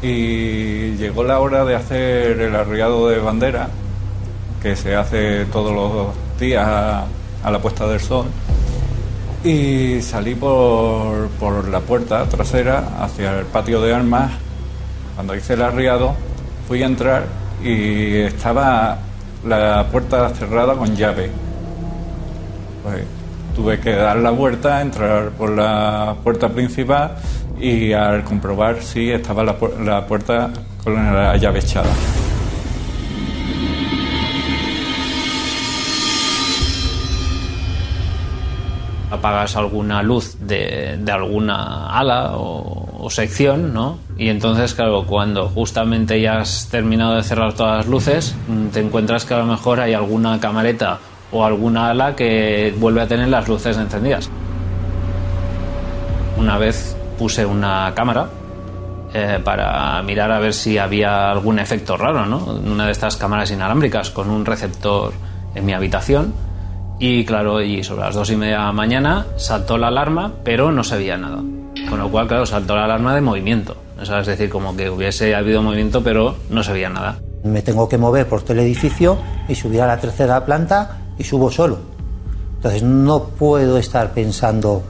[0.00, 3.68] y llegó la hora de hacer el arriado de bandera,
[4.62, 8.24] que se hace todos los días a, la puesta del sol.
[9.44, 14.30] y salí por, por la puerta trasera hacia el patio de armas.
[15.16, 16.14] Cuando hice el arriado,
[16.66, 17.26] fui a entrar
[17.62, 19.00] y estaba
[19.44, 21.47] la puerta cerrada con llave.
[22.90, 23.04] Pues
[23.56, 27.16] tuve que dar la vuelta, entrar por la puerta principal
[27.60, 30.50] y al comprobar si estaba la, pu- la puerta
[30.84, 31.90] con la llave echada.
[39.10, 43.98] apagas alguna luz de, de alguna ala o, o sección, ¿no?
[44.18, 48.80] Y entonces, claro, cuando justamente ya has terminado de cerrar todas las luces, mm, te
[48.80, 50.98] encuentras que a lo mejor hay alguna camareta
[51.32, 54.30] o alguna ala que vuelve a tener las luces encendidas.
[56.38, 58.28] Una vez puse una cámara
[59.12, 62.44] eh, para mirar a ver si había algún efecto raro, ¿no?
[62.44, 65.12] Una de estas cámaras inalámbricas con un receptor
[65.54, 66.34] en mi habitación.
[67.00, 70.72] Y claro, y sobre las dos y media de la mañana saltó la alarma, pero
[70.72, 71.42] no se veía nada.
[71.88, 73.76] Con lo cual, claro, saltó la alarma de movimiento.
[74.00, 77.18] O sea, es decir, como que hubiese habido movimiento, pero no se veía nada.
[77.44, 79.18] Me tengo que mover por todo el edificio
[79.48, 81.78] y subir a la tercera planta y subo solo.
[82.56, 84.82] Entonces no puedo estar pensando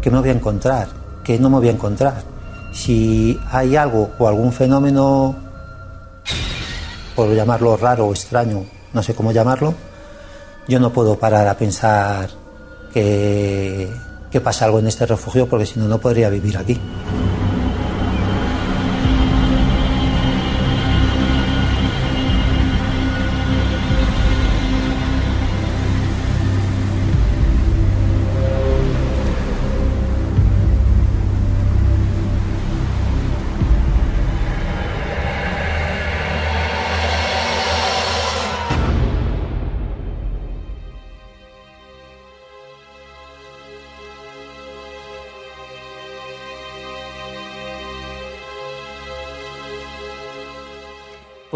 [0.00, 0.88] que me voy a encontrar,
[1.24, 2.22] que no me voy a encontrar.
[2.72, 5.34] Si hay algo o algún fenómeno,
[7.14, 9.74] por llamarlo raro o extraño, no sé cómo llamarlo,
[10.68, 12.28] yo no puedo parar a pensar
[12.92, 13.90] que,
[14.30, 16.78] que pasa algo en este refugio porque si no, no podría vivir aquí.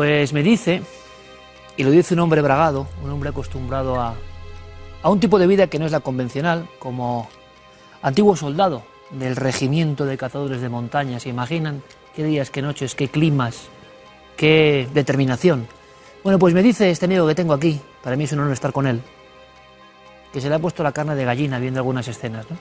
[0.01, 0.81] Pues me dice,
[1.77, 4.15] y lo dice un hombre bragado, un hombre acostumbrado a,
[5.03, 7.29] a un tipo de vida que no es la convencional, como
[8.01, 11.21] antiguo soldado del regimiento de cazadores de montaña.
[11.21, 11.83] ¿Se imaginan
[12.17, 13.69] qué días, qué noches, qué climas,
[14.39, 15.69] qué determinación?
[16.25, 18.73] Bueno, pues me dice este amigo que tengo aquí, para mí es un honor estar
[18.73, 19.03] con él,
[20.33, 22.57] que se le ha puesto la carne de gallina viendo algunas escenas, ¿no?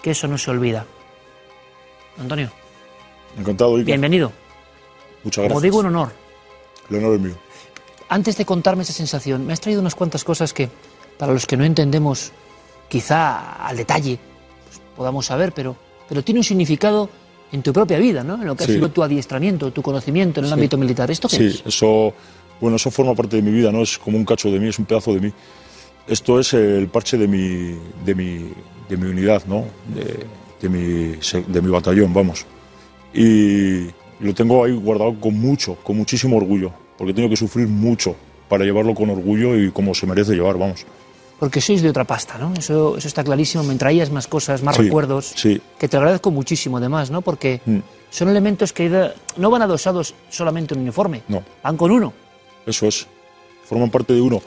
[0.00, 0.86] Que eso no se olvida.
[2.20, 2.52] Antonio,
[3.36, 3.84] Encantado, Iker.
[3.84, 4.30] bienvenido.
[5.24, 5.48] Muchas gracias.
[5.48, 6.23] Como digo, un honor.
[6.90, 7.34] El honor es mío.
[8.08, 10.68] Antes de contarme esa sensación, me has traído unas cuantas cosas que,
[11.18, 12.32] para los que no entendemos,
[12.88, 14.18] quizá al detalle,
[14.66, 15.76] pues, podamos saber, pero,
[16.08, 17.08] pero tiene un significado
[17.52, 18.34] en tu propia vida, ¿no?
[18.34, 18.74] En lo que ha Sí.
[18.74, 20.54] sido tu adiestramiento, tu conocimiento en el Sí.
[20.54, 21.10] ámbito militar.
[21.10, 21.62] ¿Esto qué Sí, es?
[21.66, 22.12] eso,
[22.60, 23.82] bueno, eso forma parte de mi vida, ¿no?
[23.82, 25.32] Es como un cacho de mí, es un pedazo de mí.
[26.06, 28.52] Esto es el parche de mi, de mi,
[28.88, 29.64] de mi unidad, ¿no?
[29.94, 30.26] De,
[30.60, 31.16] de mi,
[31.46, 32.44] de mi batallón, vamos.
[33.14, 33.86] Y
[34.24, 38.16] lo tengo ahí guardado con mucho, con muchísimo orgullo, porque he tenido que sufrir mucho
[38.48, 40.84] para llevarlo con orgullo y como se merece llevar, vamos.
[41.38, 42.54] Porque sois de otra pasta, ¿no?
[42.56, 43.64] Eso, eso está clarísimo.
[43.64, 47.22] Me traías más cosas, más Sí, recuerdos, Sí, que te agradezco muchísimo, además, ¿no?
[47.22, 47.78] Porque Mm.
[48.10, 52.12] son elementos que da- no van adosados solamente en un uniforme, no, van con uno.
[52.66, 53.06] eso es.
[53.64, 54.40] Forman parte de uno.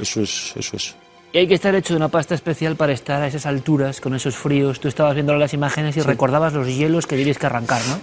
[0.00, 0.94] Eso es, eso es.
[1.32, 4.14] Y hay que estar hecho de una pasta especial para estar a esas alturas, con
[4.14, 4.80] esos fríos.
[4.80, 6.06] Tú estabas viendo las imágenes y Sí.
[6.06, 7.98] recordabas los hielos que tienes que arrancar, ¿no?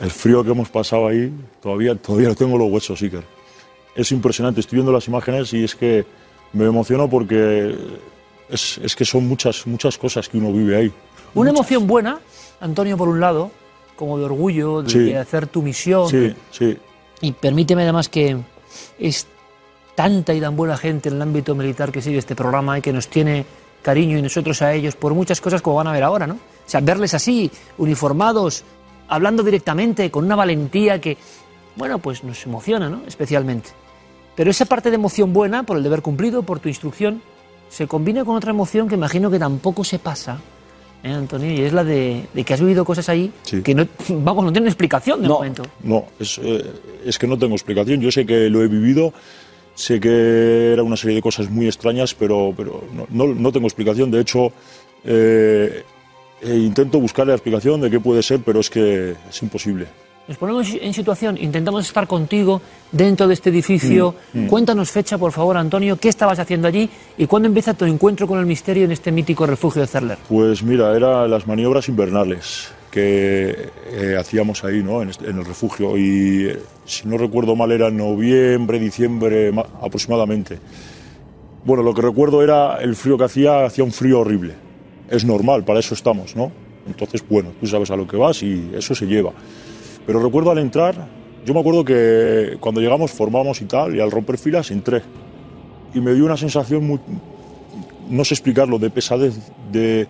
[0.00, 3.22] El frío que hemos pasado ahí, todavía, todavía lo tengo los huesos, Iker.
[3.94, 6.04] Es impresionante, estoy viendo las imágenes y es que
[6.54, 7.76] me emociono porque
[8.48, 10.92] es, es que son muchas, muchas cosas que uno vive ahí.
[11.34, 12.18] Una emoción buena,
[12.60, 13.50] Antonio, por un lado,
[13.96, 14.98] como de orgullo, de, Sí.
[14.98, 16.08] de hacer tu misión.
[16.08, 16.76] Sí, sí.
[17.20, 18.36] Y permíteme además que
[18.98, 19.26] es
[19.94, 22.92] tanta y tan buena gente en el ámbito militar que sigue este programa y que
[22.92, 23.44] nos tiene
[23.82, 26.34] cariño y nosotros a ellos por muchas cosas como van a ver ahora, ¿no?
[26.34, 26.38] O
[26.70, 28.64] sea, verles así, uniformados,
[29.14, 31.16] hablando directamente, con una valentía que,
[31.76, 33.02] bueno, pues nos emociona, ¿no?
[33.06, 33.70] Especialmente.
[34.34, 37.22] Pero esa parte de emoción buena, por el deber cumplido, por tu instrucción,
[37.68, 40.38] se combina con otra emoción que imagino que tampoco se pasa,
[41.02, 41.50] ¿eh, Antonio?
[41.52, 43.62] Y es la de, de que has vivido cosas ahí Sí.
[43.62, 45.62] que no, vamos, no tienen explicación de No, momento.
[45.82, 46.64] No, es, eh,
[47.04, 48.00] es que no tengo explicación.
[48.00, 49.12] Yo sé que lo he vivido,
[49.74, 53.66] sé que era una serie de cosas muy extrañas, pero, pero no, no- no tengo
[53.66, 54.10] explicación.
[54.10, 54.52] De hecho,
[55.04, 55.82] eh,
[56.42, 59.86] eh, intento buscar la explicación de qué puede ser, pero es que es imposible.
[60.28, 62.62] Nos ponemos en situación, intentamos estar contigo
[62.92, 64.14] dentro de este edificio.
[64.32, 64.46] Mm, mm.
[64.46, 66.88] Cuéntanos fecha, por favor, Antonio, qué estabas haciendo allí
[67.18, 70.18] y cuándo empieza tu encuentro con el misterio en este mítico refugio de Cerler.
[70.28, 75.02] Pues mira, eran las maniobras invernales que eh, hacíamos ahí, ¿no?
[75.02, 75.96] En, este- en el refugio.
[75.98, 80.58] Y eh, si no recuerdo mal, era noviembre, diciembre ma- aproximadamente.
[81.64, 84.54] Bueno, lo que recuerdo era el frío que hacía, hacía un frío horrible.
[85.12, 86.50] Es normal, para eso estamos, ¿no?
[86.86, 89.32] Entonces, bueno, tú sabes a lo que vas y eso se lleva.
[90.06, 91.06] Pero recuerdo al entrar,
[91.44, 95.02] yo me acuerdo que cuando llegamos formamos y tal, y al romper filas entré.
[95.94, 96.98] Y me dio una sensación muy,
[98.08, 99.34] no sé explicarlo, de pesadez,
[99.70, 100.08] de,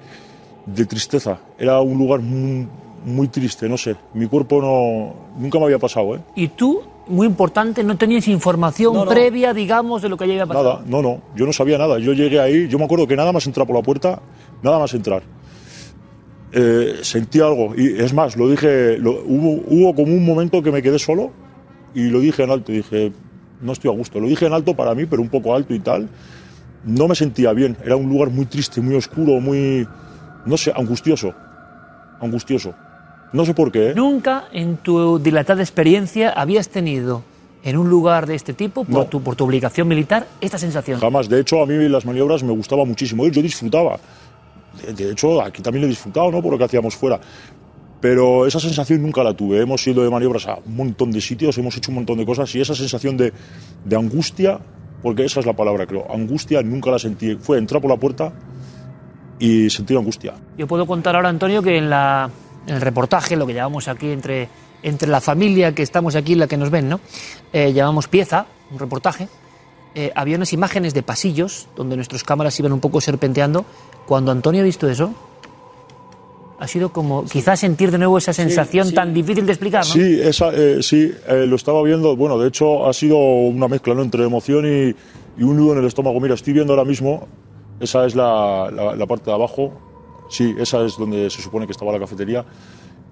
[0.87, 1.41] tristeza.
[1.59, 2.69] Era un lugar muy,
[3.05, 3.97] muy triste, no sé.
[4.15, 6.21] Mi cuerpo no, nunca me había pasado, ¿eh?
[6.37, 9.11] Y tú, muy importante, no tenías información No, no.
[9.11, 10.75] previa, digamos, de lo que había pasado.
[10.75, 11.99] Nada, no, no, yo no sabía nada.
[11.99, 14.21] Yo llegué ahí, yo me acuerdo que nada más entrar por la puerta,
[14.63, 15.23] nada más entrar.
[16.55, 20.71] Eh, sentí algo, y es más, lo dije, lo- hubo, hubo como un momento que
[20.71, 21.31] me quedé solo
[21.95, 23.11] y lo dije en alto, dije,
[23.63, 24.21] no estoy a gusto.
[24.21, 26.09] Lo dije en alto para mí, pero un poco alto y tal.
[26.85, 29.87] No me sentía bien, era un lugar muy triste, muy oscuro, muy,
[30.45, 31.33] no sé, angustioso.
[32.21, 32.75] Angustioso.
[33.33, 33.93] No sé por qué.
[33.95, 37.23] Nunca en tu dilatada experiencia habías tenido
[37.65, 39.05] en un lugar de este tipo, por, No.
[39.07, 41.01] tu, por tu obligación militar, esta sensación.
[41.01, 41.29] Jamás.
[41.29, 43.27] De hecho, a mí las maniobras me gustaba muchísimo.
[43.29, 43.99] Yo disfrutaba.
[44.87, 46.43] De, de hecho, aquí también lo he disfrutado, ¿no?
[46.43, 47.21] Por lo que hacíamos fuera.
[48.01, 49.61] Pero esa sensación nunca la tuve.
[49.61, 52.53] Hemos ido de maniobras a un montón de sitios, hemos hecho un montón de cosas
[52.57, 53.33] y esa sensación de,
[53.85, 54.59] de angustia,
[55.03, 56.05] porque esa es la palabra, creo.
[56.13, 57.37] Angustia nunca la sentí.
[57.37, 58.33] Fue entrar por la puerta
[59.39, 60.35] y sentir angustia.
[60.59, 62.29] Yo puedo contar ahora, Antonio, que en, la,
[62.67, 64.49] en el reportaje, lo que llamamos aquí entre,
[64.83, 67.01] entre la familia que estamos aquí, la que nos ven, ¿no?
[67.53, 69.29] Eh, llamamos pieza, un reportaje.
[69.95, 73.65] Eh, había unas imágenes de pasillos donde nuestras cámaras iban un poco serpenteando.
[74.07, 75.13] Cuando Antonio ha visto eso,
[76.59, 79.93] ha sido como quizás sentir de nuevo esa sensación tan difícil de explicar, ¿no?
[79.93, 82.17] Sí, esa, eh, sí eh, lo estaba viendo.
[82.17, 84.03] Bueno, de hecho ha sido una mezcla ¿no?
[84.03, 84.95] entre emoción y,
[85.41, 86.21] y un nudo en el estómago.
[86.21, 87.27] Mira, estoy viendo ahora mismo,
[87.81, 89.73] esa es la, la- la parte de abajo.
[90.33, 92.45] Sí, esa es donde se supone que estaba la cafetería.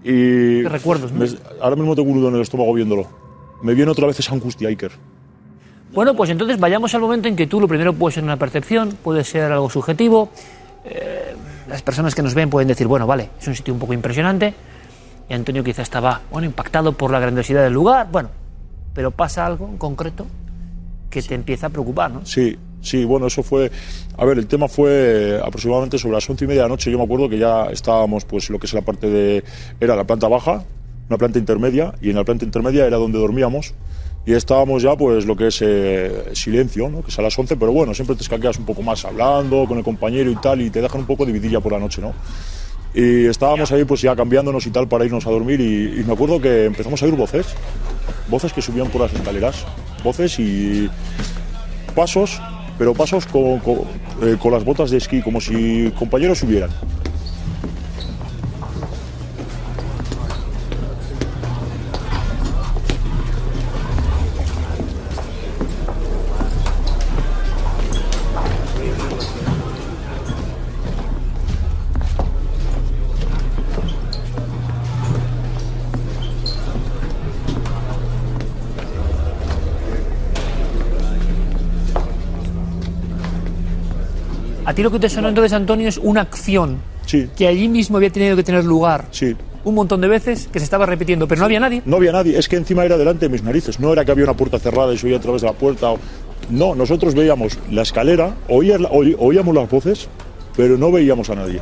[0.03, 1.19] Y Qué recuerdos, ¿no?
[1.21, 1.29] me-
[1.61, 3.07] ahora mismo tengo un nudo en el estómago viéndolo.
[3.63, 4.93] Me viene otra vez esa angustia, Iker.
[5.93, 8.97] Bueno, pues entonces vayamos al momento en que tú lo primero puede ser una percepción,
[9.05, 10.31] puede ser algo subjetivo.
[10.87, 11.35] Eh,
[11.69, 14.55] las personas que nos ven pueden decir, bueno, vale, es un sitio un poco impresionante.
[15.29, 18.31] Y Antonio quizá estaba, bueno, impactado por la grandiosidad del lugar, bueno,
[18.95, 20.27] pero pasa algo en concreto
[21.11, 22.25] que te empieza a preocupar, ¿no?
[22.25, 23.71] Sí, sí, bueno, eso fue.
[24.17, 26.91] A ver, el tema fue aproximadamente sobre las once y media de la noche.
[26.91, 29.45] Yo me acuerdo que ya estábamos, pues, lo que es la parte de.
[29.81, 30.65] Era la planta baja,
[31.09, 33.75] una planta intermedia, y en la planta intermedia era donde dormíamos.
[34.27, 37.03] Y estábamos ya, pues, lo que es eh, silencio, ¿no?
[37.03, 39.79] Que es a las 11, pero bueno, siempre te escaqueas un poco más hablando con
[39.79, 42.13] el compañero y tal, y te dejan un poco dividir ya por la noche, ¿no?
[42.93, 46.13] Y estábamos ahí, pues, ya cambiándonos y tal para irnos a dormir, y, y me
[46.13, 47.47] acuerdo que empezamos a oír voces,
[48.29, 49.65] voces que subían por las escaleras,
[50.05, 50.91] voces y
[51.95, 52.41] pasos,
[52.81, 53.61] pero pasos con,
[54.23, 56.71] eh, con las botas de esquí, como si compañeros subieran.
[84.71, 87.27] A ti lo que te sonó entonces, Antonio, es una acción Sí.
[87.37, 89.35] que allí mismo había tenido que tener lugar Sí.
[89.65, 91.83] un montón de veces, que se estaba repitiendo, pero no había nadie.
[91.87, 94.23] No había nadie, es que encima era delante de mis narices, no era que había
[94.23, 95.91] una puerta cerrada y se oía a través de la puerta.
[95.91, 95.99] o-
[96.51, 100.07] No, nosotros veíamos la escalera, oía- oí- oíamos las voces,
[100.57, 101.59] pero no veíamos a nadie.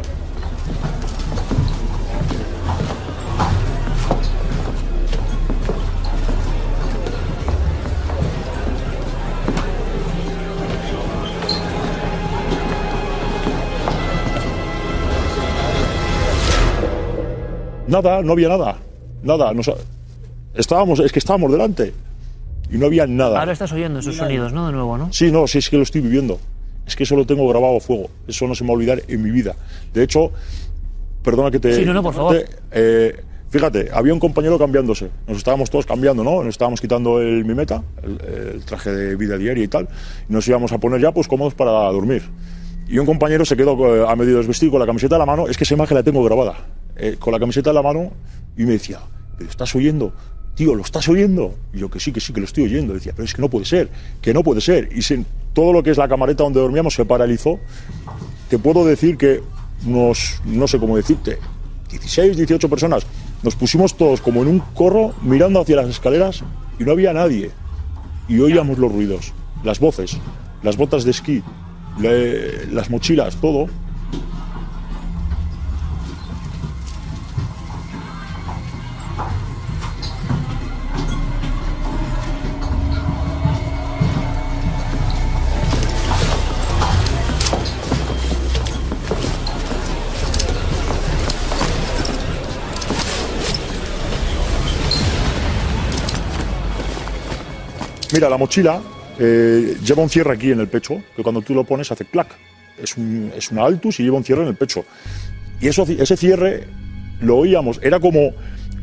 [17.88, 18.76] Nada, no había nada.
[19.22, 19.52] Nada.
[19.52, 19.70] nos-
[20.54, 21.92] estábamos, es que estábamos delante.
[22.70, 23.40] Y no había nada.
[23.40, 24.66] Ahora estás oyendo esos sonidos, ¿no?
[24.66, 25.12] De nuevo, ¿no?
[25.12, 26.38] Sí, no, sí, es que lo estoy viviendo.
[26.86, 28.10] Es que eso lo tengo grabado a fuego.
[28.26, 29.54] Eso no se me va a olvidar en mi vida.
[29.94, 30.30] De hecho,
[31.22, 31.74] perdona que te.
[31.74, 32.36] Sí, no, no, por favor.
[32.36, 33.16] te- eh,
[33.50, 35.08] fíjate, había un compañero cambiándose.
[35.26, 36.36] Nos estábamos todos cambiando, ¿no?
[36.42, 38.20] Nos estábamos quitando el mimeta, el,
[38.54, 39.88] el traje de vida diaria y tal.
[40.28, 42.22] Y nos íbamos a poner ya, pues, cómodos para dormir.
[42.88, 45.46] Y un compañero se quedó eh, a medio desvestir con la camiseta en la mano.
[45.46, 46.54] Es que esa imagen la tengo grabada.
[46.96, 48.10] eh, con la camiseta en la mano
[48.56, 48.98] y me decía,
[49.36, 50.12] ¿pero estás oyendo?
[50.56, 51.54] Tío, ¿lo estás oyendo?
[51.72, 52.92] Y yo que sí, que sí, que lo estoy oyendo.
[52.94, 53.88] Decía, pero es que no puede ser,
[54.20, 54.88] que no puede ser.
[54.96, 57.60] Y se- todo lo que es la camareta donde dormíamos se paralizó.
[58.48, 59.40] Te puedo decir que
[59.86, 61.38] nos, no sé cómo decirte,
[61.90, 63.06] 16, 18 personas,
[63.42, 66.42] nos pusimos todos como en un corro mirando hacia las escaleras
[66.80, 67.50] y no había nadie.
[68.28, 69.32] Y oíamos los ruidos,
[69.62, 70.18] las voces,
[70.62, 71.42] las botas de esquí,
[72.00, 73.68] le, las mochilas, todo.
[98.10, 98.80] Mira, la mochila
[99.18, 102.28] eh, lleva un cierre aquí en el pecho, que cuando tú lo pones hace clac.
[102.82, 104.84] Es, un, es una altus y lleva un cierre en el pecho.
[105.60, 106.64] Y eso, ese cierre
[107.20, 108.30] lo oíamos, era como,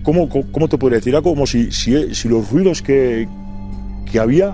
[0.04, 1.14] como, ¿cómo te podría decir?
[1.14, 3.28] Era como si, si, si los ruidos que,
[4.12, 4.54] que había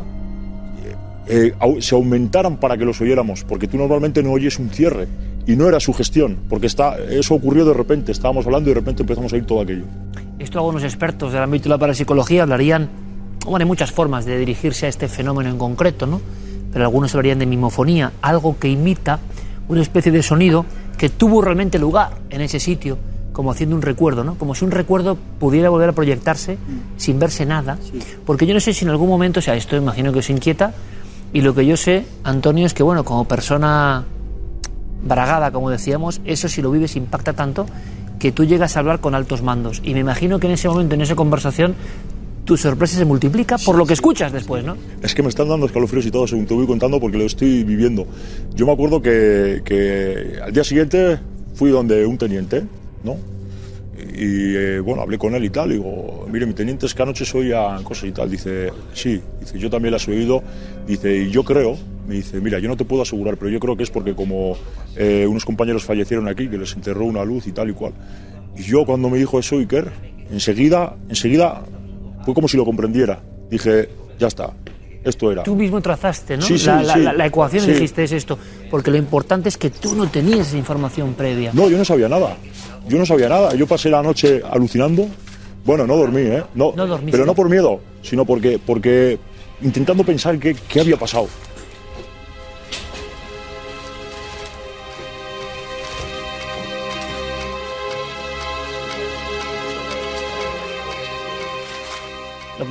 [1.27, 5.07] eh, au- se aumentaran para que los oyéramos, porque tú normalmente no oyes un cierre.
[5.47, 8.79] Y no era su gestión, porque está, eso ocurrió de repente, estábamos hablando y de
[8.79, 9.85] repente empezamos a oír todo aquello.
[10.37, 12.89] Esto algunos expertos del ámbito de la parapsicología hablarían,
[13.45, 16.21] bueno, hay muchas formas de dirigirse a este fenómeno en concreto, ¿no?
[16.71, 19.19] Pero algunos hablarían de mimofonía, algo que imita
[19.67, 20.65] una especie de sonido
[20.97, 22.97] que tuvo realmente lugar en ese sitio,
[23.33, 24.35] como haciendo un recuerdo, ¿no?
[24.35, 26.57] Como si un recuerdo pudiera volver a proyectarse
[26.97, 27.77] sin verse nada.
[28.25, 30.73] Porque yo no sé si en algún momento, o sea, esto imagino que os inquieta,
[31.33, 34.03] y lo que yo sé, Antonio, es que, bueno, como persona
[35.03, 37.65] bragada, como decíamos, eso si lo vives impacta tanto
[38.19, 39.81] que tú llegas a hablar con altos mandos.
[39.83, 41.73] Y me imagino que en ese momento, en esa conversación,
[42.45, 44.75] tu sorpresa se multiplica por lo que escuchas después, ¿no?
[45.01, 47.63] Es que me están dando escalofríos y todo según te voy contando porque lo estoy
[47.63, 48.05] viviendo.
[48.55, 51.19] Yo me acuerdo que, que al día siguiente
[51.53, 52.63] fui donde un teniente,
[53.03, 53.17] ¿no?
[54.13, 55.71] Y eh, bueno, hablé con él y tal.
[55.71, 58.29] Y digo, mire, mi teniente es que anoche se oían cosas y tal.
[58.29, 60.43] Dice, sí, dice, yo también las he oído.
[60.87, 61.77] Dice, y yo creo,
[62.07, 64.57] me dice, mira, yo no te puedo asegurar, pero yo creo que es porque como
[64.95, 67.93] eh, unos compañeros fallecieron aquí, que les enterró una luz y tal y cual.
[68.57, 69.91] Y yo cuando me dijo eso, Iker,
[70.31, 71.63] enseguida, enseguida
[72.25, 73.19] fue como si lo comprendiera.
[73.49, 73.89] Dije,
[74.19, 74.51] ya está,
[75.03, 75.43] esto era.
[75.43, 76.43] Tú mismo trazaste, ¿no?
[76.43, 76.99] Sí, sí, la, la- sí.
[77.01, 78.37] la- la ecuación dijiste es esto.
[78.69, 81.51] Porque lo importante es que tú no tenías esa información previa.
[81.53, 82.37] No, yo no sabía nada.
[82.87, 83.53] Yo no sabía nada.
[83.55, 85.07] Yo pasé la noche alucinando.
[85.65, 86.43] Bueno, no dormí, ¿eh?
[86.55, 87.11] No, No dormiste.
[87.11, 89.19] pero no por miedo, sino porque, porque
[89.61, 91.27] intentando pensar qué, qué había pasado.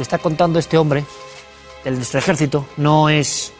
[0.00, 1.04] Que está contando este hombre
[1.84, 3.52] del nuestro ejército no es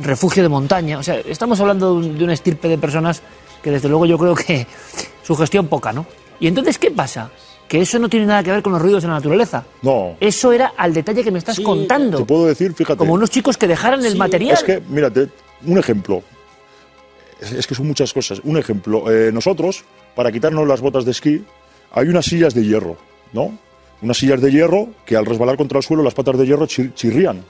[0.00, 0.98] refugio de montaña.
[0.98, 3.22] O sea, estamos hablando de un- de una estirpe de personas
[3.62, 4.66] que desde luego yo creo que
[5.22, 6.04] su gestión poca, ¿no?
[6.40, 7.30] Y entonces, ¿qué pasa?
[7.68, 9.64] Que eso no tiene nada que ver con los ruidos de la naturaleza.
[9.82, 10.16] No.
[10.20, 12.18] Eso era al detalle que me estás contando.
[12.18, 12.96] Te puedo decir, fíjate.
[12.98, 14.54] Como unos chicos que dejaran el material.
[14.54, 15.28] Es que, mírate,
[15.66, 16.22] un ejemplo.
[17.40, 18.40] Es, es que son muchas cosas.
[18.42, 19.10] Un ejemplo.
[19.12, 19.84] eh, nosotros,
[20.16, 21.44] para quitarnos las botas de esquí,
[21.92, 22.96] hay unas sillas de hierro,
[23.32, 23.58] ¿no?
[24.00, 26.94] Unas sillas de hierro que al resbalar contra el suelo las patas de hierro chir-
[26.94, 27.42] chirrían.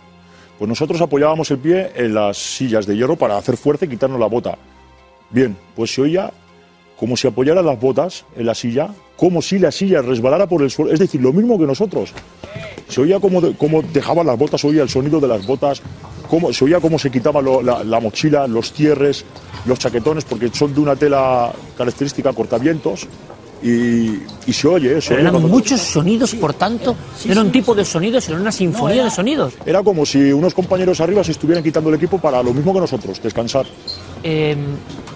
[0.58, 4.18] Pues nosotros apoyábamos el pie en las sillas de hierro para hacer fuerza y quitarnos
[4.18, 4.56] la bota.
[5.30, 6.32] Bien, pues se oía
[6.98, 10.70] como si apoyara las botas en la silla, como si la silla resbalara por el
[10.70, 10.90] suelo.
[10.92, 12.12] Es decir, lo mismo que nosotros.
[12.88, 15.80] Se oía como, de- como dejaban las botas, se oía el sonido de las botas,
[16.28, 19.24] cómo, se oía cómo se quitaba la, la mochila, los cierres,
[19.66, 23.06] los chaquetones, porque son de una tela característica cortavientos.
[23.62, 25.14] Y, y se oye eso.
[25.14, 26.94] Eran muchos sonidos, por tanto,
[27.24, 29.54] no era un tipo de sonidos, sino una sinfonía de sonidos.
[29.66, 32.80] Era como si unos compañeros arriba se estuvieran quitando el equipo para lo mismo que
[32.80, 33.66] nosotros, descansar.
[34.22, 34.56] Eh,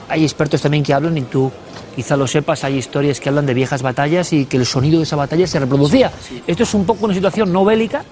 [0.08, 1.50] hay expertos también que hablan, y tú
[1.94, 5.04] quizá lo sepas, hay historias que hablan de viejas batallas y que el sonido de
[5.04, 6.10] esa batalla se reproducía.
[6.46, 8.04] Esto es un poco una situación no bélica,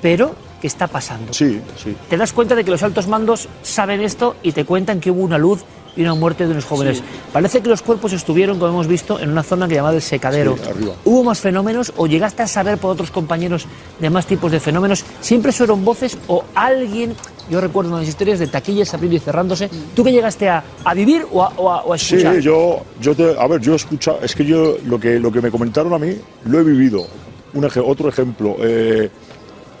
[0.00, 1.32] pero que está pasando.
[1.32, 1.96] Sí, sí.
[2.08, 5.22] Te das cuenta de que los altos mandos saben esto y te cuentan que hubo
[5.22, 5.64] una luz
[5.96, 6.98] y una muerte de unos jóvenes.
[6.98, 7.04] Sí.
[7.32, 10.56] Parece que los cuerpos estuvieron, como hemos visto, en una zona que llamada el secadero.
[10.56, 10.88] Sí.
[11.04, 13.66] ¿Hubo más fenómenos o llegaste a saber por otros compañeros
[13.98, 15.04] de más tipos de fenómenos?
[15.20, 17.14] ¿Siempre fueron voces o alguien?
[17.50, 19.68] Yo recuerdo unas historias de taquillas abriendo y cerrándose.
[19.94, 22.38] ¿Tú que llegaste a, a vivir o a, o a- o a Sí, escuchar?
[22.40, 25.40] yo, yo te, a ver, yo he escuchado, es que yo lo que, lo que
[25.42, 26.16] me comentaron a mí
[26.46, 27.04] lo he vivido.
[27.52, 29.10] Un otro ejemplo, eh,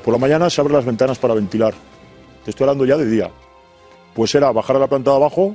[0.04, 1.72] por la mañana se abren las ventanas para ventilar.
[2.44, 3.30] Te estoy hablando ya de día.
[4.12, 5.54] Pues era bajar a la planta de abajo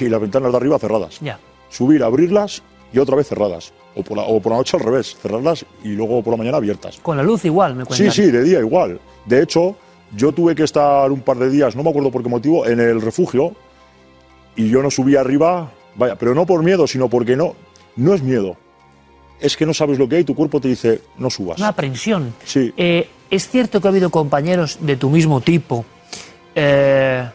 [0.00, 1.18] y las ventanas de arriba cerradas.
[1.20, 1.38] Ya.
[1.68, 2.62] Subir, abrirlas
[2.92, 3.72] y otra vez cerradas.
[3.96, 6.58] O por, la, o por la noche al revés, cerrarlas y luego por la mañana
[6.58, 6.98] abiertas.
[7.02, 8.12] Con la luz igual, me Sí, cuentan.
[8.12, 9.00] sí, de día igual.
[9.26, 9.74] De hecho,
[10.16, 12.78] yo tuve que estar un par de días, no me acuerdo por qué motivo, en
[12.78, 13.52] el refugio
[14.54, 17.56] y yo no subí arriba, vaya, pero no por miedo, sino porque no,
[17.96, 18.56] no es miedo.
[19.40, 21.58] Es que no sabes lo que hay, tu cuerpo te dice, no subas.
[21.58, 22.34] Una aprensión.
[22.44, 22.72] Sí.
[22.76, 25.84] Eh, es cierto que ha habido compañeros de tu mismo tipo,
[26.54, 27.28] eh,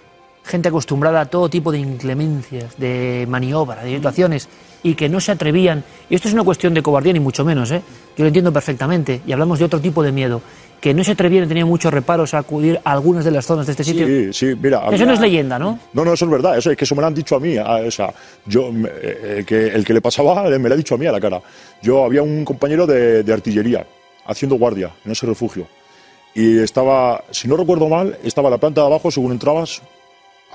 [0.45, 4.47] gente acostumbrada a todo tipo de inclemencias, de maniobra, de situaciones,
[4.83, 5.83] y que no se atrevían.
[6.09, 7.81] Y esto es una cuestión de cobardía, ni mucho menos, ¿eh?
[8.15, 9.21] Yo lo entiendo perfectamente.
[9.25, 10.41] Y hablamos de otro tipo de miedo.
[10.79, 13.71] Que no se atrevían, tenían muchos reparos a acudir a algunas de las zonas de
[13.71, 14.05] este sitio.
[14.05, 14.79] Sí, sí, mira.
[14.81, 15.79] Eso había- no es leyenda, ¿no?
[15.93, 17.57] No, no, eso es verdad, eso es que eso me lo han dicho a mí,
[17.57, 18.13] a- o sea,
[18.45, 21.07] yo, me- eh, el que, el que le pasaba me lo ha dicho a mí
[21.07, 21.41] a la cara.
[21.81, 23.87] Yo había un compañero de, de artillería
[24.27, 25.67] haciendo guardia en ese refugio
[26.35, 29.81] y estaba, si no recuerdo mal, estaba la planta de abajo, según entrabas,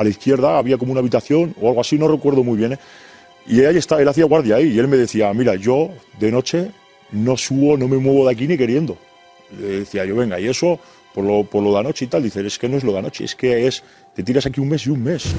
[0.00, 2.78] a la izquierda había como una habitación o algo así, no recuerdo muy bien, ¿eh?
[3.46, 6.70] y ahí está, él hacía guardia ahí y él me decía, mira, yo de noche
[7.12, 8.96] no subo, no me muevo de aquí ni queriendo.
[9.60, 10.80] Le decía yo, venga, y eso
[11.14, 12.22] por lo, por lo de anoche y tal.
[12.22, 13.82] Dices, es que no es lo de anoche, es que es,
[14.14, 15.34] te tiras aquí un mes y un mes.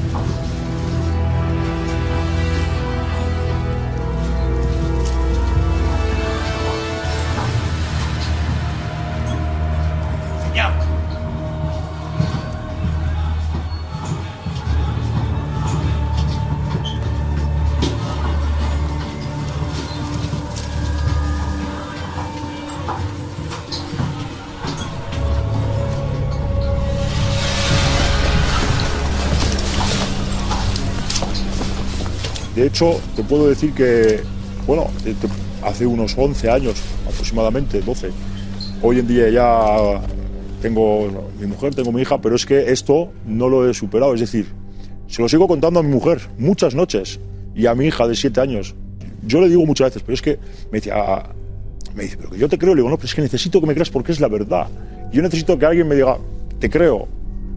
[33.16, 34.22] Te puedo decir que,
[34.66, 35.14] bueno, te-
[35.64, 36.76] hace unos 11 años
[37.08, 38.10] aproximadamente, 12,
[38.82, 40.02] hoy en día ya
[40.62, 41.08] tengo
[41.40, 44.14] mi mujer, tengo mi hija, pero es que esto no lo he superado.
[44.16, 44.48] Es decir,
[45.08, 47.20] se lo sigo contando a mi mujer muchas noches
[47.56, 48.74] y a mi hija de 7 años.
[49.26, 50.40] Yo le digo muchas veces, pero es que
[50.72, 51.30] me dice, "Ah",
[51.96, 52.74] me dice, pero que yo te creo.
[52.74, 54.68] Le digo, no, pero es que necesito que me creas porque es la verdad.
[55.12, 56.18] Yo necesito que alguien me diga,
[56.60, 57.08] te creo,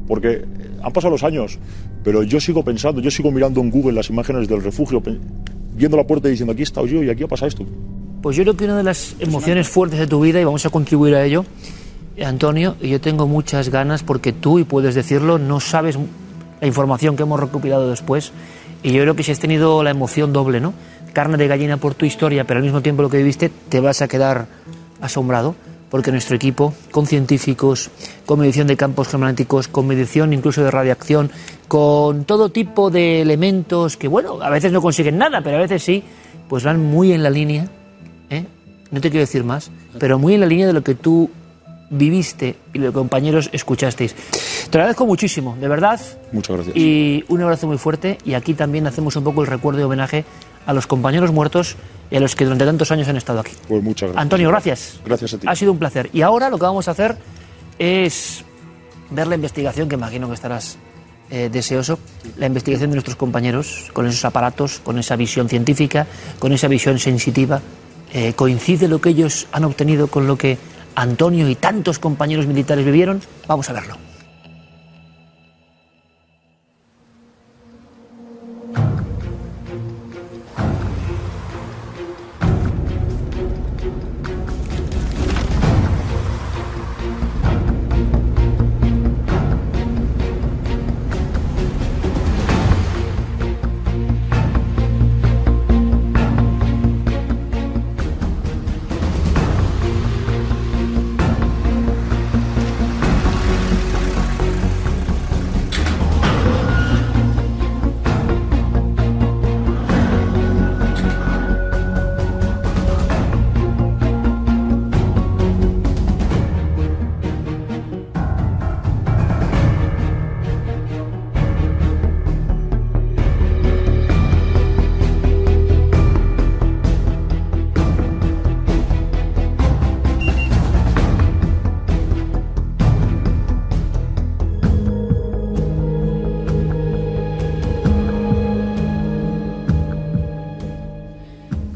[0.07, 0.45] porque
[0.83, 1.59] han pasado los años,
[2.03, 5.03] pero yo sigo pensando, yo sigo mirando en Google las imágenes del refugio,
[5.77, 7.65] viendo la puerta y diciendo, aquí he estado yo y aquí ha pasado esto.
[8.23, 10.71] Pues yo creo que una de las emociones fuertes de tu vida, y vamos a
[10.71, 11.45] contribuir a ello,
[12.25, 15.99] Antonio, y yo tengo muchas ganas porque tú, y puedes decirlo, no sabes
[16.61, 18.33] la información que hemos recopilado después,
[18.83, 20.75] y yo creo que si has tenido la emoción doble, ¿no?
[21.13, 24.03] Carne de gallina por tu historia, pero al mismo tiempo lo que viviste, te vas
[24.03, 24.47] a quedar
[25.01, 25.55] asombrado,
[25.91, 27.91] porque nuestro equipo, con científicos,
[28.27, 31.31] con medición de campos geomagnéticos, con medición incluso de radiación,
[31.69, 35.83] con todo tipo de elementos que, bueno, a veces no consiguen nada, pero a veces
[35.83, 36.03] sí,
[36.49, 37.69] pues van muy en la línea
[38.31, 38.45] ¿eh?
[38.91, 41.31] no te quiero decir más, pero muy en la línea de lo que tú
[41.91, 44.15] viviste y los compañeros escuchasteis.
[44.71, 46.01] Te lo agradezco muchísimo, de verdad,
[46.33, 46.77] Muchas gracias.
[46.77, 48.19] y un abrazo muy fuerte.
[48.25, 50.25] Y aquí también hacemos un poco el recuerdo y homenaje
[50.67, 51.77] a los compañeros muertos
[52.11, 53.53] y a los que durante tantos años han estado aquí.
[53.69, 54.23] Pues muchas gracias.
[54.23, 55.01] Antonio, gracias.
[55.05, 55.47] Gracias a ti.
[55.49, 56.11] Ha sido un placer.
[56.13, 57.17] Y ahora lo que vamos a hacer
[57.79, 58.45] es
[59.11, 60.79] ver la investigación, que imagino que estarás
[61.31, 61.99] eh, deseoso,
[62.37, 66.07] la investigación de nuestros compañeros con esos aparatos, con esa visión científica,
[66.39, 67.61] con esa visión sensitiva.
[68.13, 70.59] Eh, ¿Coincide lo que ellos han obtenido con lo que
[70.95, 73.21] Antonio y tantos compañeros militares vivieron?
[73.49, 73.97] Vamos a verlo.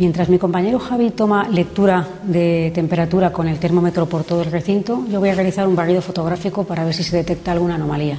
[0.09, 5.05] Mientras mi compañero Javi toma lectura de temperatura con el termómetro por todo el recinto,
[5.11, 8.19] yo voy a realizar un barrido fotográfico para ver si se detecta alguna anomalía.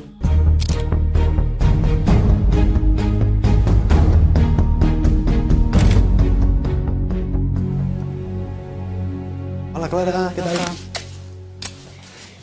[9.73, 10.57] Hola Clara, ¿qué tal?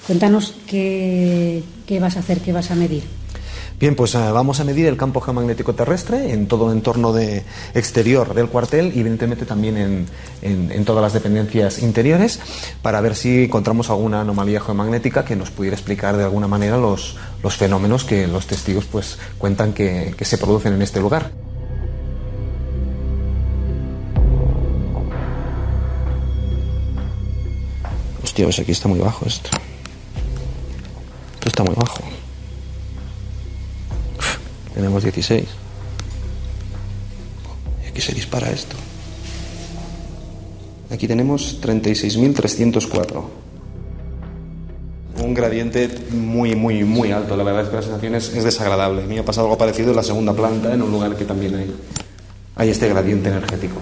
[0.08, 3.04] Cuéntanos qué, qué vas a hacer, qué vas a medir.
[3.78, 7.44] Bien, pues eh, vamos a medir el campo geomagnético terrestre en todo el entorno de
[7.74, 10.06] exterior del cuartel y evidentemente también en,
[10.40, 12.40] en- en todas las dependencias interiores
[12.80, 17.16] para ver si encontramos alguna anomalía geomagnética que nos pudiera explicar de alguna manera los,
[17.42, 21.30] los fenómenos que los testigos pues cuentan que, que se producen en este lugar.
[28.22, 29.50] Hostia, pues aquí está muy bajo esto.
[31.34, 31.98] Esto está muy bajo.
[34.76, 35.42] Tenemos 16.
[37.82, 38.76] Y aquí se dispara esto.
[40.90, 43.24] Aquí tenemos 36.304.
[45.24, 47.38] Un gradiente muy, muy, muy alto.
[47.38, 49.02] La verdad es que la sensación es, es desagradable.
[49.02, 51.24] A mí me ha pasado algo parecido en la segunda planta, en un lugar que
[51.24, 51.74] también hay,
[52.56, 53.76] hay este gradiente energético.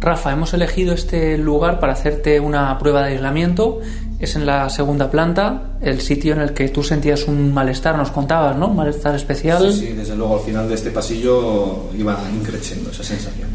[0.00, 3.80] Rafa, hemos elegido este lugar para hacerte una prueba de aislamiento
[4.20, 8.10] es en la segunda planta, el sitio en el que tú sentías un malestar, nos
[8.10, 8.68] contabas, ¿no?
[8.68, 9.72] Un malestar especial.
[9.72, 13.48] Sí, sí, desde luego al final de este pasillo iba increciendo esa sensación.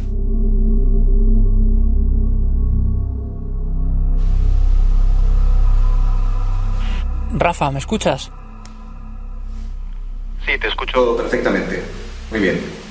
[7.38, 8.32] Rafa, ¿me escuchas?
[10.46, 11.84] Sí, te escucho perfectamente.
[12.32, 12.85] Muy bien.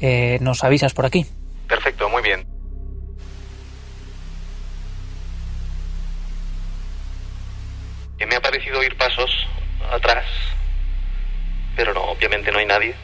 [0.00, 1.26] Eh, nos avisas por aquí.
[1.68, 2.46] Perfecto, muy bien.
[8.18, 9.30] Que me ha parecido oír pasos
[9.90, 10.24] atrás,
[11.76, 12.94] pero no, obviamente no hay nadie.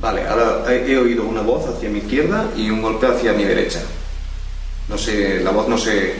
[0.00, 3.44] Vale, ahora he, he oído una voz hacia mi izquierda y un golpe hacia mi
[3.44, 3.82] derecha.
[4.88, 6.14] No sé, la voz no sé,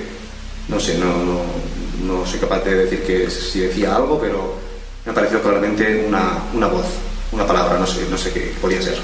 [0.69, 1.43] no sé, no, no,
[2.03, 4.57] no soy capaz de decir que si decía algo, pero
[5.05, 6.87] me ha parecido claramente una, una voz,
[7.33, 8.99] una palabra, no sé, no sé qué podía ser.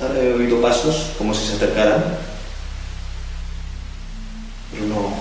[0.00, 2.02] He oído pasos como si se acercaran,
[4.72, 5.14] pero no,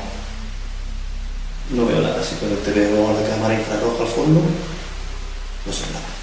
[1.71, 4.41] no veo nada, sí, pero te veo la cámara infrarroja al fondo,
[5.65, 6.18] no sé nada.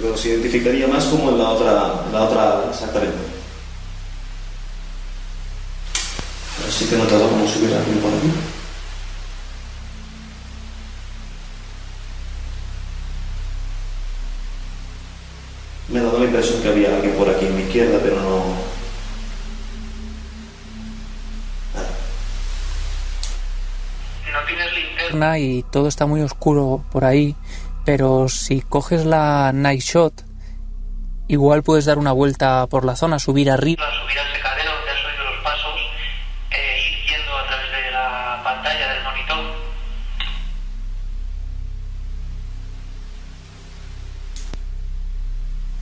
[0.00, 3.16] Los identificaría más como en la otra, la otra exactamente.
[6.58, 8.30] Pero sí que he notado como si hubiera alguien por aquí.
[15.88, 18.74] Me ha dado la impresión que había alguien por aquí en mi izquierda, pero no.
[24.74, 27.34] linterna y todo está muy oscuro por ahí,
[27.84, 30.24] pero si coges la night shot,
[31.28, 33.84] igual puedes dar una vuelta por la zona, subir arriba.
[34.02, 35.80] subir al secadero donde has oído los pasos,
[36.50, 39.44] eh, ir yendo a través de la pantalla del monitor.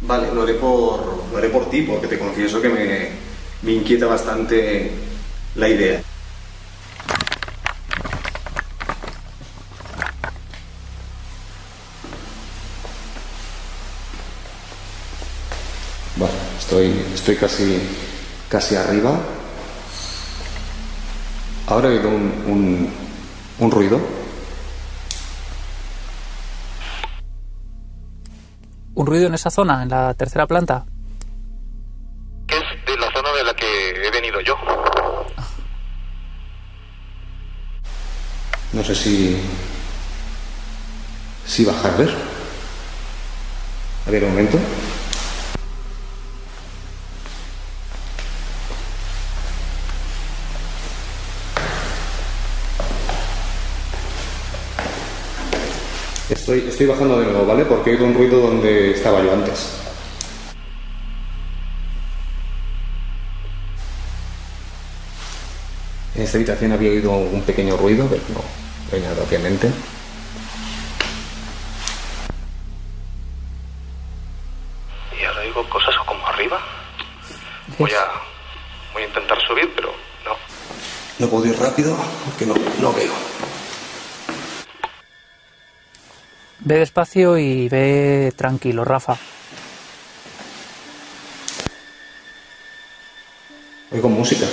[0.00, 3.08] Vale, lo haré por, lo haré por ti, porque te confieso que me,
[3.62, 4.90] me inquieta bastante
[5.54, 6.02] la idea.
[16.16, 17.80] Vale, estoy, estoy casi,
[18.48, 19.18] casi arriba.
[21.66, 22.92] Ahora he oído un, un,
[23.58, 24.00] un ruido.
[28.94, 30.84] Un ruido en esa zona, en la tercera planta.
[32.48, 34.54] Es de la zona de la que he venido yo.
[38.72, 39.36] No sé si.
[41.46, 42.14] si bajar a ver.
[44.06, 44.58] A ver, un momento.
[56.32, 57.64] Estoy, estoy bajando de nuevo, ¿vale?
[57.66, 59.78] Porque he oído un ruido donde estaba yo antes.
[66.14, 68.42] En esta habitación había oído un pequeño ruido, pero no,
[68.90, 69.70] venía obviamente.
[75.20, 76.58] Y ahora digo cosas como arriba.
[77.78, 78.04] Voy a,
[78.94, 79.92] voy a intentar subir, pero
[80.24, 80.34] no.
[81.18, 81.94] No puedo ir rápido
[82.24, 83.51] porque no, no veo.
[86.64, 89.16] Ve despacio y ve tranquilo, Rafa.
[93.90, 94.46] Oigo música.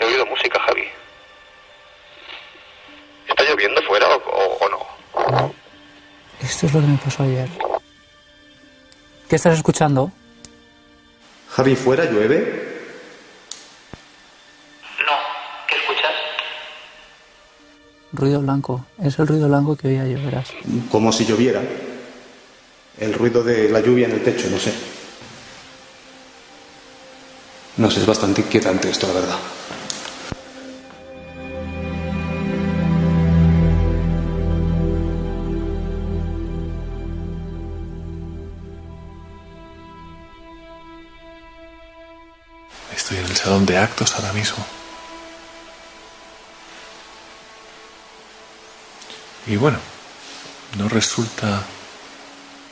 [0.00, 0.84] He oído música, Javi.
[3.28, 5.52] ¿Está lloviendo fuera o, o- o no?
[6.40, 7.48] Esto es lo que me pasó ayer.
[9.28, 10.12] ¿Qué estás escuchando?
[11.50, 12.75] Javi, ¿fuera llueve?
[18.16, 18.86] Ruido blanco.
[18.98, 20.48] Es el ruido blanco que oía yo, verás.
[20.90, 21.60] Como si lloviera.
[22.98, 24.72] El ruido de la lluvia en el techo, no sé.
[27.76, 29.36] No sé, es bastante inquietante esto, la verdad.
[42.96, 44.64] Estoy en el salón de actos ahora mismo.
[49.46, 49.78] Y bueno,
[50.76, 51.62] no resulta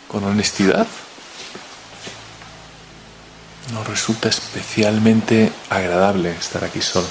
[0.08, 0.86] con honestidad.
[3.72, 7.06] No resulta especialmente agradable estar aquí solo.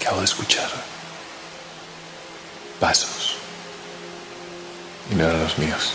[0.00, 0.70] Acabo de escuchar
[2.80, 3.36] pasos
[5.10, 5.92] y no eran los míos.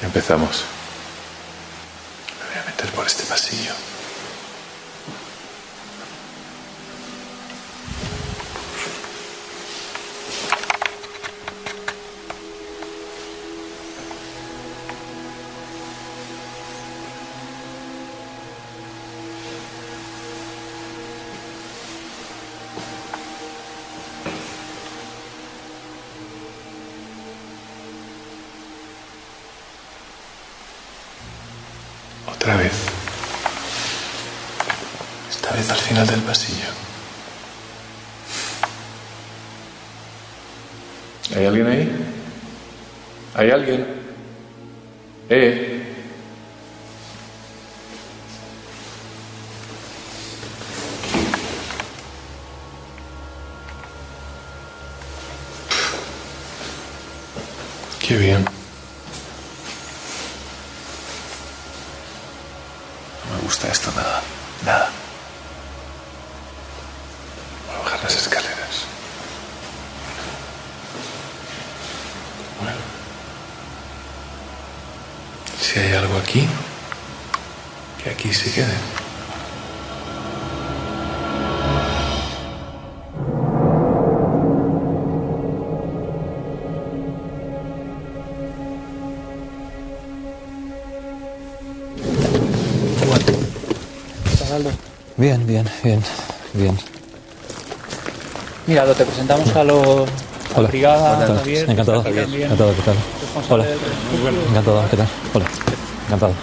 [0.00, 0.64] Ya empezamos.
[95.62, 96.02] Bien, bien,
[96.54, 96.78] bien, bien.
[98.66, 100.08] Mira, lo te presentamos a los
[100.54, 101.38] a la brigada, ¿Qué tal?
[101.38, 102.06] Javier, Encantado.
[102.06, 102.96] Encantado, ¿qué tal?
[103.48, 103.66] Hola.
[104.48, 105.08] Encantado, ¿qué tal?
[105.34, 105.46] Hola.
[106.06, 106.34] Encantado.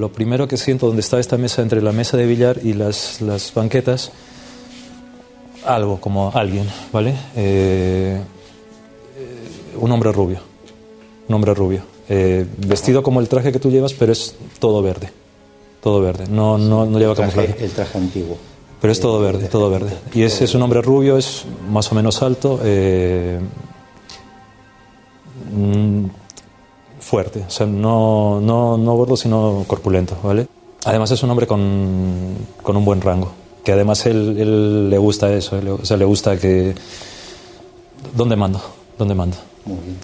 [0.00, 3.20] Lo primero que siento donde está esta mesa, entre la mesa de billar y las,
[3.20, 4.12] las banquetas,
[5.64, 7.14] algo como alguien, ¿vale?
[7.36, 8.20] Eh,
[9.16, 10.40] eh, un hombre rubio.
[11.28, 11.89] Un hombre rubio.
[12.12, 15.10] Eh, vestido como el traje que tú llevas, pero es todo verde.
[15.80, 16.24] Todo verde.
[16.28, 17.54] No, no, no lleva camuflaje.
[17.64, 18.36] el traje antiguo.
[18.80, 19.92] Pero es todo verde, todo verde.
[20.12, 23.38] Y es, es un hombre rubio, es más o menos alto, eh,
[25.54, 26.04] mm,
[27.00, 30.46] fuerte, o sea, no, no, no gordo, sino corpulento, ¿vale?
[30.84, 33.30] Además es un hombre con, con un buen rango,
[33.64, 36.74] que además él, él le gusta eso, él- o sea, le gusta que...
[38.16, 38.60] ¿Dónde mando?
[38.98, 39.36] ¿Dónde mando?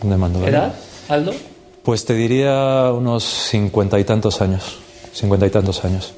[0.02, 0.38] ¿Dónde mando?
[0.40, 0.50] ¿vale?
[0.52, 0.74] ¿Edad,
[1.08, 1.32] Aldo?
[1.86, 4.80] Pues te diría unos cincuenta y tantos años,
[5.12, 6.14] cincuenta y tantos años.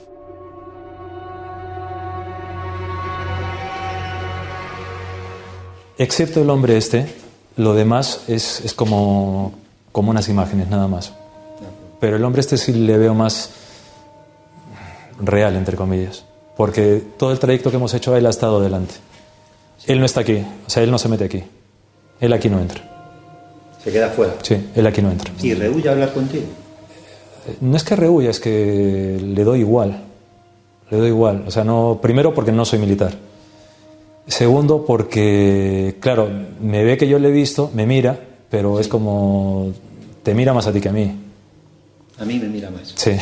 [5.99, 7.15] Excepto el hombre este,
[7.57, 9.53] lo demás es, es como,
[9.93, 11.13] como unas imágenes, nada más.
[12.01, 13.51] Pero el hombre este sí le veo más
[15.21, 16.25] real, entre comillas.
[16.57, 18.95] Porque todo el trayecto que hemos hecho, él ha estado delante.
[19.87, 21.45] Él no está aquí, o sea, él no se mete aquí.
[22.21, 22.98] Él aquí no entra.
[23.83, 24.35] Se queda fuera.
[24.43, 25.33] Sí, él aquí no entra.
[25.43, 26.45] Y rehuye hablar contigo.
[27.61, 30.05] No es que rehuya, es que le doy igual.
[30.91, 31.45] Le doy igual.
[31.47, 33.13] O sea, no, primero porque no soy militar.
[34.27, 36.29] Segundo porque, claro,
[36.61, 38.19] me ve que yo le he visto, me mira,
[38.51, 39.73] pero es como,
[40.23, 41.15] te mira más a ti que a mí.
[42.19, 42.93] A mí me mira más.
[42.95, 43.13] Sí.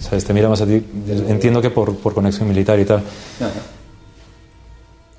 [0.00, 0.24] ¿Sabes?
[0.24, 0.82] Te mira más a ti.
[1.28, 2.98] Entiendo que por, por conexión militar y tal.
[2.98, 3.50] Ajá.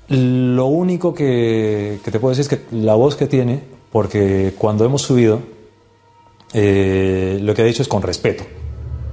[0.08, 3.60] Lo único que, que te puedo decir es que la voz que tiene,
[3.94, 5.38] porque cuando hemos subido,
[6.52, 8.42] eh, lo que ha dicho es con respeto,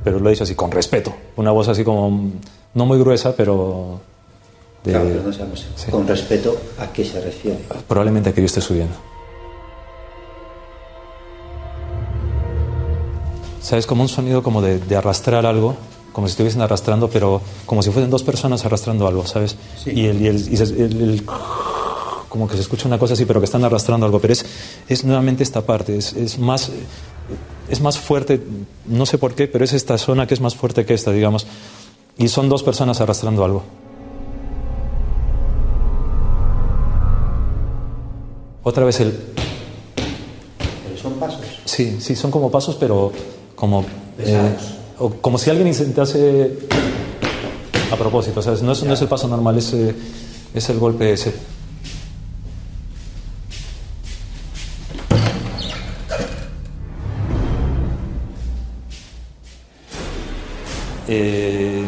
[0.03, 1.14] pero lo ha dicho así, con respeto.
[1.36, 2.32] Una voz así como,
[2.74, 3.99] no muy gruesa, pero...
[4.84, 7.60] de- Claro, pero no sabemos con respeto a qué se refiere.
[7.88, 8.95] probablemente a que yo esté subiendo.
[13.62, 13.86] ¿Sabes?
[13.86, 15.76] Como un sonido como de, de arrastrar algo,
[16.12, 19.56] como si estuviesen arrastrando, pero como si fuesen dos personas arrastrando algo, ¿sabes?
[19.86, 21.24] Y, el, y, el- y se- el- el-
[22.32, 24.22] como que se escucha una cosa así, pero que están arrastrando algo.
[24.22, 24.45] Pero es,
[24.88, 26.72] es nuevamente esta parte, es, es más,
[27.68, 28.41] es más fuerte,
[28.86, 31.45] no sé por qué, pero es esta zona que es más fuerte que esta, digamos.
[32.18, 33.64] Y son dos personas arrastrando algo.
[38.64, 39.12] Otra vez el...
[40.86, 41.41] Pero son pasos.
[41.66, 43.12] Sí, sí, son como pasos, pero
[43.56, 43.84] como...
[44.20, 44.56] eh,
[44.99, 46.60] o como si alguien intentase...
[47.91, 48.62] A propósito, ¿sabes?
[48.62, 49.94] No es, no es el paso normal, es, eh,
[50.53, 51.34] es el golpe ese.
[61.07, 61.84] Eh,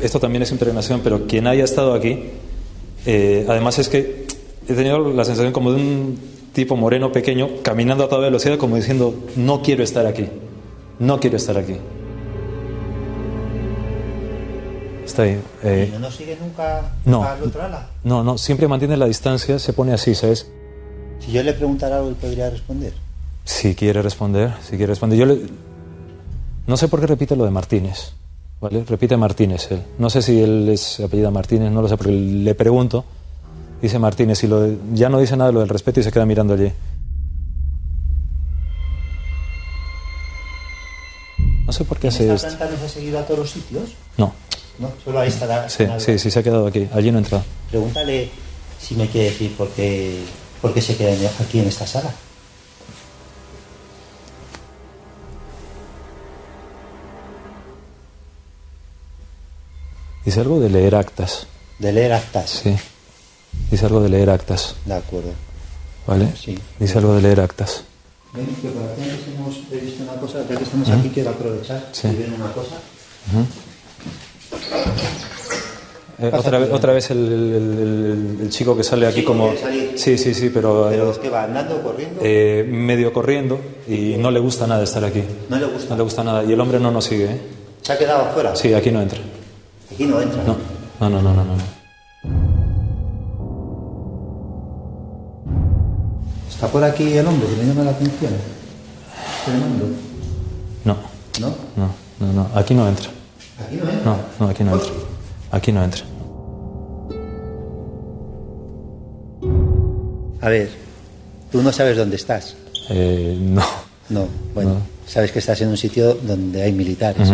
[0.00, 2.24] esto también es impregnación, pero quien haya estado aquí,
[3.06, 4.26] eh, además es que
[4.68, 6.18] he tenido la sensación como de un
[6.52, 10.26] tipo moreno pequeño caminando a toda velocidad como diciendo, no quiero estar aquí,
[10.98, 11.76] no quiero estar aquí.
[15.04, 15.40] Está ahí.
[15.62, 17.24] eh, ¿Y no sigue nunca no.
[17.24, 17.88] al otro ala?
[18.04, 20.50] no, no, siempre mantiene la distancia, se pone así, ¿sabes?
[21.20, 22.92] Si yo le preguntara algo, él podría responder.
[23.44, 25.18] Si quiere responder, si quiere responder.
[25.18, 25.40] Yo le...
[26.66, 28.12] No sé por qué repite lo de Martínez,
[28.60, 28.84] ¿vale?
[28.84, 29.82] Repite Martínez él.
[29.98, 33.04] No sé si él es apellida Martínez, no lo sé, porque le pregunto.
[33.80, 36.12] Dice Martínez y lo de- ya no dice nada de lo del respeto y se
[36.12, 36.70] queda mirando allí.
[41.66, 42.46] No sé por qué ¿En hace esto.
[42.46, 43.90] planta nos ha seguido a todos los sitios?
[44.16, 44.32] No.
[44.78, 45.68] No, solo ahí estará.
[45.68, 46.88] Sí, sí, sí, se ha quedado aquí.
[46.92, 47.44] Allí no ha entrado.
[47.70, 48.30] Pregúntale
[48.80, 50.22] si me quiere decir por qué,
[50.60, 52.12] por qué se queda aquí en esta sala.
[60.24, 61.46] Dice algo de leer actas.
[61.78, 62.50] De leer actas.
[62.62, 62.74] Sí.
[63.70, 64.76] Dice algo de leer actas.
[64.86, 65.30] De acuerdo.
[66.06, 66.28] ¿Vale?
[66.36, 66.58] Sí.
[66.78, 67.84] Dice algo de leer actas.
[68.32, 71.88] Ven, que por aquí antes hemos visto una cosa, ya que estamos aquí, quiero aprovechar
[71.92, 72.08] Sí.
[72.08, 72.76] y ver una cosa.
[76.18, 79.50] Eh, otra, vez, otra vez el, el- el- el chico que sale aquí Chico como...
[79.52, 80.86] que Sí, sí, sí, pero...
[80.90, 82.20] Pero eh, es que va andando, corriendo.
[82.22, 85.22] eh, medio corriendo y no le gusta nada estar aquí.
[85.48, 85.90] No le gusta.
[85.90, 86.44] No le gusta nada.
[86.44, 87.40] Y el hombre no nos sigue, ¿eh?
[87.82, 88.54] Se ha quedado afuera.
[88.54, 89.18] Sí, aquí no entra.
[89.92, 90.42] Aquí no entra.
[90.44, 90.56] No,
[91.00, 91.44] no, no, no, no.
[91.44, 91.62] no.
[96.48, 98.32] Está por aquí el hombre que me llama la atención.
[99.44, 99.86] Fernando.
[100.84, 100.96] No,
[101.40, 101.54] ¿No?
[101.76, 101.90] no,
[102.20, 102.48] no, no.
[102.54, 103.10] Aquí no entra.
[103.66, 104.04] Aquí no entra.
[104.04, 104.92] No, no, aquí no entra.
[105.50, 106.04] Aquí no entra.
[110.40, 110.70] A ver,
[111.50, 112.56] tú no sabes dónde estás.
[112.90, 113.62] Eh, no.
[114.08, 117.30] No, bueno, sabes que estás en un sitio donde hay militares.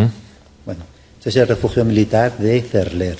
[1.28, 3.18] Es el refugio militar de Cerler.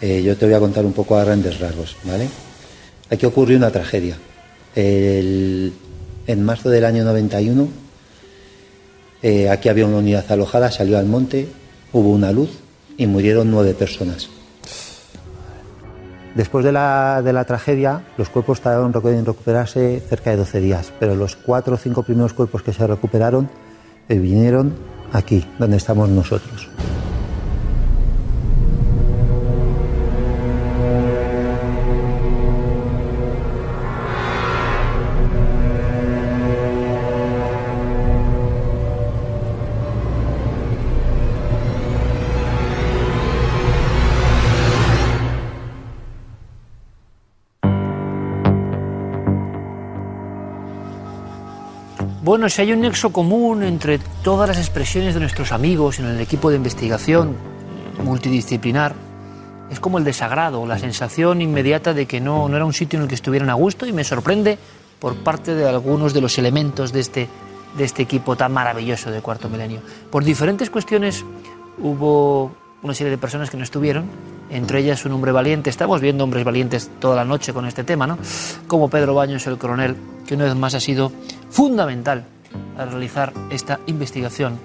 [0.00, 2.28] Eh, yo te voy a contar un poco a grandes rasgos, ¿vale?
[3.10, 4.16] Aquí ocurrió una tragedia.
[4.74, 5.72] El-
[6.26, 7.68] en marzo del año 91,
[9.22, 11.48] eh, aquí había una unidad alojada, salió al monte,
[11.92, 12.50] hubo una luz
[12.98, 14.28] y murieron nueve personas.
[16.34, 20.92] Después de la, de la tragedia, los cuerpos tardaron en recuperarse cerca de 12 días,
[21.00, 23.48] pero los cuatro o cinco primeros cuerpos que se recuperaron
[24.10, 24.74] eh, vinieron
[25.16, 26.68] aquí, donde estamos nosotros.
[52.36, 56.20] Bueno, si hay un nexo común entre todas las expresiones de nuestros amigos en el
[56.20, 57.34] equipo de investigación
[58.04, 58.94] multidisciplinar,
[59.70, 63.04] es como el desagrado, la sensación inmediata de que no, no era un sitio en
[63.04, 64.58] el que estuvieran a gusto y me sorprende
[64.98, 67.28] por parte de algunos de los elementos de este,
[67.74, 69.80] de este equipo tan maravilloso de Cuarto Milenio.
[70.10, 71.24] Por diferentes cuestiones
[71.78, 72.52] hubo
[72.82, 74.10] una serie de personas que no estuvieron,
[74.50, 78.06] entre ellas un hombre valiente, estamos viendo hombres valientes toda la noche con este tema,
[78.06, 78.18] ¿no?
[78.66, 79.96] Como Pedro Baños, el coronel,
[80.26, 81.12] que una vez más ha sido
[81.50, 82.24] fundamental
[82.76, 84.58] al realizar esta investigación.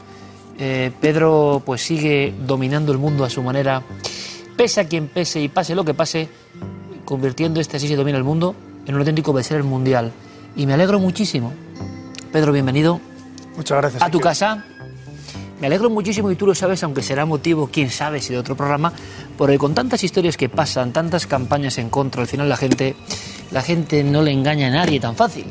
[0.60, 3.82] Eh, Pedro pues sigue dominando el mundo a su manera,
[4.56, 6.30] pese a quien pese y pase lo que pase,
[7.06, 8.56] convirtiendo este así se domina el mundo
[8.86, 10.12] en un auténtico bestseller mundial.
[10.56, 11.54] Y me alegro muchísimo.
[12.32, 13.00] Pedro, bienvenido
[13.56, 14.04] Muchas gracias.
[14.04, 14.66] a tu casa.
[15.62, 18.58] Me alegro muchísimo y tú lo sabes, aunque será motivo, quién sabe si de otro
[18.58, 18.92] programa,
[19.38, 22.96] porque con tantas historias que pasan, tantas campañas en contra, al final la gente,
[23.52, 25.46] la gente no le engaña a nadie tan fácil.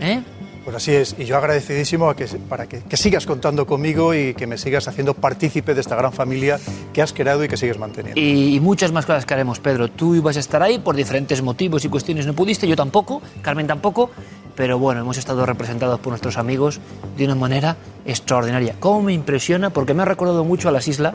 [0.00, 0.20] ¿Eh?
[0.68, 2.14] Pues así es, y yo agradecidísimo
[2.46, 6.60] para que, sigas contando conmigo y que me sigas haciendo partícipe de esta gran familia
[6.92, 8.20] que has creado y que sigues manteniendo.
[8.20, 9.88] Y, y muchas más cosas que haremos, Pedro.
[9.88, 13.66] Tú ibas a estar ahí por diferentes motivos y cuestiones, no pudiste, yo tampoco, Carmen
[13.66, 14.10] tampoco,
[14.56, 16.80] pero bueno, hemos estado representados por nuestros amigos
[17.16, 18.74] de una manera extraordinaria.
[18.78, 19.70] ¿Cómo me impresiona?
[19.70, 21.14] Porque me ha recordado mucho a las islas,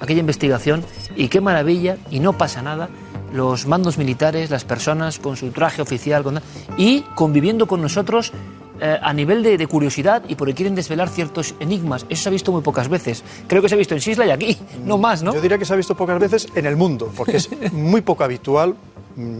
[0.00, 0.82] aquella investigación,
[1.14, 2.88] y qué maravilla, y no pasa nada,
[3.34, 6.40] los mandos militares, las personas con su traje oficial, con-
[6.78, 8.32] y conviviendo con nosotros
[8.80, 12.06] eh, a nivel de, de curiosidad y porque quieren desvelar ciertos enigmas.
[12.08, 13.24] Eso se ha visto muy pocas veces.
[13.46, 15.34] Creo que se ha visto en Sisla y aquí, no más, ¿no?
[15.34, 18.24] Yo diría que se ha visto pocas veces en el mundo, porque es muy poco
[18.24, 18.74] habitual,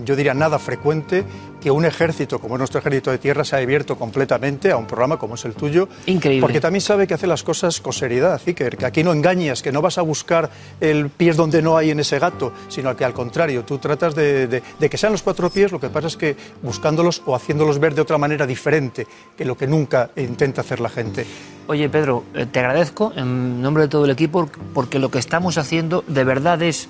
[0.04, 1.24] yo diría nada frecuente,
[1.60, 4.86] que un ejército como es nuestro ejército de tierra se ha abierto completamente a un
[4.86, 5.88] programa como es el tuyo.
[6.06, 6.40] Increíble.
[6.40, 9.72] Porque también sabe que hace las cosas con seriedad, Iker, que aquí no engañas, que
[9.72, 10.50] no vas a buscar
[10.80, 14.46] el pies donde no hay en ese gato, sino que al contrario, tú tratas de,
[14.46, 17.78] de- de que sean los cuatro pies, lo que pasa es que buscándolos o haciéndolos
[17.78, 19.06] ver de otra manera diferente
[19.36, 21.26] que lo que nunca intenta hacer la gente.
[21.66, 25.58] Oye, Pedro, eh, te agradezco en nombre de todo el equipo porque lo que estamos
[25.58, 26.88] haciendo de verdad es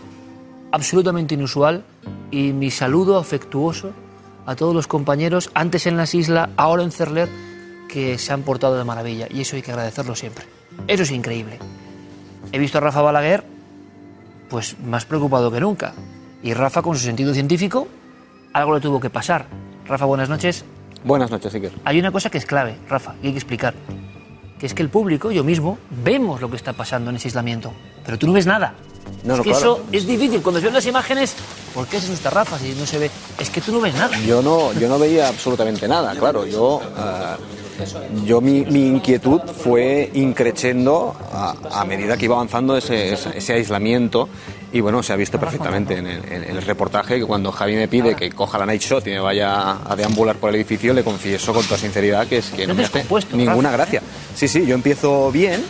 [0.72, 1.84] absolutamente inusual
[2.30, 3.92] y mi saludo afectuoso
[4.46, 7.28] a todos los compañeros, antes en las islas, ahora en Cerler,
[7.88, 10.46] que se han portado de maravilla y eso hay que agradecerlo siempre.
[10.86, 11.58] Eso es increíble.
[12.52, 13.44] He visto a Rafa Balaguer
[14.48, 15.92] pues más preocupado que nunca.
[16.42, 17.88] Y Rafa, con su sentido científico,
[18.52, 19.46] algo le tuvo que pasar.
[19.86, 20.64] Rafa, buenas noches.
[21.04, 21.72] Buenas noches, Iker.
[21.84, 23.74] Hay una cosa que es clave, Rafa, y hay que explicar.
[24.58, 27.72] Que es que el público, yo mismo, vemos lo que está pasando en ese aislamiento.
[28.04, 28.74] Pero tú no ves nada.
[29.24, 29.58] No, es no, que claro.
[29.76, 30.40] eso es difícil.
[30.42, 31.34] Cuando se ven las imágenes,
[31.74, 33.10] ¿por qué se Rafa si no se ve?
[33.38, 34.18] Es que tú no ves nada.
[34.20, 36.46] Yo no, yo no veía absolutamente nada, claro.
[36.46, 37.36] Yo, ah,
[38.24, 43.52] yo mi, mi inquietud fue increciendo a, a medida que iba avanzando ese, ese- ese
[43.54, 44.28] aislamiento.
[44.70, 47.88] Y bueno, se ha visto perfectamente en el, en el reportaje que cuando Javi me
[47.88, 51.02] pide que coja la night shot y me vaya a deambular por el edificio, le
[51.02, 54.02] confieso con toda sinceridad que es que no me hace ninguna gracia.
[54.34, 55.64] Sí, sí, yo empiezo bien,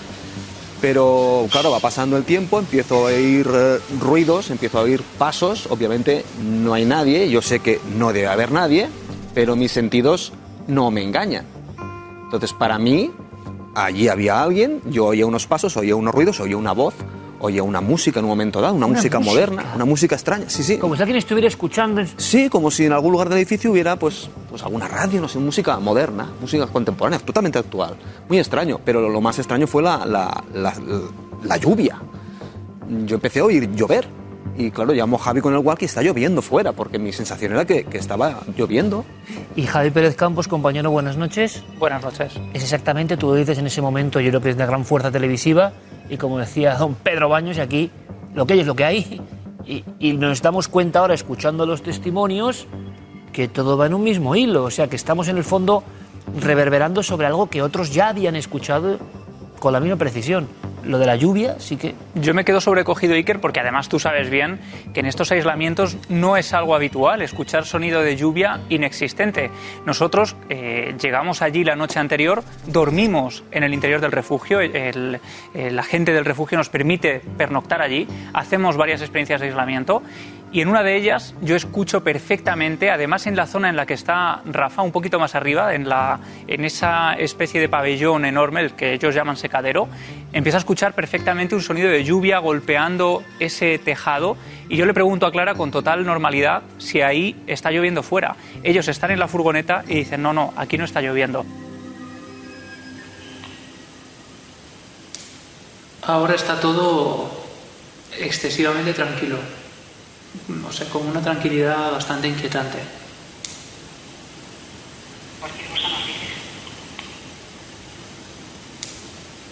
[0.80, 5.66] pero claro, va pasando el tiempo, empiezo a oír eh, ruidos, empiezo a oír pasos,
[5.70, 8.88] obviamente no hay nadie, yo sé que no debe haber nadie,
[9.34, 10.32] pero mis sentidos
[10.66, 11.46] no me engañan.
[12.24, 13.10] Entonces, para mí,
[13.74, 16.94] allí había alguien, yo oía unos pasos, oía unos ruidos, oía una voz,
[17.40, 19.32] oía una música en un momento dado, una, Una música, música.
[19.34, 20.78] moderna, una música extraña, sí, sí.
[20.78, 22.02] Como si alguien estuviera escuchando.
[22.16, 25.38] Sí, como si en algún lugar del edificio hubiera pues, pues alguna radio, no sé,
[25.38, 27.94] música moderna, música contemporánea, totalmente actual.
[28.28, 30.74] Muy extraño, pero lo, lo más extraño fue la, la, la-
[31.44, 32.00] la lluvia.
[33.06, 34.08] Yo empecé a oír llover.
[34.56, 37.52] Y claro, llamo a Javi con el walkie y está lloviendo fuera, porque mi sensación
[37.52, 39.04] era que, que estaba lloviendo.
[39.54, 41.62] Y Javi Pérez Campos, compañero, buenas noches.
[41.78, 42.32] Buenas noches.
[42.54, 45.12] Es exactamente, tú lo dices en ese momento, yo creo que es de gran fuerza
[45.12, 45.72] televisiva.
[46.08, 47.90] Y como decía don Pedro Baños, aquí
[48.34, 49.20] lo que hay es lo que hay.
[49.66, 52.66] Y, y nos damos cuenta ahora, escuchando los testimonios,
[53.32, 54.64] que todo va en un mismo hilo.
[54.64, 55.82] O sea, que estamos en el fondo
[56.40, 58.98] reverberando sobre algo que otros ya habían escuchado
[59.58, 60.48] con la misma precisión.
[60.84, 61.94] Lo de la lluvia sí que...
[62.14, 64.58] Yo me quedo sobrecogido, Iker, porque además tú sabes bien
[64.94, 69.50] que en estos aislamientos no es algo habitual escuchar sonido de lluvia inexistente.
[69.84, 76.12] Nosotros eh, llegamos allí la noche anterior, dormimos en el interior del refugio, la gente
[76.12, 80.02] del refugio nos permite pernoctar allí, hacemos varias experiencias de aislamiento
[80.50, 83.94] y en una de ellas yo escucho perfectamente, además en la zona en la que
[83.94, 88.72] está Rafa, un poquito más arriba, en, la, en esa especie de pabellón enorme, el
[88.72, 89.88] que ellos llaman secadero,
[90.32, 94.36] empiezo a escuchar perfectamente un sonido de lluvia golpeando ese tejado
[94.70, 98.36] y yo le pregunto a Clara con total normalidad si ahí está lloviendo fuera.
[98.62, 101.44] Ellos están en la furgoneta y dicen, no, no, aquí no está lloviendo.
[106.02, 107.30] Ahora está todo
[108.18, 109.36] excesivamente tranquilo.
[110.48, 112.78] No sé, con una tranquilidad bastante inquietante.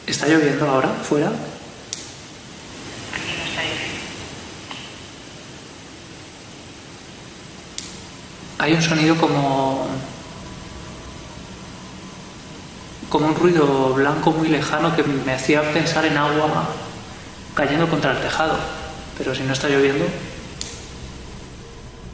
[0.07, 1.31] ¿Está lloviendo ahora fuera?
[8.59, 9.87] Hay un sonido como.
[13.11, 16.69] como un ruido blanco muy lejano que me hacía pensar en agua
[17.55, 18.57] cayendo contra el tejado.
[19.19, 20.07] Pero si no está lloviendo.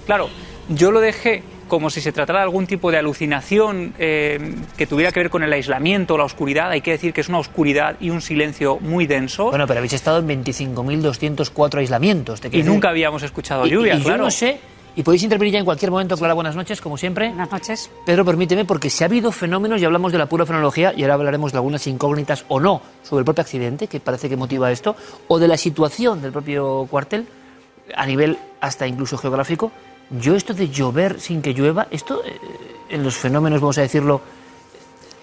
[0.06, 0.28] Claro,
[0.68, 5.10] yo lo dejé como si se tratara de algún tipo de alucinación eh, que tuviera
[5.10, 6.68] que ver con el aislamiento, la oscuridad.
[6.70, 9.46] Hay que decir que es una oscuridad y un silencio muy denso.
[9.48, 12.40] Bueno, pero habéis estado en 25.204 aislamientos.
[12.42, 14.24] te Y nunca habíamos escuchado Y- lluvia, y, yo claro.
[14.24, 14.60] no sé,
[14.96, 17.28] y podéis intervenir ya en cualquier momento, Clara, buenas noches, como siempre.
[17.28, 17.90] Buenas noches.
[18.04, 21.14] Pedro, permíteme, porque si ha habido fenómenos, y hablamos de la pura fenología, y ahora
[21.14, 24.94] hablaremos de algunas incógnitas o no sobre el propio accidente, que parece que motiva esto,
[25.28, 27.26] o de la situación del propio cuartel,
[27.94, 29.72] a nivel hasta incluso geográfico.
[30.20, 32.38] Yo esto de llover sin que llueva, esto eh,
[32.90, 34.20] en los fenómenos, vamos a decirlo,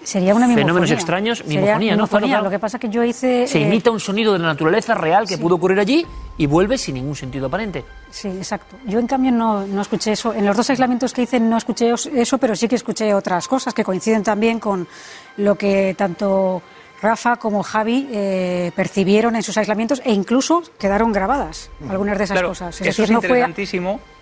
[0.02, 0.64] Sería una mimofonía.
[0.64, 1.96] Fenómenos extraños, mimofonía, ¿no?
[1.98, 2.28] mimofonía.
[2.28, 2.44] Claro.
[2.44, 3.46] Lo que pasa es que yo hice...
[3.46, 6.06] se eh, imita un sonido de la naturaleza real que pudo ocurrir allí
[6.38, 7.84] y vuelve sin ningún sentido aparente.
[8.10, 8.76] Sí, exacto.
[8.86, 10.32] Yo, en cambio, no, no escuché eso.
[10.32, 13.74] En los dos aislamientos que hice no escuché eso, pero sí que escuché otras cosas
[13.74, 14.88] que coinciden también con
[15.36, 16.62] lo que tanto
[17.02, 22.34] Rafa como Javi eh, percibieron en sus aislamientos e incluso quedaron grabadas algunas de esas
[22.34, 22.80] Claro, cosas.
[22.80, 23.44] Es eso decir, es no fue...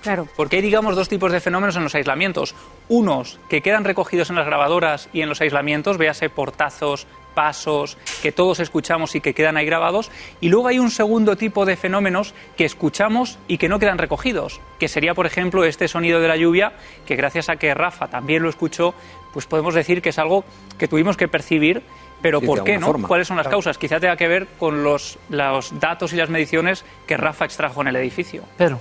[0.02, 0.26] Claro.
[0.36, 2.54] Porque hay, digamos, dos tipos de fenómenos en los aislamientos.
[2.88, 8.32] Unos que quedan recogidos en las grabadoras y en los aislamientos, véase portazos, pasos, que
[8.32, 10.10] todos escuchamos y que quedan ahí grabados.
[10.40, 14.60] Y luego hay un segundo tipo de fenómenos que escuchamos y que no quedan recogidos,
[14.78, 16.72] que sería, por ejemplo, este sonido de la lluvia,
[17.06, 18.94] que gracias a que Rafa también lo escuchó,
[19.32, 20.44] pues podemos decir que es algo
[20.78, 21.82] que tuvimos que percibir.
[22.20, 22.86] Pero Sí, ¿por qué no?
[22.86, 23.06] forma.
[23.06, 23.58] ¿Cuáles son las Claro.
[23.58, 23.78] causas?
[23.78, 27.86] Quizá tenga que ver con los, los datos y las mediciones que Rafa extrajo en
[27.88, 28.42] el edificio.
[28.56, 28.80] Pero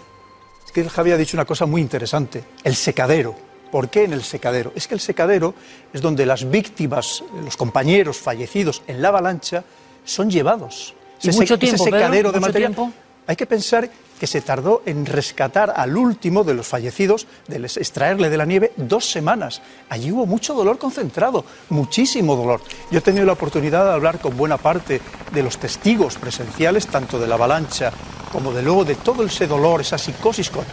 [0.68, 3.34] Es que el Javi ha dicho una cosa muy interesante, el secadero.
[3.72, 4.72] ¿Por qué en el secadero?
[4.76, 5.54] Es que el secadero
[5.92, 9.64] es donde las víctimas, los compañeros fallecidos en la avalancha,
[10.06, 10.94] son llevados.
[11.22, 11.98] ¿Y Ese- mucho ese tiempo, Pedro?
[11.98, 12.76] secadero de ¿Mucho material.
[12.76, 12.94] tiempo?
[13.28, 13.90] Hay que pensar
[14.20, 18.72] que se tardó en rescatar al último de los fallecidos, de extraerle de la nieve,
[18.78, 19.62] dos semanas.
[19.90, 22.62] Allí hubo mucho dolor concentrado, muchísimo dolor.
[22.90, 25.02] Yo he tenido la oportunidad de hablar con buena parte
[25.32, 27.92] de los testigos presenciales, tanto de la avalancha
[28.32, 30.64] como de luego de todo ese dolor, esa psicosis co-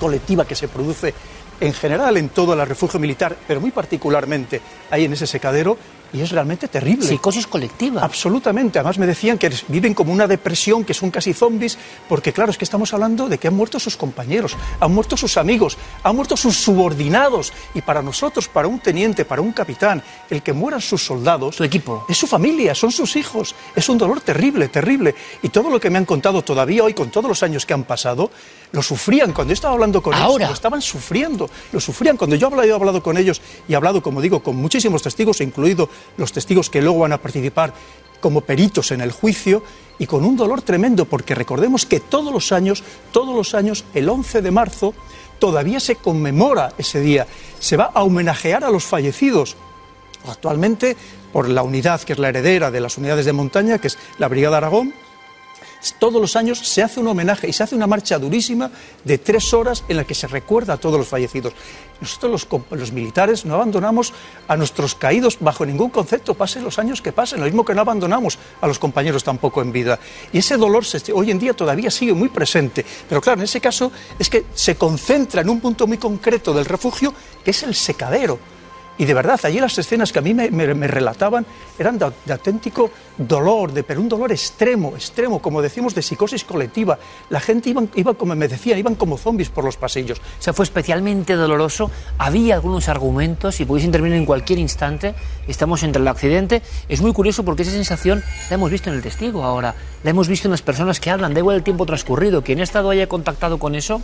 [0.00, 1.14] colectiva que se produce
[1.60, 4.60] en general en todo el refugio militar, pero muy particularmente
[4.90, 5.76] ahí en ese secadero,
[6.12, 7.06] y es realmente terrible.
[7.06, 8.02] Psicosis colectiva.
[8.02, 8.78] Absolutamente.
[8.78, 11.78] Además me decían que viven como una depresión, que son casi zombies,
[12.08, 15.36] porque claro, es que estamos hablando de que han muerto sus compañeros, han muerto sus
[15.36, 17.52] amigos, han muerto sus subordinados.
[17.74, 21.56] Y para nosotros, para un teniente, para un capitán, el que mueran sus soldados...
[21.56, 22.04] Su equipo.
[22.08, 23.54] Es su familia, son sus hijos.
[23.74, 25.14] Es un dolor terrible, terrible.
[25.42, 27.84] Y todo lo que me han contado todavía hoy, con todos los años que han
[27.84, 28.30] pasado,
[28.72, 29.32] lo sufrían.
[29.32, 30.44] Cuando yo estaba hablando con Ahora.
[30.44, 32.16] ellos, lo estaban sufriendo, lo sufrían.
[32.16, 35.02] Cuando yo he hablado, he hablado con ellos y he hablado, como digo, con muchísimos
[35.02, 37.72] testigos, incluido los testigos que luego van a participar
[38.20, 39.62] como peritos en el juicio,
[39.98, 44.08] y con un dolor tremendo, porque recordemos que todos los años, todos los años, el
[44.08, 44.94] 11 de marzo,
[45.38, 47.26] todavía se conmemora ese día.
[47.58, 49.56] Se va a homenajear a los fallecidos.
[50.28, 50.96] Actualmente,
[51.32, 54.28] por la unidad que es la heredera de las unidades de montaña, que es la
[54.28, 54.94] Brigada Aragón,
[55.98, 58.70] todos los años se hace un homenaje y se hace una marcha durísima
[59.04, 61.52] de tres horas en la que se recuerda a todos los fallecidos.
[62.00, 64.12] Nosotros los, militares no abandonamos
[64.46, 67.80] a nuestros caídos bajo ningún concepto, pasen los años que pasen, lo mismo que no
[67.80, 69.98] abandonamos a los compañeros tampoco en vida.
[70.32, 72.84] Y ese dolor se- hoy en día todavía sigue muy presente.
[73.08, 76.64] Pero claro, en ese caso es que se concentra en un punto muy concreto del
[76.66, 77.12] refugio,
[77.44, 78.38] que es el secadero.
[78.98, 81.46] Y de verdad, allí las escenas que a mí me, me- me relataban
[81.78, 86.42] eran de, de auténtico dolor, de, pero un dolor extremo, extremo, como decimos, de psicosis
[86.44, 86.98] colectiva.
[87.30, 90.18] La gente iba, iba como me decían, iban como zombies por los pasillos.
[90.18, 91.90] O sea, fue especialmente doloroso.
[92.18, 95.14] Había algunos argumentos y podéis intervenir en cualquier instante.
[95.46, 96.62] Estamos entre el accidente.
[96.88, 99.76] Es muy curioso porque esa sensación la hemos visto en el testigo ahora.
[100.02, 101.34] La hemos visto en las personas que hablan.
[101.34, 102.42] Da igual el tiempo transcurrido.
[102.42, 104.02] Quien ha estado haya contactado con eso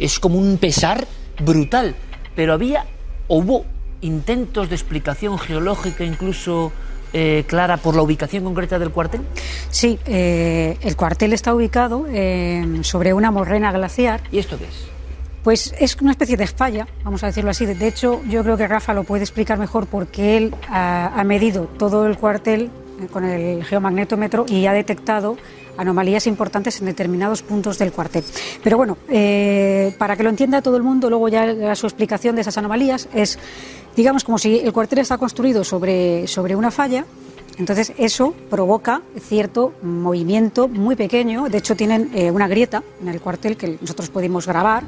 [0.00, 1.06] es como un pesar
[1.44, 1.94] brutal.
[2.34, 2.86] Pero había,
[3.28, 3.64] o hubo
[4.02, 6.72] intentos de explicación geológica incluso
[7.14, 9.22] eh, clara por la ubicación concreta del cuartel.
[9.70, 14.20] Sí, eh, el cuartel está ubicado eh, sobre una morrena glaciar.
[14.30, 14.88] ¿Y esto qué es?
[15.42, 17.66] Pues es una especie de falla, vamos a decirlo así.
[17.66, 21.64] De hecho, yo creo que Rafa lo puede explicar mejor porque él ha, ha medido
[21.64, 22.70] todo el cuartel
[23.12, 25.36] con el geomagnetómetro y ha detectado
[25.76, 28.24] anomalías importantes en determinados puntos del cuartel.
[28.62, 32.42] Pero bueno, eh, para que lo entienda todo el mundo, luego ya su explicación de
[32.42, 33.38] esas anomalías es,
[33.96, 37.04] digamos, como si el cuartel está construido sobre, sobre una falla.
[37.58, 41.48] Entonces eso provoca cierto movimiento muy pequeño.
[41.48, 44.84] De hecho tienen eh, una grieta en el cuartel que nosotros pudimos grabar,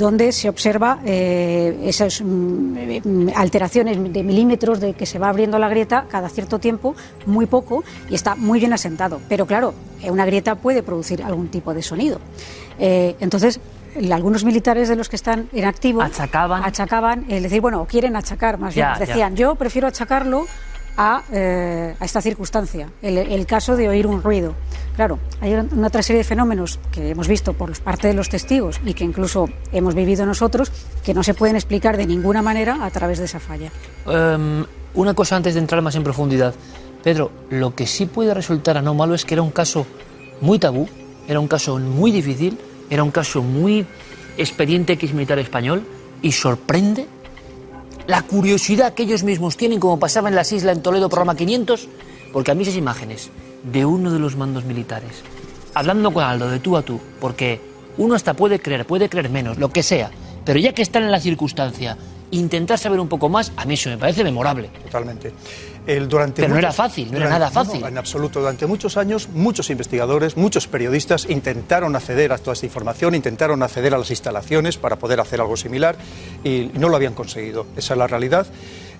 [0.00, 3.02] donde se observa eh, esas mm, eh,
[3.36, 6.96] alteraciones de milímetros de que se va abriendo la grieta cada cierto tiempo,
[7.26, 9.20] muy poco, y está muy bien asentado.
[9.28, 12.18] Pero claro, eh, una grieta puede producir algún tipo de sonido.
[12.80, 13.60] Eh, entonces
[14.12, 18.16] algunos militares de los que están en activo achacaban, achacaban el decir, bueno, o quieren
[18.16, 19.06] achacar, más bien, Ya, ya.
[19.06, 20.46] decían, yo prefiero achacarlo
[21.02, 24.54] a, eh, a esta circunstancia, el, caso de oír un ruido.
[24.96, 28.78] Claro, hay una otra serie de fenómenos que hemos visto por parte de los testigos
[28.84, 30.70] y que incluso hemos vivido nosotros
[31.02, 33.72] que no se pueden explicar de ninguna manera a través de esa falla.
[34.06, 36.54] Em, una cosa antes de entrar más en profundidad.
[37.02, 39.86] Pedro, lo que sí puede resultar anómalo es que era un caso
[40.42, 40.86] muy tabú,
[41.26, 42.58] era un caso muy difícil,
[42.90, 43.86] era un caso muy
[44.36, 45.82] expediente X militar español
[46.20, 47.06] y sorprende
[48.10, 51.88] la curiosidad que ellos mismos tienen, como pasaba en las islas en Toledo, programa 500,
[52.32, 53.30] porque a mí esas imágenes
[53.62, 55.22] de uno de los mandos militares,
[55.74, 57.60] hablando con Aldo de tú a tú, porque
[57.98, 60.10] uno hasta puede creer, puede creer menos, lo que sea,
[60.44, 61.96] pero ya que están en la circunstancia,
[62.32, 64.70] intentar saber un poco más, a mí eso me parece memorable.
[64.86, 65.32] Totalmente.
[65.90, 67.80] El, durante Pero no era fácil, no era durante- nada fácil.
[67.80, 68.40] no, en absoluto.
[68.40, 73.94] Durante muchos años, muchos investigadores, muchos periodistas intentaron acceder a toda esta información, intentaron acceder
[73.94, 75.96] a las instalaciones para poder hacer algo similar
[76.44, 77.66] y no lo habían conseguido.
[77.76, 78.46] Esa es la realidad.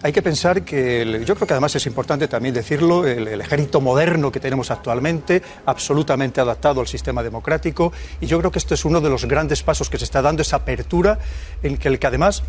[0.02, 3.40] Hay que pensar que, el- yo creo que además es importante también decirlo, el, el
[3.40, 8.74] ejército moderno que tenemos actualmente, absolutamente adaptado al sistema democrático, y yo creo que esto
[8.74, 11.18] es uno de los grandes pasos que se está dando, esa apertura
[11.62, 12.42] en que el que además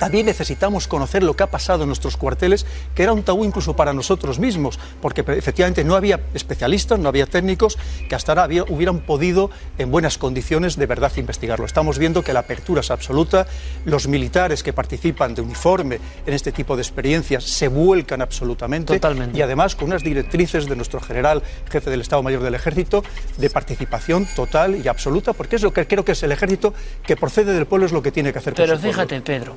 [0.00, 3.76] también necesitamos conocer lo que ha pasado en nuestros cuarteles, que era un tabú incluso
[3.76, 8.64] para nosotros mismos, porque efectivamente no había especialistas, no había técnicos que hasta ahora había-
[8.64, 11.66] hubieran podido en buenas condiciones de verdad investigarlo.
[11.66, 13.46] Estamos viendo que la apertura es absoluta,
[13.84, 19.38] los militares que participan de uniforme en este tipo de experiencias se vuelcan absolutamente Totalmente.
[19.38, 23.04] y además con unas directrices de nuestro general jefe del Estado Mayor del Ejército
[23.36, 26.72] de participación total y absoluta, porque es lo que creo que es el ejército
[27.06, 28.54] que procede del pueblo, es lo que tiene que hacer.
[28.54, 28.92] con Pero su pueblo.
[29.02, 29.54] fíjate, Pedro,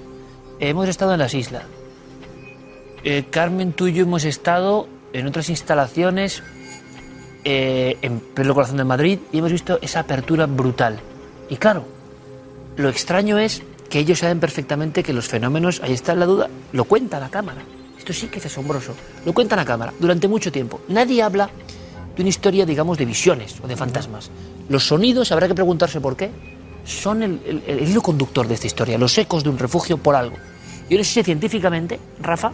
[0.69, 1.63] hemos estado en las islas.
[3.03, 6.41] Eh, Carmen, tú y yo hemos estado en otras instalaciones
[7.43, 10.99] eh, en pleno corazón de Madrid y hemos visto esa apertura brutal.
[11.49, 11.85] Y claro,
[12.77, 16.85] lo extraño es que ellos saben perfectamente que los fenómenos, ahí está la duda, lo
[16.85, 17.61] cuenta la cámara.
[17.97, 18.93] Esto sí que es asombroso.
[19.25, 20.81] Lo cuenta la cámara durante mucho tiempo.
[20.87, 21.49] Nadie habla
[22.15, 24.31] de una historia, digamos, de visiones o de fantasmas.
[24.69, 26.31] Los sonidos, habrá que preguntarse por qué,
[26.85, 27.41] son el,
[27.87, 30.37] hilo conductor de esta historia, los ecos de un refugio por algo.
[30.89, 32.51] Yo no sé si científicamente, Rafa,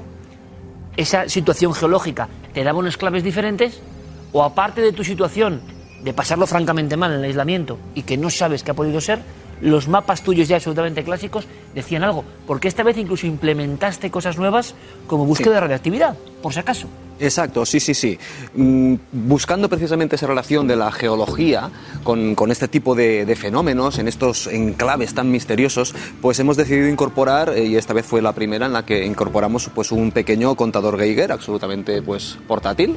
[0.97, 3.81] esa situación geológica te daba unas claves diferentes
[4.31, 5.61] o aparte de tu situación
[6.03, 9.19] de pasarlo francamente mal en el aislamiento y que no sabes qué ha podido ser,
[9.61, 14.75] los mapas tuyos ya absolutamente clásicos decían algo, porque esta vez incluso implementaste cosas nuevas
[15.07, 16.87] como búsqueda de radioactividad, por si acaso.
[17.19, 18.17] Exacto, sí, sí, sí.
[18.55, 21.69] Mm, buscando precisamente esa relación de la geología
[22.03, 26.87] con, con este tipo de, de fenómenos, en estos enclaves tan misteriosos, pues hemos decidido
[26.87, 30.55] incorporar, eh, y esta vez fue la primera en la que incorporamos pues un pequeño
[30.55, 32.95] contador Geiger, absolutamente pues portátil.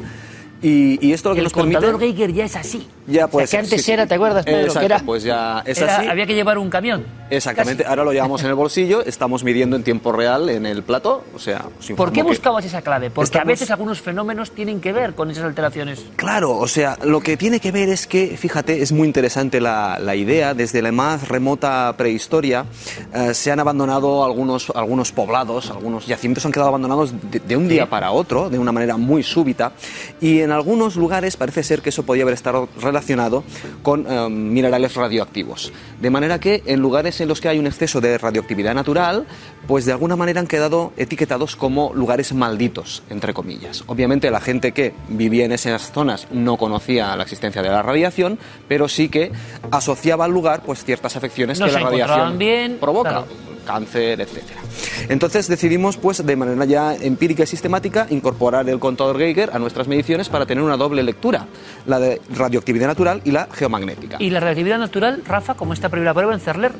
[0.62, 1.74] Y, y esto lo que el nos permite...
[1.76, 2.86] contador Geiger ya es así.
[3.08, 3.92] Ya, O sea, pues, que antes sí, sí.
[3.92, 4.58] era, ¿te acuerdas, Pedro?
[4.60, 6.06] Exacto, que era, pues ya es era- así.
[6.08, 7.04] había que llevar un camión.
[7.30, 11.24] Exactamente, ahora lo llevamos en el bolsillo, estamos midiendo en tiempo real en el plato,
[11.34, 11.64] o sea...
[11.96, 13.10] ¿Por qué buscabas esa clave?
[13.10, 16.04] Porque a Estamos- veces algunos fenómenos tienen que ver con esas alteraciones.
[16.14, 19.98] Claro, o sea, lo que tiene que ver es que, fíjate, es muy interesante la,
[19.98, 22.66] la idea, desde la más remota prehistoria
[23.14, 27.66] eh, se han abandonado algunos, algunos poblados, algunos yacimientos han quedado abandonados de, de un
[27.66, 29.72] día para otro, de una manera muy súbita,
[30.20, 33.42] y en algunos lugares parece ser que eso podía haber estado relacionado
[33.82, 35.72] con eh, minerales radioactivos.
[36.00, 39.26] De manera que en lugares en los que hay un exceso de radioactividad natural,
[39.66, 43.84] pues de alguna manera han quedado etiquetados como lugares malditos, entre comillas.
[43.86, 48.38] Obviamente la gente que vivía en esas zonas no conocía la existencia de la radiación,
[48.68, 49.32] pero sí que
[49.70, 53.10] asociaba al lugar pues ciertas afecciones No que la radiación bien, provoca.
[53.10, 53.51] claro.
[53.62, 54.60] Cáncer, etcétera.
[55.08, 59.88] Entonces decidimos, pues, de manera ya empírica y sistemática, incorporar el contador Geiger a nuestras
[59.88, 61.46] mediciones para tener una doble lectura,
[61.86, 64.16] la de radioactividad natural y la geomagnética.
[64.20, 66.72] Y la radioactividad natural, Rafa, como esta primera prueba en Cerler,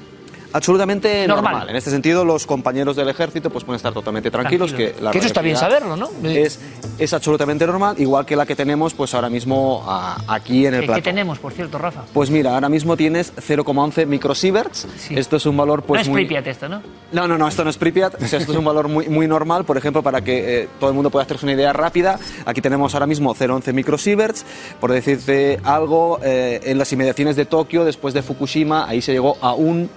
[0.52, 1.52] Absolutamente Normal.
[1.52, 1.70] normal.
[1.70, 4.70] En este sentido, los compañeros del ejército pues pueden estar totalmente tranquilos.
[4.70, 4.96] Tranquilos.
[4.98, 6.10] Que, la Que eso está bien saberlo, ¿no?
[6.24, 6.58] Es,
[6.98, 10.80] es absolutamente normal, igual que la que tenemos pues ahora mismo a- aquí en el
[10.80, 11.02] ¿qué, plato.
[11.02, 12.02] qué tenemos, por cierto, Rafa?
[12.12, 14.86] Pues mira, ahora mismo tienes 0,11 microsieverts.
[15.10, 16.22] Esto es un valor pues no es muy...
[16.22, 16.82] Pripyat esto, ¿no?
[17.12, 19.26] No, no, no, esto no es Pripyat, o sea, esto es un valor muy, muy
[19.26, 22.18] normal, por ejemplo, para que eh, todo el mundo pueda hacerse una idea rápida.
[22.46, 24.44] Aquí tenemos ahora mismo 0,11 microsieverts,
[24.80, 29.36] por decirte algo, eh, en las inmediaciones de Tokio, después de Fukushima, ahí se llegó
[29.40, 29.90] a un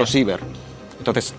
[0.00, 0.42] microsievert.
[0.98, 1.34] Entonces,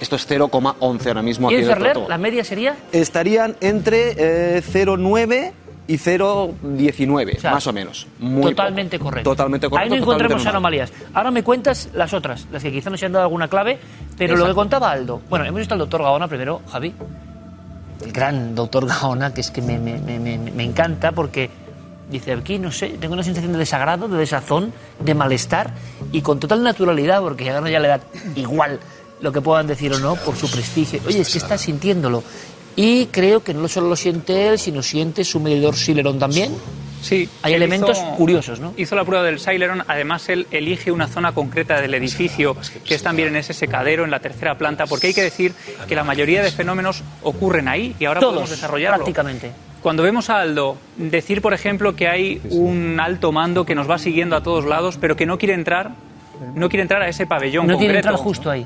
[0.00, 2.06] esto es 0,11 ahora mismo ¿Y aquí en el plato.
[2.08, 2.76] la media sería?
[2.92, 5.52] Estarían entre eh, 0,9
[5.88, 8.06] y 0,19, más o menos.
[8.18, 9.10] Muy totalmente poco.
[9.10, 9.30] correcto.
[9.30, 9.84] Totalmente correcto.
[9.94, 10.92] Ahí no encontramos anomalías.
[11.14, 13.78] Ahora me cuentas las otras, las que quizá no se han dado alguna clave,
[14.16, 15.20] pero lo que contaba Aldo.
[15.28, 16.94] Bueno, hemos visto al doctor Gaona primero, Javi.
[18.04, 21.50] El gran doctor Gaona, que es que me, me- me- me- me encanta porque
[22.12, 25.74] dice aquí, no sé, tengo una sensación de desagrado, de desazón, de malestar
[26.12, 28.00] y con total naturalidad, porque Gaona ya le da
[28.36, 28.78] igual
[29.20, 31.00] lo que puedan decir o no por su prestigio.
[31.06, 32.22] Oye, es que está sintiéndolo.
[32.76, 36.54] Y creo que no solo lo siente él, sino siente su medidor Sileron también.
[37.02, 37.28] Sí.
[37.42, 38.72] Hay elementos hizo- curiosos, ¿no?
[38.78, 43.02] Hizo la prueba del Celeron, además él elige una zona concreta del edificio, que es
[43.02, 45.52] también en ese secadero, en la tercera planta, porque hay que decir
[45.86, 48.98] que la mayoría de fenómenos ocurren ahí y ahora Todos, podemos desarrollarlo.
[48.98, 49.50] prácticamente.
[49.82, 53.98] Cuando vemos a Aldo decir, por ejemplo, que hay un alto mando que nos va
[53.98, 55.90] siguiendo a todos lados, pero que no quiere entrar,
[56.54, 57.96] no quiere entrar a ese pabellón No concreto.
[57.96, 58.64] entrar justo ahí.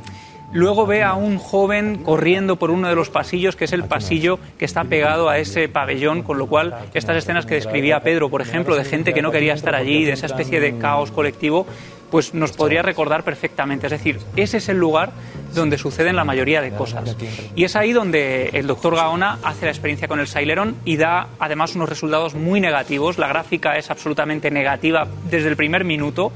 [0.53, 4.39] Luego ve a un joven corriendo por uno de los pasillos, que es el pasillo
[4.59, 8.43] que está pegado a ese pabellón, con lo cual estas escenas que describía Pedro, por
[8.43, 11.67] ejemplo, de gente que no quería estar allí, de esa especie de caos colectivo,
[12.11, 13.87] pues nos podría recordar perfectamente.
[13.87, 15.11] Es decir, ese es el lugar
[15.55, 17.17] donde suceden la mayoría de cosas.
[17.55, 21.29] Y es ahí donde el doctor Gaona hace la experiencia con el Saileron y da
[21.39, 23.19] además unos resultados muy negativos.
[23.19, 26.33] La gráfica es absolutamente negativa desde el primer minuto.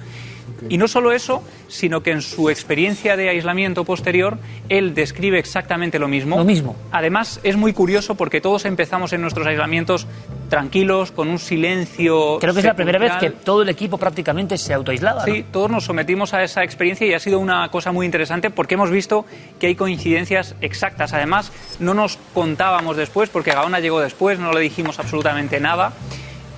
[0.68, 5.98] Y no solo eso, sino que en su experiencia de aislamiento posterior, él describe exactamente
[5.98, 6.36] lo mismo.
[6.36, 6.76] Lo mismo.
[6.92, 10.06] Además, es muy curioso porque todos empezamos en nuestros aislamientos
[10.48, 12.39] tranquilos, con un silencio.
[12.40, 15.24] Creo que es la primera vez que todo el equipo prácticamente se autoaislaba.
[15.24, 15.32] ¿no?
[15.32, 18.74] Sí, todos nos sometimos a esa experiencia y ha sido una cosa muy interesante porque
[18.74, 19.24] hemos visto
[19.58, 21.14] que hay coincidencias exactas.
[21.14, 25.92] Además, no nos contábamos después porque Gaona llegó después, no le dijimos absolutamente nada.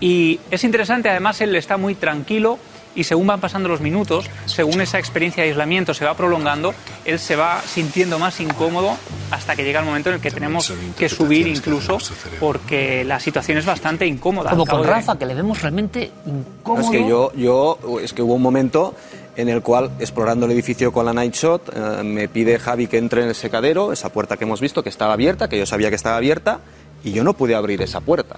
[0.00, 2.58] Y es interesante, además, él está muy tranquilo
[2.94, 7.18] y según van pasando los minutos, según esa experiencia de aislamiento se va prolongando, él
[7.18, 8.96] se va sintiendo más incómodo
[9.30, 11.98] hasta que llega el momento en el que tenemos que subir incluso
[12.40, 14.50] porque la situación es bastante incómoda.
[14.50, 16.82] Como con de- Rafa, que le vemos realmente incómodo.
[16.84, 18.94] Es que yo, yo, es que hubo un momento
[19.34, 22.98] en el cual, explorando el edificio con la Night Shot, eh, me pide Javi que
[22.98, 25.88] entre en el secadero, esa puerta que hemos visto que estaba abierta, que yo sabía
[25.88, 26.60] que estaba abierta,
[27.02, 28.36] y yo no pude abrir esa puerta.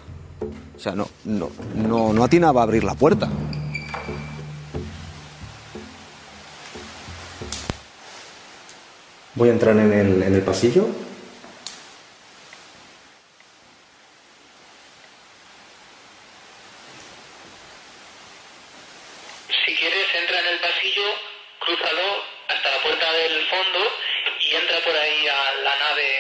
[0.77, 3.29] O sea, no, no, no, no atinaba a abrir la puerta.
[9.37, 10.87] Voy a entrar en el, en el pasillo.
[19.65, 21.03] Si quieres, entra en el pasillo,
[21.59, 23.81] crúzalo hasta la puerta del fondo
[24.41, 26.15] y entra por ahí a la nave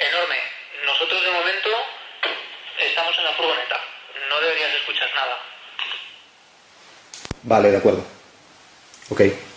[0.00, 0.36] enorme.
[0.84, 1.70] Nosotros de momento
[2.80, 3.80] estamos en la furgoneta.
[4.28, 5.38] No deberías escuchar nada.
[7.44, 8.04] Vale, de acuerdo.
[9.10, 9.49] Ok.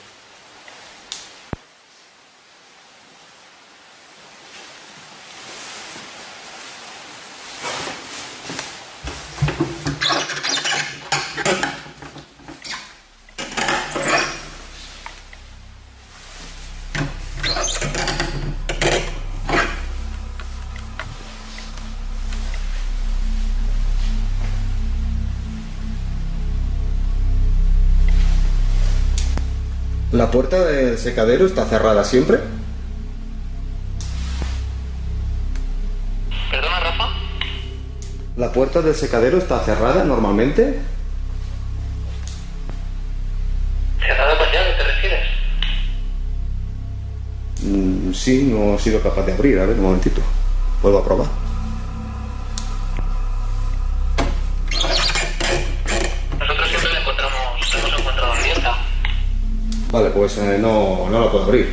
[30.33, 32.39] Puerta del secadero está cerrada siempre?
[36.49, 37.09] ¿Perdona, Rafa?
[38.37, 40.79] ¿La puerta del secadero está cerrada normalmente?
[43.99, 45.27] ¿Cerrada con llave te refieres?
[47.61, 49.59] Mm, sí, no he sido capaz de abrir.
[49.59, 50.21] A ver, un momentito.
[50.81, 51.42] Vuelvo a probar.
[59.93, 61.67] Vale, pues eh, no, no la puedo abrir.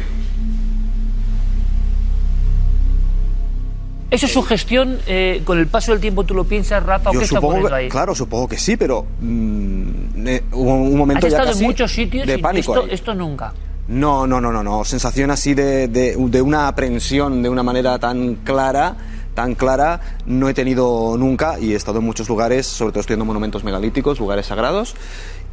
[4.11, 4.99] ¿Eso es sugestión?
[5.07, 7.11] Eh, ¿Con el paso del tiempo tú lo piensas, Rafa?
[7.11, 7.89] ¿O Yo qué está supongo ocurriendo que, ahí?
[7.89, 11.71] claro, supongo que sí, pero mm, eh, hubo un momento Has ya estado casi en
[11.71, 12.75] muchos sitios de y pánico.
[12.75, 12.95] esto, ahí.
[12.95, 13.55] esto nunca.
[13.89, 14.85] No, no, no, no, no.
[14.85, 18.97] Sensación así de, de, de una aprensión de una manera tan clara,
[19.41, 23.25] tan clara, no he tenido nunca y he estado en muchos lugares, sobre todo estudiando
[23.25, 24.95] monumentos megalíticos, lugares sagrados.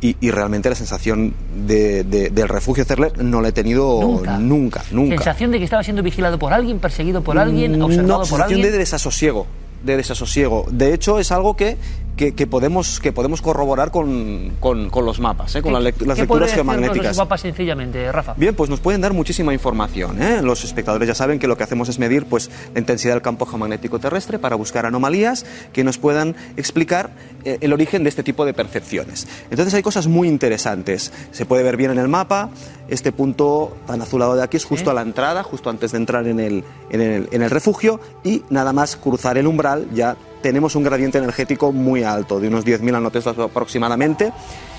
[0.02, 1.34] Y, y realmente la sensación
[1.66, 4.38] de, de- del refugio Cerler no la he tenido Nunca.
[4.38, 5.16] nunca, nunca.
[5.16, 8.56] Sensación de que estaba siendo vigilado por alguien, perseguido por alguien, observado no, por sensación
[8.58, 8.72] alguien.
[8.74, 9.48] de desasosiego,
[9.86, 10.66] de desasosiego.
[10.70, 11.78] De hecho, es algo que,
[12.18, 15.62] que, que podemos, que podemos corroborar con, con, con los mapas, ¿eh?
[15.62, 17.08] con las, lec- las ¿Qué lecturas geomagnéticas.
[17.10, 18.34] los mapas sencillamente, Rafa?
[18.36, 20.22] Bien, pues nos pueden dar muchísima información.
[20.22, 20.42] ¿eh?
[20.42, 23.46] Los espectadores ya saben que lo que hacemos es medir pues, la intensidad del campo
[23.46, 27.12] geomagnético terrestre para buscar anomalías que nos puedan explicar
[27.46, 29.28] eh, el origen de este tipo de percepciones.
[29.52, 31.14] Entonces hay cosas muy interesantes.
[31.32, 32.50] Se puede ver bien en el mapa.
[32.90, 36.26] Este punto tan azulado de aquí es justo a la entrada, justo antes de entrar
[36.26, 40.16] en el, en el, en el refugio y nada más cruzar el umbral ya
[40.48, 44.32] tenemos un gradiente energético muy alto, de unos 10.000 nanoteslas aproximadamente.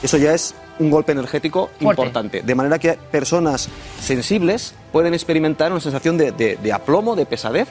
[0.03, 2.01] Eso ya es un golpe energético Fuerte.
[2.01, 2.41] importante.
[2.43, 3.69] De manera que personas
[4.01, 7.69] sensibles pueden experimentar una sensación de, de- de aplomo, de pesadez,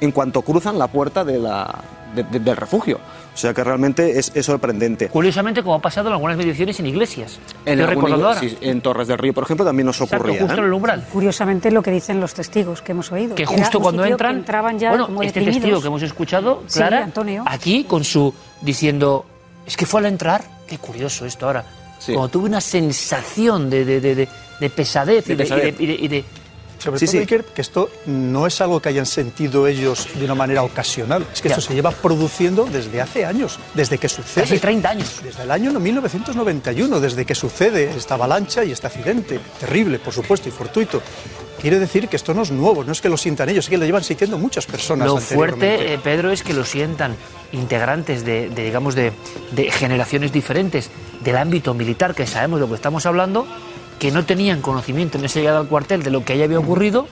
[0.00, 1.74] en cuanto cruzan la puerta de la-
[2.14, 2.98] de- de- del refugio.
[3.32, 5.08] O sea que realmente es, es sorprendente.
[5.08, 7.38] Curiosamente, como ha pasado en algunas mediciones en iglesias.
[7.64, 10.40] En, alguna sí, en Torres del Río, por ejemplo, también nos Exacto, ocurría.
[10.40, 10.58] justo ¿eh?
[10.58, 11.06] en el umbral.
[11.12, 13.36] Curiosamente lo que dicen los testigos que hemos oído.
[13.36, 15.62] Que justo cuando entran, que entraban ya bueno, como este deprimidos.
[15.62, 17.44] testigo que hemos escuchado, Sí, Clara, Antonio.
[17.46, 19.24] aquí con su diciendo,
[19.64, 21.64] es que fue al entrar, qué curioso esto ahora,
[22.06, 25.74] como tuve una sensación de, de, de, de- de pesadez, De y de- pesadez.
[25.80, 26.24] y de- y de- y de-
[26.80, 27.18] Sobre Sí, todo, sí.
[27.18, 31.26] Iker, que esto no es algo que hayan sentido ellos de una manera ocasional.
[31.32, 31.54] Es que Ya.
[31.56, 34.44] esto se lleva produciendo desde hace años, desde que sucede.
[34.44, 35.20] Casi 30 años.
[35.22, 39.40] Desde el año 1991, desde que sucede esta avalancha y este accidente.
[39.60, 41.02] Terrible, por supuesto, y fortuito.
[41.60, 43.76] Quiere decir que esto no es nuevo, no es que lo sientan ellos, es que
[43.76, 45.06] lo llevan sintiendo muchas personas.
[45.06, 47.14] Lo fuerte, eh, Pedro, es que lo sientan
[47.52, 49.12] integrantes de, de, digamos, de,
[49.52, 50.88] de generaciones diferentes
[51.22, 53.46] del ámbito militar, que sabemos de lo que estamos hablando,
[54.00, 57.06] que no tenían conocimiento en esa llegada al cuartel de lo que ahí había ocurrido,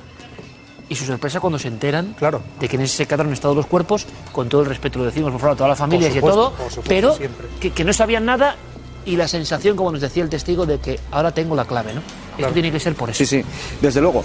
[0.89, 2.17] y su sorpresa cuando se enteran
[2.58, 5.31] de que en ese secador han estado los cuerpos, con todo el respeto lo decimos,
[5.31, 7.17] por favor, a todas las familias supuesto, y a todo, supuesto, pero
[7.60, 8.57] que no sabían nada
[9.05, 12.00] y la sensación, como nos decía el testigo, de que ahora tengo la clave, ¿no?
[12.36, 13.18] Esto tiene que ser por eso.
[13.18, 13.44] Sí, sí,
[13.81, 14.25] desde luego.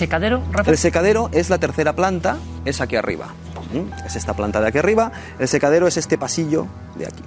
[0.00, 0.70] Secadero, Rafa?
[0.70, 3.28] El secadero es la tercera planta, es aquí arriba.
[3.72, 4.04] ¿Mm?
[4.04, 5.12] Es esta planta de aquí arriba.
[5.38, 7.22] El secadero es este pasillo de aquí.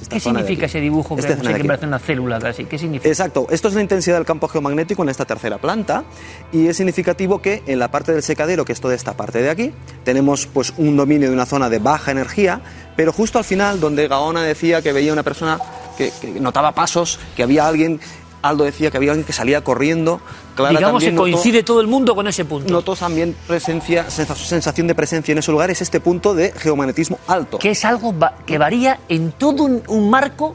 [0.00, 0.76] esta ¿Qué significa aquí.
[0.76, 2.64] ese dibujo que, Esta de que parece una célula casi?
[2.64, 3.08] ¿Qué significa?
[3.08, 6.04] Exacto, esto es la intensidad del campo geomagnético en esta tercera planta
[6.50, 9.50] y es significativo que en la parte del secadero, que es toda esta parte de
[9.50, 9.72] aquí,
[10.02, 12.60] tenemos pues un dominio de una zona de baja energía,
[12.96, 15.58] pero justo al final donde Gaona decía que veía una persona
[15.96, 18.00] que, que notaba pasos, que había alguien,
[18.48, 20.20] Aldo decía que había alguien que salía corriendo,
[20.54, 22.72] Clara Digamos que notó- coincide todo el mundo con ese punto.
[22.72, 27.18] Notó también presencia, sensa- sensación de presencia en ese lugar, es este punto de geomagnetismo
[27.26, 27.58] alto.
[27.58, 30.54] Que es algo va- que varía en todo un, un marco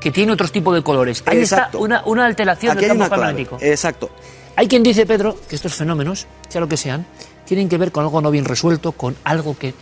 [0.00, 1.22] que tiene otros tipos de colores.
[1.26, 1.66] Ahí Exacto.
[1.66, 3.58] está una, una alteración Aquí del campo magnético.
[3.60, 4.10] Exacto.
[4.56, 7.04] Hay quien dice, Pedro, que estos fenómenos, sea lo que sean,
[7.44, 9.74] tienen que ver con algo no bien resuelto, con algo que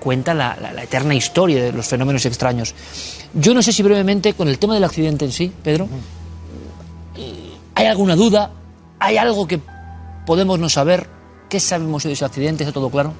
[0.00, 2.74] cuenta la, la- la eterna historia de los fenómenos extraños.
[3.34, 5.88] Yo no sé si brevemente, con el tema del accidente en sí, Pedro, eh,
[7.76, 8.50] ¿hay alguna duda?
[8.98, 9.60] ¿Hay algo que
[10.26, 11.06] podemos no saber?
[11.48, 12.64] ¿Qué sabemos de ese accidente?
[12.64, 13.12] ¿Está todo claro?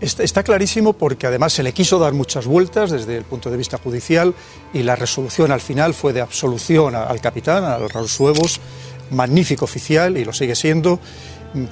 [0.00, 3.76] Está, clarísimo porque además se le quiso dar muchas vueltas desde el punto de vista
[3.76, 4.32] judicial
[4.72, 8.60] y la resolución al final fue de absolución al capitán, al Raúl Suevos,
[9.10, 11.00] magnífico oficial y lo sigue siendo,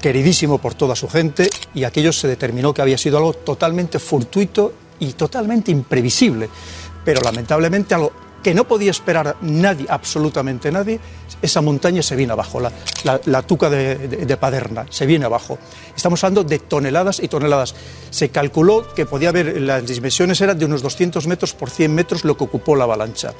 [0.03, 4.75] queridísimo por toda su gente y aquello se determinó que había sido algo totalmente fortuito
[4.99, 6.51] y totalmente imprevisible,
[7.07, 11.00] pero lamentablemente algo que no podía esperar nadie, absolutamente nadie,
[11.42, 12.70] esa montaña se viene abajo, la,
[13.05, 15.58] la- la tuca de, de- de Paderna, se viene abajo.
[15.97, 17.75] Estamos hablando de toneladas y toneladas.
[18.10, 22.25] Se calculó que podía haber, las dimensiones eran de unos 200 metros por 100 metros
[22.25, 23.33] lo que ocupó la avalancha.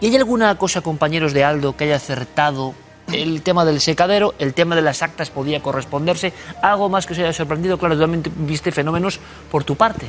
[0.00, 2.74] ¿Y hay alguna cosa, compañeros de Aldo, que haya acertado
[3.12, 6.32] el tema del secadero, el tema de las actas podía corresponderse?
[6.62, 7.78] ¿Algo más que os haya sorprendido?
[7.78, 10.06] Claro, también viste fenómenos por tu parte,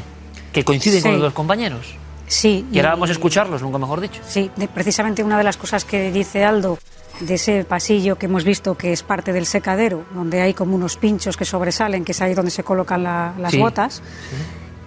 [0.51, 1.95] que coinciden con los dos compañeros.
[2.27, 2.65] Sí.
[2.71, 4.21] Y ahora y- vamos a escucharlos, nunca mejor dicho.
[4.27, 6.77] Sí, precisamente una de las cosas que dice Aldo
[7.19, 10.97] de ese pasillo que hemos visto que es parte del secadero, donde hay como unos
[10.97, 13.59] pinchos que sobresalen, que es ahí donde se colocan la- las Sí.
[13.59, 14.01] botas,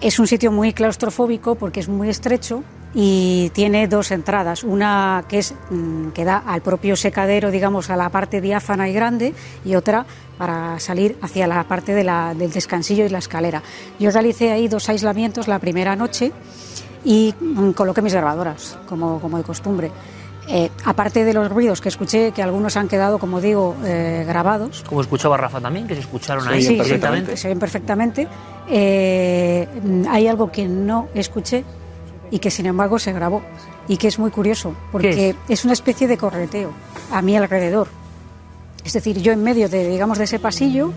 [0.01, 5.39] es un sitio muy claustrofóbico porque es muy estrecho y tiene dos entradas, una que
[5.39, 9.33] es mm, que da al propio secadero, digamos, a la parte diáfana y grande,
[9.63, 10.05] y otra
[10.37, 13.63] para salir hacia la parte de la- del descansillo y la escalera.
[13.99, 16.31] Yo realicé ahí dos aislamientos la primera noche
[17.07, 19.89] y mm, coloqué mis grabadoras, como, como de costumbre.
[20.49, 24.83] Eh, aparte de los ruidos que escuché, que algunos han quedado, como digo, eh, grabados,
[24.87, 27.37] Como escuchaba Rafa también, que se escucharon ahí Sí, directamente.
[27.37, 28.27] Se ven perfectamente.
[28.69, 29.67] Eh,
[30.09, 31.63] hay algo que no escuché
[32.29, 33.41] y que sin embargo se grabó
[33.87, 35.63] y que es muy curioso porque es?
[35.63, 36.71] una especie de correteo
[37.13, 37.87] a mi alrededor.
[38.83, 40.91] Es decir, yo en medio de, digamos, de ese pasillo,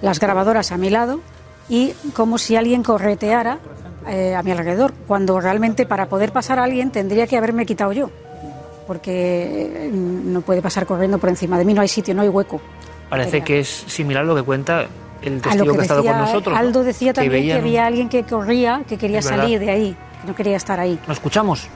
[0.00, 1.20] las grabadoras a mi lado
[1.68, 3.60] y como si alguien correteara
[4.08, 7.92] eh, a mi alrededor, cuando realmente para poder pasar a alguien tendría que haberme quitado
[7.92, 8.10] yo,
[8.86, 12.28] porque eh, no puede pasar corriendo por encima de mí, no hay sitio, no hay
[12.28, 12.60] hueco.
[13.08, 14.86] Parece que es similar a lo que cuenta
[15.22, 16.54] el A lo testigo que, ha estado con nosotros.
[16.54, 16.58] ¿no?
[16.60, 19.96] Aldo decía también que, veían un- había alguien que corría, que quería salir de ahí,
[20.20, 20.98] que no quería estar ahí.
[21.06, 21.68] ¿Lo escuchamos?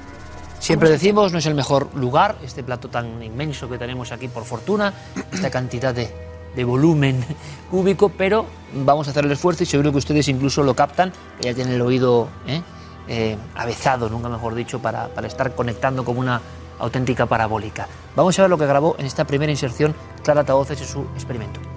[0.58, 4.44] Siempre decimos, no es el mejor lugar, este plato tan inmenso que tenemos aquí por
[4.44, 4.92] fortuna,
[5.32, 6.08] esta cantidad de,
[6.56, 7.24] de volumen
[7.70, 11.48] cúbico, pero vamos a hacer el esfuerzo y seguro que ustedes incluso lo captan, que
[11.48, 12.62] ya tienen el oído ¿eh?
[13.06, 16.40] Eh, avezado, nunca mejor dicho, para, para estar conectando como una
[16.78, 17.86] auténtica parabólica.
[18.16, 19.94] Vamos a ver lo que grabó en esta primera inserción
[20.24, 21.75] Clara Taoces en su experimento.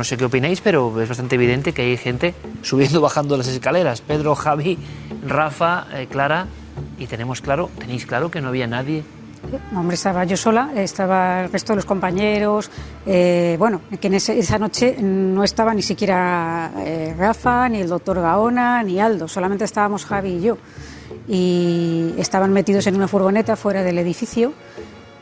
[0.00, 4.00] No sé qué opináis, pero es bastante evidente que hay gente subiendo bajando las escaleras.
[4.00, 4.78] Pedro, Javi,
[5.26, 6.46] Rafa, eh, Clara,
[6.98, 9.02] y tenemos claro, tenéis claro que no había nadie.
[9.72, 12.70] No, hombre, estaba yo sola, estaba el resto de los compañeros.
[13.04, 17.88] eh, bueno, que en ese- esa noche no estaba ni siquiera eh, Rafa, ni el
[17.88, 20.56] doctor Gaona, ni Aldo, solamente estábamos Javi y yo.
[21.28, 24.54] Y estaban metidos en una furgoneta fuera del edificio.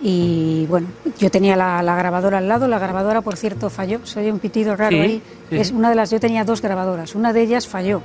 [0.00, 0.86] Y bueno,
[1.18, 3.98] yo tenía la, la grabadora al lado, la grabadora, por cierto, falló.
[4.06, 5.22] Se oye un pitido raro Sí, ahí.
[5.50, 5.56] sí.
[5.56, 8.00] Es una de las, yo tenía dos grabadoras, una de ellas falló.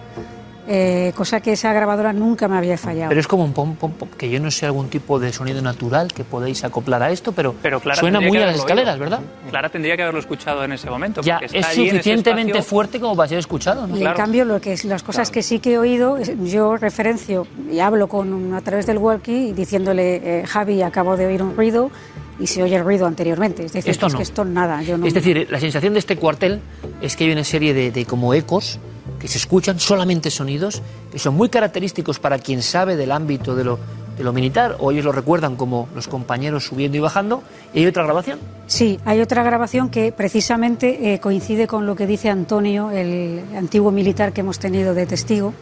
[0.68, 3.10] Eh, cosa que esa grabadora nunca me había fallado.
[3.10, 5.62] Pero es como un pom, pom, pom, que yo no sé algún tipo de sonido
[5.62, 8.94] natural que podéis acoplar a esto, pero, Pero Clara suena muy que a las escaleras,
[8.96, 9.04] oído.
[9.10, 9.20] ¿verdad?
[9.50, 11.22] Clara tendría que haberlo escuchado en ese momento.
[11.22, 12.70] Ya, porque está es suficientemente espacio.
[12.70, 13.98] fuerte como para ser escuchado, ¿no?
[13.98, 16.78] Y en cambio, lo que es, las cosas que sí que he oído, es- yo
[16.78, 21.56] referencio y hablo con a través del walkie diciéndole, eh, Javi, acabo de oír un
[21.56, 21.92] ruido
[22.40, 23.66] y se oye el ruido anteriormente.
[23.66, 24.18] Es decir, Esto no.
[24.18, 24.82] que esto nada.
[24.82, 26.62] Yo no, Es decir, la sensación de este cuartel
[27.02, 28.80] es que hay una serie de, de como ecos
[29.24, 33.64] que se escuchan, solamente sonidos, que son muy característicos para quien sabe del ámbito de
[33.64, 33.80] lo,
[34.18, 37.42] de lo militar, o ellos lo recuerdan como los compañeros subiendo y bajando,
[37.74, 38.38] y hay otra grabación.
[38.68, 43.92] Sí, hay otra grabación que precisamente eh, coincide con lo que dice Antonio, el antiguo
[43.92, 45.54] militar que hemos tenido de testigo,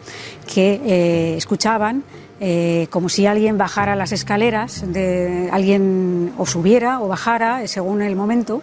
[0.52, 2.02] que eh, escuchaban
[2.40, 8.16] eh, como si alguien bajara las escaleras, de, alguien o subiera o bajara, según el
[8.16, 8.60] momento.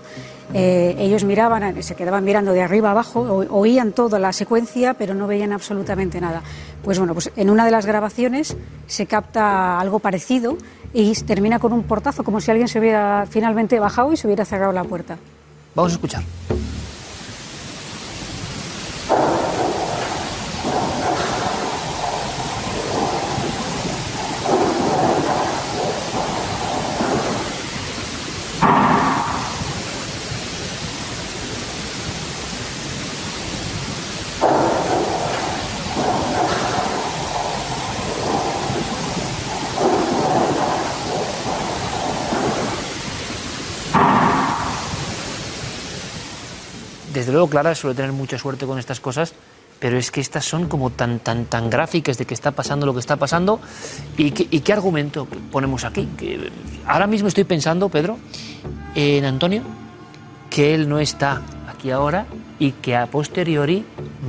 [0.54, 3.22] Eh, ellos miraban, se quedaban mirando de arriba abajo,
[3.52, 6.42] oían toda la secuencia, pero no veían absolutamente nada.
[6.84, 10.58] Pues bueno, pues en una de las grabaciones se capta algo parecido
[10.94, 14.46] y termina con un portazo, como si alguien se hubiera finalmente bajado y se hubiera
[14.46, 15.18] cerrado la puerta.
[15.76, 16.24] Vamos a escuchar.
[47.40, 49.34] Luego, Clara suele tener mucha suerte con estas cosas,
[49.80, 52.94] pero es que estas son como tan, tan, tan gráficas de que está pasando lo
[52.94, 53.62] que está pasando.
[54.18, 56.08] ¿Y qué, argumento ponemos aquí?
[56.86, 58.18] Ahora mismo estoy pensando, Pedro,
[58.94, 59.62] en Antonio,
[60.50, 61.42] que él no está
[61.80, 62.26] aquí ahora
[62.60, 63.86] y que a posteriori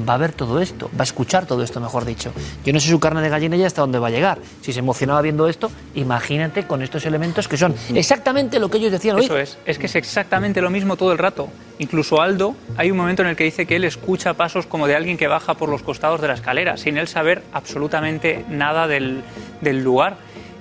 [0.09, 2.33] va a ver todo esto, va a escuchar todo esto, mejor dicho.
[2.65, 4.39] Yo no sé su carne de gallina ya hasta dónde va a llegar.
[4.63, 8.93] Si se emocionaba viendo esto, imagínate con estos elementos que son exactamente lo que ellos
[8.93, 9.25] decían hoy.
[9.25, 11.49] Eso es, es que es exactamente lo mismo todo el rato.
[11.81, 14.95] Incluso Aldo, hay un momento en el que dice que él escucha pasos como de
[14.95, 19.23] alguien que baja por los costados de la escalera, sin él saber absolutamente nada del,
[19.61, 20.17] del lugar.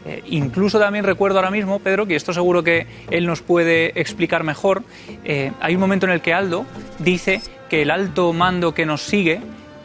[0.09, 4.43] Eh, incluso también recuerdo ahora mismo, Pedro, que esto seguro que él nos puede explicar
[4.43, 4.81] mejor,
[5.23, 6.65] eh, hay un momento en el que Aldo
[6.97, 9.39] dice que el alto mando que nos sigue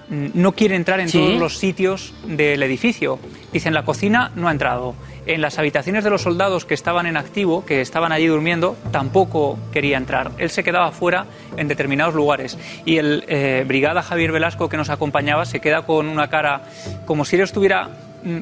[0.09, 1.19] mm, no quiere entrar en Sí.
[1.19, 3.19] todos los sitios del edificio.
[3.53, 4.95] Dice, en la cocina no ha entrado.
[5.27, 9.59] En las habitaciones de los soldados que estaban en activo, que estaban allí durmiendo, tampoco
[9.73, 10.31] quería entrar.
[10.39, 11.27] Él se quedaba fuera
[11.59, 12.59] en determinados lugares.
[12.87, 16.63] Y el eh, brigada Javier Velasco que nos acompañaba se queda con una cara
[17.07, 17.89] como si él estuviera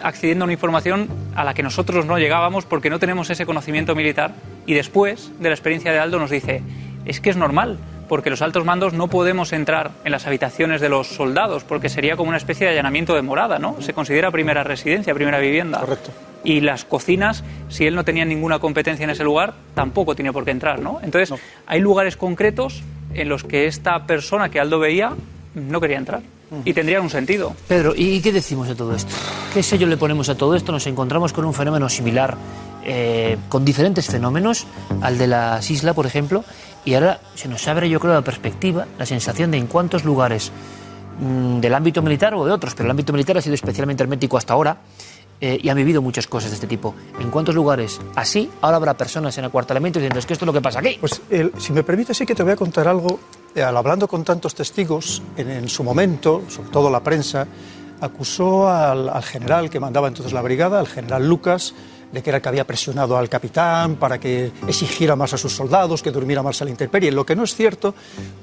[0.02, 3.94] accediendo a una información a la que nosotros no llegábamos porque no tenemos ese conocimiento
[3.94, 4.32] militar.
[4.66, 6.62] Y después de la experiencia de Aldo nos dice,
[7.04, 7.78] es que es normal,
[8.08, 12.16] porque los altos mandos no podemos entrar en las habitaciones de los soldados, porque sería
[12.16, 13.80] como una especie de allanamiento de morada, ¿no?
[13.80, 15.80] Se considera primera residencia, primera vivienda.
[15.80, 16.10] Correcto.
[16.44, 20.44] Y las cocinas, si él no tenía ninguna competencia en ese lugar, tampoco tiene por
[20.44, 21.00] qué entrar, ¿no?
[21.02, 22.82] Entonces, hay lugares concretos
[23.14, 25.12] en los que esta persona que Aldo veía
[25.54, 26.20] no quería entrar.
[26.64, 27.54] Y tendría un sentido.
[27.66, 29.14] Pedro, ¿y qué decimos de todo esto?
[29.54, 30.72] ¿Qué sello le ponemos a todo esto?
[30.72, 32.36] Nos encontramos con un fenómeno similar,
[32.84, 34.66] eh, con diferentes fenómenos,
[35.00, 36.44] al de las islas, por ejemplo,
[36.84, 40.52] y ahora se nos abre, yo creo, la perspectiva, la sensación de en cuántos lugares
[41.20, 44.36] mm, del ámbito militar o de otros, pero el ámbito militar ha sido especialmente hermético
[44.36, 44.76] hasta ahora.
[45.42, 46.94] Eh, y han vivido muchas cosas de este tipo.
[47.20, 50.52] ¿En cuántos lugares así ahora habrá personas en acuartelamientos diciendo es que esto es lo
[50.52, 50.96] que pasa aquí?
[51.00, 53.18] Pues el- si me permite, sí que te voy a contar algo.
[53.54, 57.46] Eh, al hablando con tantos testigos, en, en su momento, sobre todo la prensa,
[58.00, 61.74] acusó al, al general que mandaba entonces la brigada, al general Lucas,
[62.12, 65.52] de que era el que había presionado al capitán para que exigiera más a sus
[65.54, 67.94] soldados, que durmiera más a la intemperie, lo que no es cierto,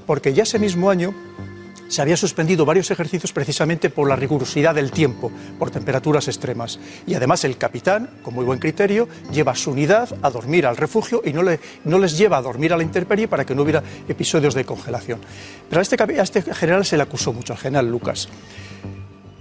[0.05, 1.13] porque ya ese mismo año
[1.89, 6.79] se había suspendido varios ejercicios precisamente por la rigurosidad del tiempo, por temperaturas extremas.
[7.05, 11.21] Y además el capitán, con muy buen criterio, lleva su unidad a dormir al refugio
[11.25, 13.83] y no, le- no les lleva a dormir a la intemperie para que no hubiera
[14.07, 15.19] episodios de congelación.
[15.67, 18.29] Pero a este, este general se le acusó mucho, al general Lucas.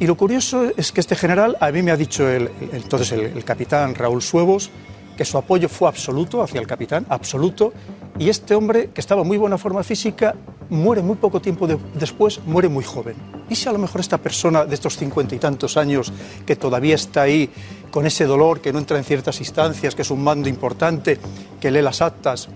[0.01, 3.44] Y lo curioso es que este general, a mí me ha dicho entonces el, el
[3.44, 4.70] capitán Raúl Suevos,
[5.17, 7.73] que su apoyo fue absoluto hacia el capitán, absoluto,
[8.18, 10.34] y este hombre, que estaba en muy buena forma física,
[10.70, 13.14] muere muy poco tiempo de- después, muere muy joven.
[13.48, 16.12] Y si a lo mejor esta persona de estos cincuenta y tantos años,
[16.44, 17.48] que todavía está ahí
[17.90, 21.18] con ese dolor, que no entra en ciertas instancias, que es un mando importante,
[21.60, 22.48] que lee las actas,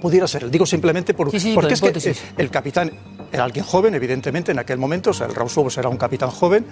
[0.00, 0.50] pudiera ser.
[0.50, 2.90] Digo simplemente por- Sí, sí, porque por es que eh, el capitán
[3.32, 6.30] era alguien joven, evidentemente, en aquel momento, o sea, el Raúl Suevos era un capitán
[6.30, 6.64] joven,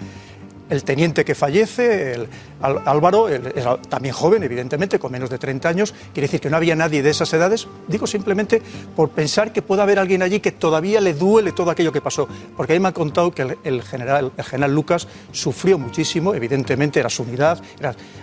[0.71, 2.29] el teniente que fallece, el
[2.61, 6.77] Álvaro, era también joven, evidentemente, con menos de 30 años, quiere decir que no había
[6.77, 8.63] nadie de esas edades, digo simplemente
[8.95, 12.29] por pensar que pueda haber alguien allí que todavía le duele todo aquello que pasó,
[12.57, 17.01] porque a mí me han contado que el, general, el general Lucas sufrió muchísimo, evidentemente
[17.01, 17.61] era su unidad,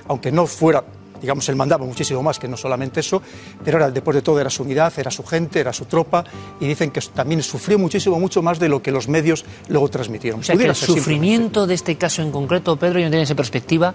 [0.07, 0.83] aunque no fuera
[1.21, 3.21] digamos, él mandaba muchísimo más que no solamente eso,
[3.63, 6.23] pero era, después de todo era su unidad, era su gente, era su tropa,
[6.59, 10.41] y dicen que también sufrió muchísimo, mucho más de lo que los medios luego transmitieron.
[10.41, 13.23] O sea, que Pudiera el sufrimiento de este caso en concreto, Pedro, yo no tiene
[13.23, 13.93] esa perspectiva,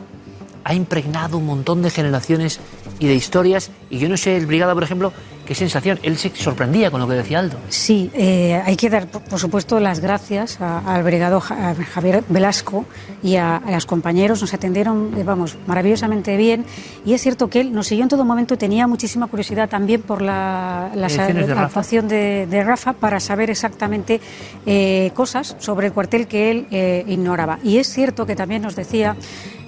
[0.64, 2.58] ha impregnado un montón de generaciones
[2.98, 3.70] y de historias.
[3.90, 5.12] Y yo no sé, el Brigada, por ejemplo,
[5.44, 5.98] qué sensación.
[6.02, 7.58] Él se sorprendía con lo que decía Aldo.
[7.68, 12.86] Sí, eh, hay que dar, por, supuesto, las gracias al brigado a Javier Velasco
[13.22, 14.40] y a, a los compañeros.
[14.40, 16.64] Nos atendieron, eh, vamos, maravillosamente bien.
[17.04, 20.02] Y es cierto que él nos siguió en todo momento y tenía muchísima curiosidad también
[20.02, 24.20] por la, la, de la actuación de, de Rafa para saber exactamente
[24.66, 27.58] eh, cosas sobre el cuartel que él eh, ignoraba.
[27.62, 29.16] Y es cierto que también nos decía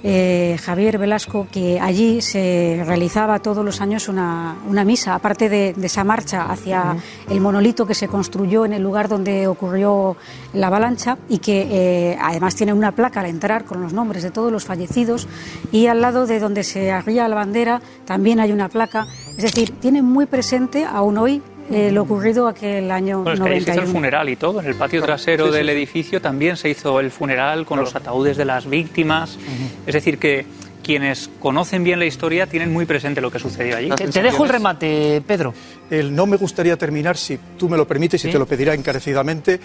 [0.08, 5.74] eh, Javier Velasco que allí se realizaba todos los años una, una misa, aparte de,
[5.74, 6.96] de esa marcha hacia
[7.28, 10.16] el monolito que se construyó en el lugar donde ocurrió
[10.52, 14.30] la avalancha y que eh, además tiene una placa al entrar con los nombres de
[14.30, 15.26] todos los fallecidos
[15.72, 19.08] y al lado de donde se arría la bandera también hay una placa.
[19.30, 23.54] Es decir, tiene muy presente aún hoy eh, lo ocurrido aquel año Bueno, es que
[23.54, 23.92] ahí se hizo el 91.
[23.92, 24.60] funeral y todo.
[24.60, 25.72] En el patio trasero Sí, sí, del sí.
[25.72, 29.38] edificio también se hizo el funeral con los ataúdes de las víctimas.
[29.86, 30.46] Es decir, que
[30.82, 33.90] quienes conocen bien la historia tienen muy presente lo que sucedió allí.
[33.90, 35.52] Te, te dejo el remate, Pedro.
[35.90, 38.32] El no me gustaría terminar, si tú me lo permites y Sí.
[38.32, 39.58] te lo pedirá encarecidamente,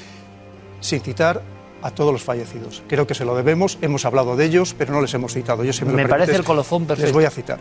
[0.79, 1.41] sin citar
[1.83, 2.81] a todos los fallecidos.
[2.87, 5.63] Creo que se lo debemos, hemos hablado de ellos, pero no les hemos citado.
[5.63, 7.05] Yo, si me, lo parece el colofón perfecto.
[7.07, 7.59] Les voy a citar.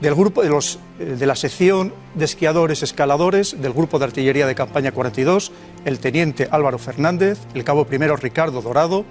[0.00, 4.46] Del grupo de, los, eh, de la sección de esquiadores escaladores del grupo de artillería
[4.46, 5.52] de campaña 42,
[5.84, 9.04] el teniente Álvaro Fernández, el cabo primero Ricardo Dorado,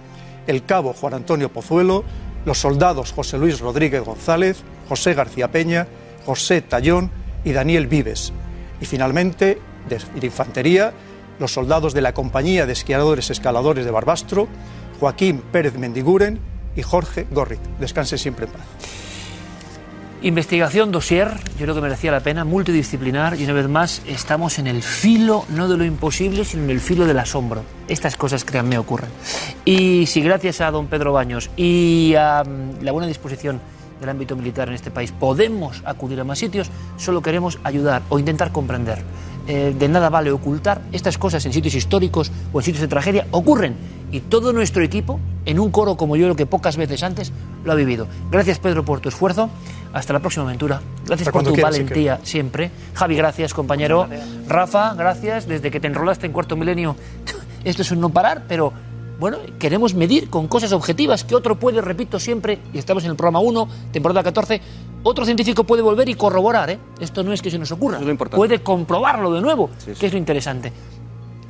[0.47, 2.03] el cabo Juan Antonio Pozuelo,
[2.45, 5.87] los soldados José Luis Rodríguez González, José García Peña,
[6.25, 7.11] José Tallón
[7.43, 8.33] y Daniel Vives.
[8.81, 10.93] Y finalmente, de, infantería,
[11.37, 14.47] los soldados de la compañía de esquiadores escaladores de Barbastro,
[14.99, 16.39] Joaquín Pérez Mendiguren
[16.75, 17.61] y Jorge Gorrit.
[17.79, 19.08] Descanse siempre en paz.
[20.21, 24.67] Investigación, dossier, yo creo que merecía la pena, multidisciplinar y una vez más estamos en
[24.67, 27.63] el filo, no de lo imposible, sino en el filo del asombro.
[27.87, 29.09] Estas cosas, créanme, ocurren.
[29.63, 33.61] Y si gracias a don Pedro Baños y a mm, la buena disposición
[34.01, 38.19] del ámbito militar en este país podemos acudir a más sitios, solo queremos ayudar o
[38.19, 39.03] intentar comprender.
[39.47, 43.25] Eh, de nada vale ocultar estas cosas en sitios históricos o en sitios de tragedia,
[43.31, 43.75] ocurren.
[44.11, 47.31] Y todo nuestro equipo, en un coro como yo, lo que pocas veces antes,
[47.63, 48.07] lo ha vivido.
[48.31, 49.49] Gracias, Pedro, por tu esfuerzo.
[49.93, 50.81] Hasta la próxima aventura.
[51.05, 52.71] Gracias Hasta por tu quieras, valentía siempre.
[52.93, 54.07] Javi, gracias, compañero.
[54.47, 55.47] Rafa, gracias.
[55.47, 56.95] Desde que te enrolaste en Cuarto Milenio,
[57.63, 58.73] esto es un no parar, pero
[59.19, 63.15] bueno, queremos medir con cosas objetivas que otro puede, repito siempre, y estamos en el
[63.17, 64.61] programa 1, temporada 14,
[65.03, 66.79] otro científico puede volver y corroborar, ¿eh?
[67.01, 67.99] Esto no es que se nos ocurra.
[68.31, 70.71] Puede comprobarlo de nuevo, que es lo interesante.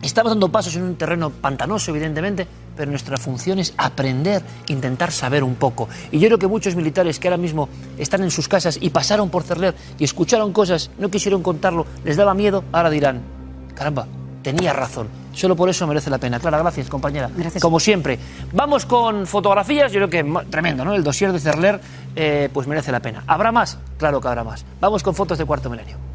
[0.01, 5.43] Estamos dando pasos en un terreno pantanoso, evidentemente, pero nuestra función es aprender, intentar saber
[5.43, 5.89] un poco.
[6.11, 9.29] Y yo creo que muchos militares que ahora mismo están en sus casas y pasaron
[9.29, 13.21] por Cerler y escucharon cosas, no quisieron contarlo, les daba miedo, ahora dirán,
[13.75, 14.07] caramba,
[14.41, 15.09] tenía razón.
[15.33, 16.39] Solo por eso merece la pena.
[16.39, 17.29] Clara, gracias, compañera.
[17.35, 17.61] Gracias.
[17.61, 18.17] Como siempre.
[18.53, 20.95] Vamos con fotografías, yo creo que tremendo, ¿no?
[20.95, 21.79] El dossier de Cerler,
[22.15, 23.23] eh, pues merece la pena.
[23.27, 23.77] ¿Habrá más?
[23.97, 24.65] Claro que habrá más.
[24.79, 26.08] Vamos con fotos de Cuarto Milenio.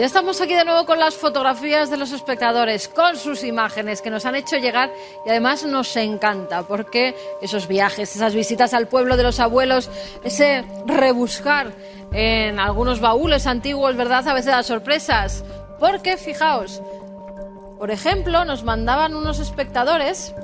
[0.00, 4.08] Ya estamos aquí de nuevo con las fotografías de los espectadores, con sus imágenes que
[4.08, 4.90] nos han hecho llegar
[5.26, 9.90] y además nos encanta porque esos viajes, esas visitas al pueblo de los abuelos,
[10.24, 11.72] ese rebuscar
[12.12, 14.26] en algunos baúles antiguos, ¿verdad?
[14.26, 15.44] A veces da sorpresas.
[15.78, 16.80] Porque, fijaos,
[17.78, 20.34] por ejemplo, nos mandaban unos espectadores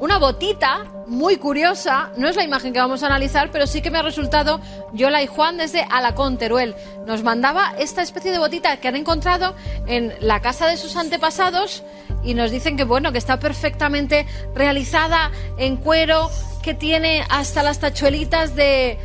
[0.00, 2.10] una botita muy curiosa.
[2.16, 4.60] No es la imagen que vamos a analizar, pero sí que me ha resultado
[4.92, 6.74] Yola y Juan desde Alacón, Teruel.
[7.06, 9.54] Nos mandaba esta especie de botita que han encontrado
[9.86, 11.82] en la casa de sus antepasados
[12.22, 16.30] y nos dicen que bueno, que está perfectamente realizada en cuero,
[16.62, 18.98] que tiene hasta las tachuelitas de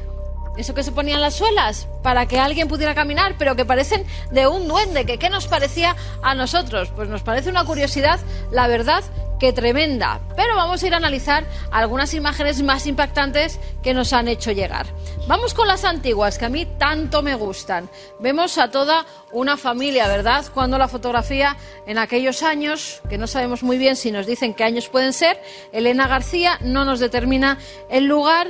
[0.58, 4.46] eso que se ponían las suelas para que alguien pudiera caminar, pero que parecen de
[4.46, 6.92] un duende, que qué nos parecía a nosotros.
[6.96, 8.20] Pues nos parece una curiosidad,
[8.52, 9.04] la verdad,
[9.44, 10.22] que tremenda.
[10.38, 14.86] Pero vamos a ir a analizar algunas imágenes más impactantes que nos han hecho llegar.
[15.28, 17.90] Vamos con las antiguas, que a mí tanto me gustan.
[18.22, 20.46] Vemos a toda una familia, ¿verdad?
[20.54, 24.64] Cuando la fotografía en aquellos años, que no sabemos muy bien si nos dicen qué
[24.64, 25.38] años pueden ser,
[25.74, 27.58] Elena García no nos determina
[27.90, 28.48] el lugar.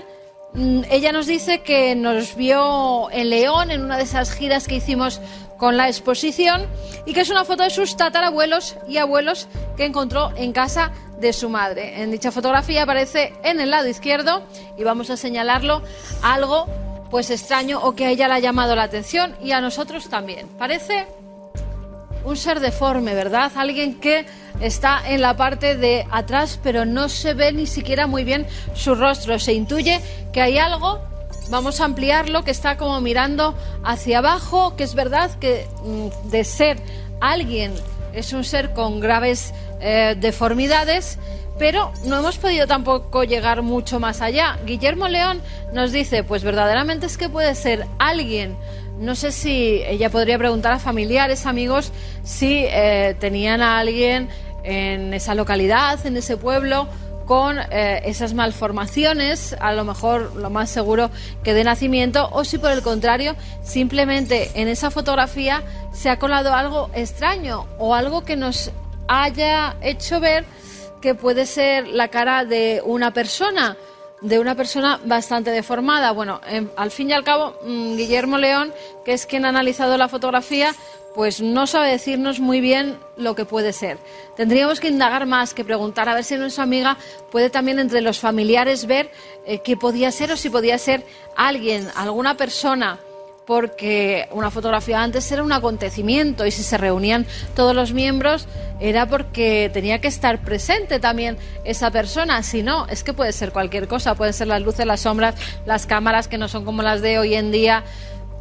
[0.54, 4.76] Mm, Ella nos dice que nos vio en León en una de esas giras que
[4.76, 5.20] hicimos
[5.64, 6.68] con la exposición
[7.06, 11.32] y que es una foto de sus tatarabuelos y abuelos que encontró en casa de
[11.32, 12.02] su madre.
[12.02, 14.44] En dicha fotografía aparece en el lado izquierdo
[14.78, 15.82] y vamos a señalarlo
[16.22, 16.66] algo
[17.10, 20.50] pues extraño o que a ella le ha llamado la atención y a nosotros también.
[20.60, 21.08] Parece
[22.26, 23.50] un ser deforme, ¿verdad?
[23.56, 24.26] Alguien que
[24.60, 28.96] está en la parte de atrás, pero no se ve ni siquiera muy bien su
[28.96, 29.40] rostro.
[29.40, 30.02] Se intuye
[30.34, 31.13] que hay algo.
[31.50, 36.44] Vamos a ampliarlo, que está como mirando hacia abajo, que es verdad que mm, de
[36.44, 36.78] ser
[37.20, 37.74] alguien
[38.14, 41.18] es un ser con graves eh, deformidades,
[41.60, 44.58] pero no hemos podido tampoco llegar mucho más allá.
[44.66, 45.42] Guillermo León
[45.74, 48.56] nos dice, pues verdaderamente es que puede ser alguien.
[49.00, 51.92] No sé si ella podría preguntar a familiares, amigos,
[52.24, 54.30] si eh, tenían a alguien
[54.64, 56.88] en esa localidad, en ese pueblo,
[57.26, 61.10] con eh, esas malformaciones, a lo mejor lo más seguro
[61.44, 66.54] que de nacimiento, o si por el contrario, simplemente en esa fotografía se ha colado
[66.54, 68.72] algo extraño o algo que nos
[69.08, 70.46] haya hecho ver
[71.02, 73.76] que puede ser la cara de una persona,
[74.22, 76.12] de una persona bastante deformada.
[76.14, 76.40] Bueno,
[76.78, 80.74] al fin y al cabo, mm, Guillermo León, que es quien ha analizado la fotografía,
[81.14, 83.98] pues no sabe decirnos muy bien lo que puede ser.
[84.36, 86.98] Tendríamos que indagar más, que preguntar a ver si nuestra amiga
[87.32, 89.12] puede también entre los familiares ver
[89.46, 93.00] eh, qué podía ser o si podía ser alguien, alguna persona,
[93.46, 97.26] porque una fotografía antes era un acontecimiento y si se reunían
[97.56, 98.48] todos los miembros
[98.80, 102.42] era porque tenía que estar presente también esa persona.
[102.44, 105.36] Si no, es que puede ser cualquier cosa, pueden ser las luces, las sombras,
[105.66, 107.84] las cámaras que no son como las de hoy en día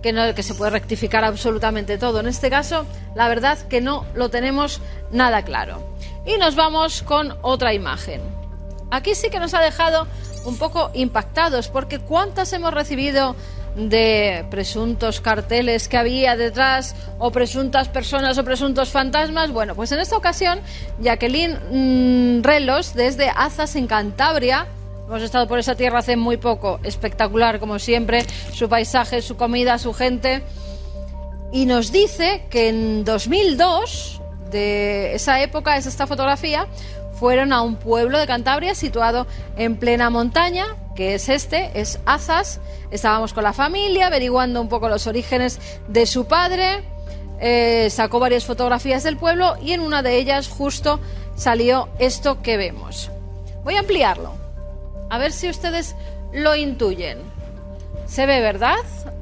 [0.03, 2.21] que, no, que se puede rectificar absolutamente todo.
[2.21, 5.83] En este caso, la verdad que no lo tenemos nada claro.
[6.27, 8.21] Y nos vamos con otra imagen.
[8.91, 10.07] Aquí sí que nos ha dejado
[10.45, 13.37] un poco impactados, porque ¿cuántas hemos recibido
[13.77, 19.51] de presuntos carteles que había detrás o presuntas personas o presuntos fantasmas.
[19.51, 20.61] Bueno, pues en esta ocasión,
[21.01, 24.67] Jacqueline mm, Relos, desde Azas en Cantabria,
[25.07, 26.81] Hemos estado por esa tierra hace muy poco.
[26.83, 30.43] Espectacular, como siempre, su paisaje, su comida, su gente.
[31.53, 36.67] Y nos dice que en 2002, de esa época, es esta fotografía,
[37.13, 40.67] fueron a un pueblo de Cantabria situado en plena montaña,
[40.97, 42.61] que es este, es Azas.
[42.91, 46.83] Estábamos con la familia averiguando un poco los orígenes de su padre.
[47.39, 51.01] Eh, sacó varias fotografías del pueblo y en una de ellas justo
[51.37, 53.11] salió esto que vemos.
[53.65, 54.42] Voy a ampliarlo.
[55.13, 55.95] A ver si ustedes
[56.33, 57.19] lo intuyen.
[58.07, 58.79] Se ve, ¿verdad?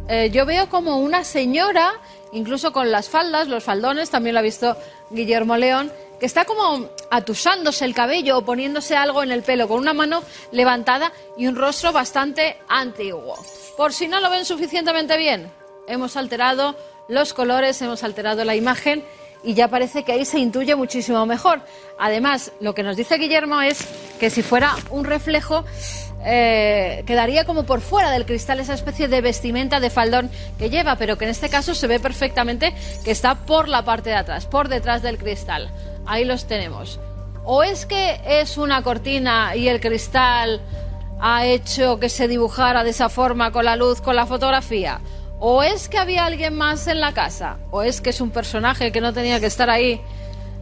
[0.07, 1.95] Eh, yo veo como una señora,
[2.31, 4.77] incluso con las faldas, los faldones, también lo ha visto
[5.11, 9.81] Guillermo León, que está como atusándose el cabello o poniéndose algo en el pelo, con
[9.81, 13.35] una mano levantada y un rostro bastante antiguo.
[13.77, 15.51] Por si no lo ven suficientemente bien,
[15.89, 16.77] hemos alterado
[17.09, 19.05] los colores, hemos alterado la imagen
[19.43, 21.61] y ya parece que ahí se intuye muchísimo mejor.
[21.99, 23.87] Además, lo que nos dice Guillermo es
[24.19, 25.65] que si fuera un reflejo,
[26.25, 30.97] eh, quedaría como por fuera del cristal esa especie de vestimenta de faldón que lleva,
[30.97, 34.47] pero que en este caso se ve perfectamente que está por la parte de atrás,
[34.47, 35.71] por detrás del cristal.
[36.07, 37.01] Ahí los tenemos.
[37.45, 40.61] ¿O es que es una cortina y el cristal
[41.21, 45.01] ha hecho que se dibujara de esa forma con la luz, con la fotografía?
[45.41, 48.93] O es que había alguien más en la casa, o es que es un personaje
[48.93, 50.01] que no tenía que estar ahí,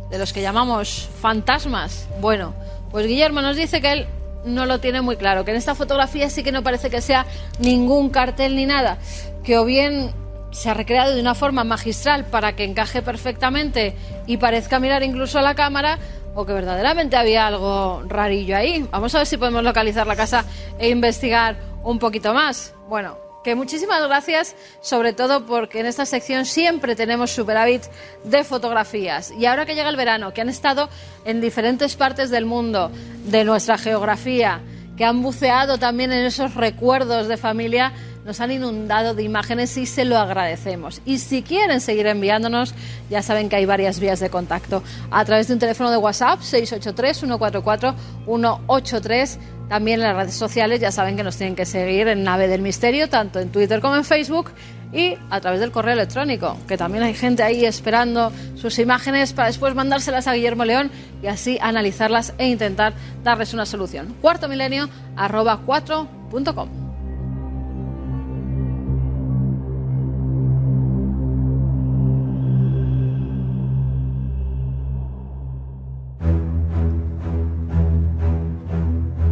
[0.09, 2.09] de los que llamamos fantasmas.
[2.21, 2.55] Bueno,
[2.91, 4.07] pues Guillermo nos dice que él
[4.45, 7.27] no lo tiene muy claro, que en esta fotografía sí que no parece que sea
[7.59, 8.99] ningún cartel ni nada,
[9.43, 10.13] que o bien
[10.53, 13.95] se ha recreado de una forma magistral para que encaje perfectamente
[14.27, 15.99] y parezca mirar incluso a la cámara,
[16.37, 18.87] o que verdaderamente había algo rarillo ahí.
[18.93, 20.45] Vamos a ver si podemos localizar la casa
[20.79, 22.75] e investigar un poquito más.
[22.89, 27.83] Bueno, que muchísimas gracias, sobre todo porque en esta sección siempre tenemos superávit
[28.25, 29.33] de fotografías.
[29.39, 30.89] Y ahora que llega el verano, que han estado
[31.25, 32.91] en diferentes partes del mundo,
[33.25, 34.61] de nuestra geografía,
[34.97, 37.93] que han buceado también en esos recuerdos de familia,
[38.25, 41.01] nos han inundado de imágenes y se lo agradecemos.
[41.07, 42.75] Y si quieren seguir enviándonos,
[43.09, 44.83] ya saben que hay varias vías de contacto.
[45.11, 51.17] A través de un teléfono de WhatsApp, 683-144-183 también en las redes sociales ya saben
[51.17, 54.51] que nos tienen que seguir en Nave del Misterio, tanto en Twitter como en Facebook
[54.93, 59.49] y a través del correo electrónico, que también hay gente ahí esperando sus imágenes para
[59.49, 60.91] después mandárselas a Guillermo León
[61.23, 64.15] y así analizarlas e intentar darles una solución.
[64.21, 66.88] Cuarto milenio arroba 4.com.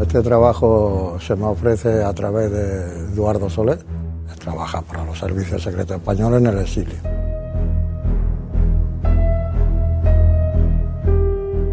[0.01, 3.79] Este trabajo se me ofrece a través de Eduardo Soler,
[4.39, 6.95] trabaja para los servicios secretos españoles en el exilio.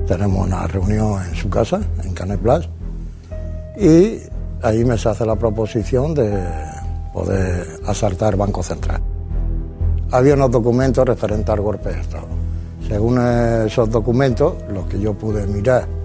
[0.07, 2.69] Tenemos una reunión en su casa, en Caneplas,
[3.77, 4.19] y
[4.61, 6.43] ahí me se hace la proposición de
[7.13, 9.01] poder asaltar Banco Central.
[10.11, 12.27] Había unos documentos referentes al golpe de Estado.
[12.87, 16.02] Según esos documentos, los que yo pude mirar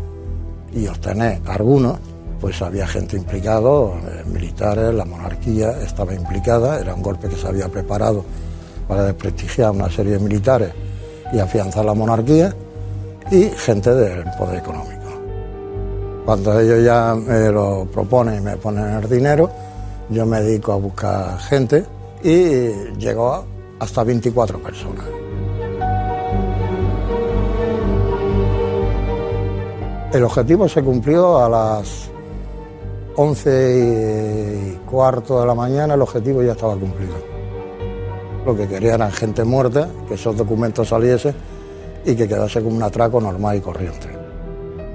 [0.78, 1.98] y obtener algunos,
[2.40, 7.46] pues había gente implicado, eh, militares, la monarquía estaba implicada, era un golpe que se
[7.46, 8.24] había preparado
[8.86, 10.72] para desprestigiar una serie de militares
[11.32, 12.54] y afianzar la monarquía.
[13.30, 15.04] y gente del poder económico.
[16.24, 19.50] Cuando ellos ya me lo proponen y me ponen el dinero,
[20.08, 21.84] yo me dedico a buscar gente
[22.22, 23.44] y llegó
[23.78, 25.04] hasta 24 personas.
[30.12, 32.08] El objetivo se cumplió a las
[33.16, 37.14] 11 y cuarto de la mañana, el objetivo ya estaba cumplido.
[38.46, 41.34] Lo que querían eran gente muerta, que esos documentos saliesen
[42.06, 44.08] y que quedase como un atraco normal y corriente.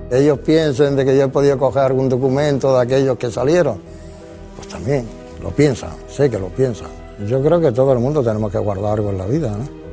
[0.09, 3.79] Ellos piensen de que yo he podido coger algún documento de aquellos que salieron,
[4.55, 5.05] pues también
[5.43, 6.89] lo piensan, sé que lo piensan.
[7.27, 9.83] Yo creo que todo el mundo tenemos que guardar algo en la vida, ¿no?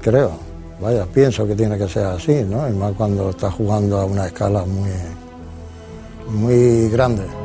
[0.00, 0.47] Creo,
[0.80, 2.68] vaya, pienso que tiene que ser así, ¿no?
[2.68, 4.90] Y más cuando estás jugando a una escala muy,
[6.28, 7.37] muy grande.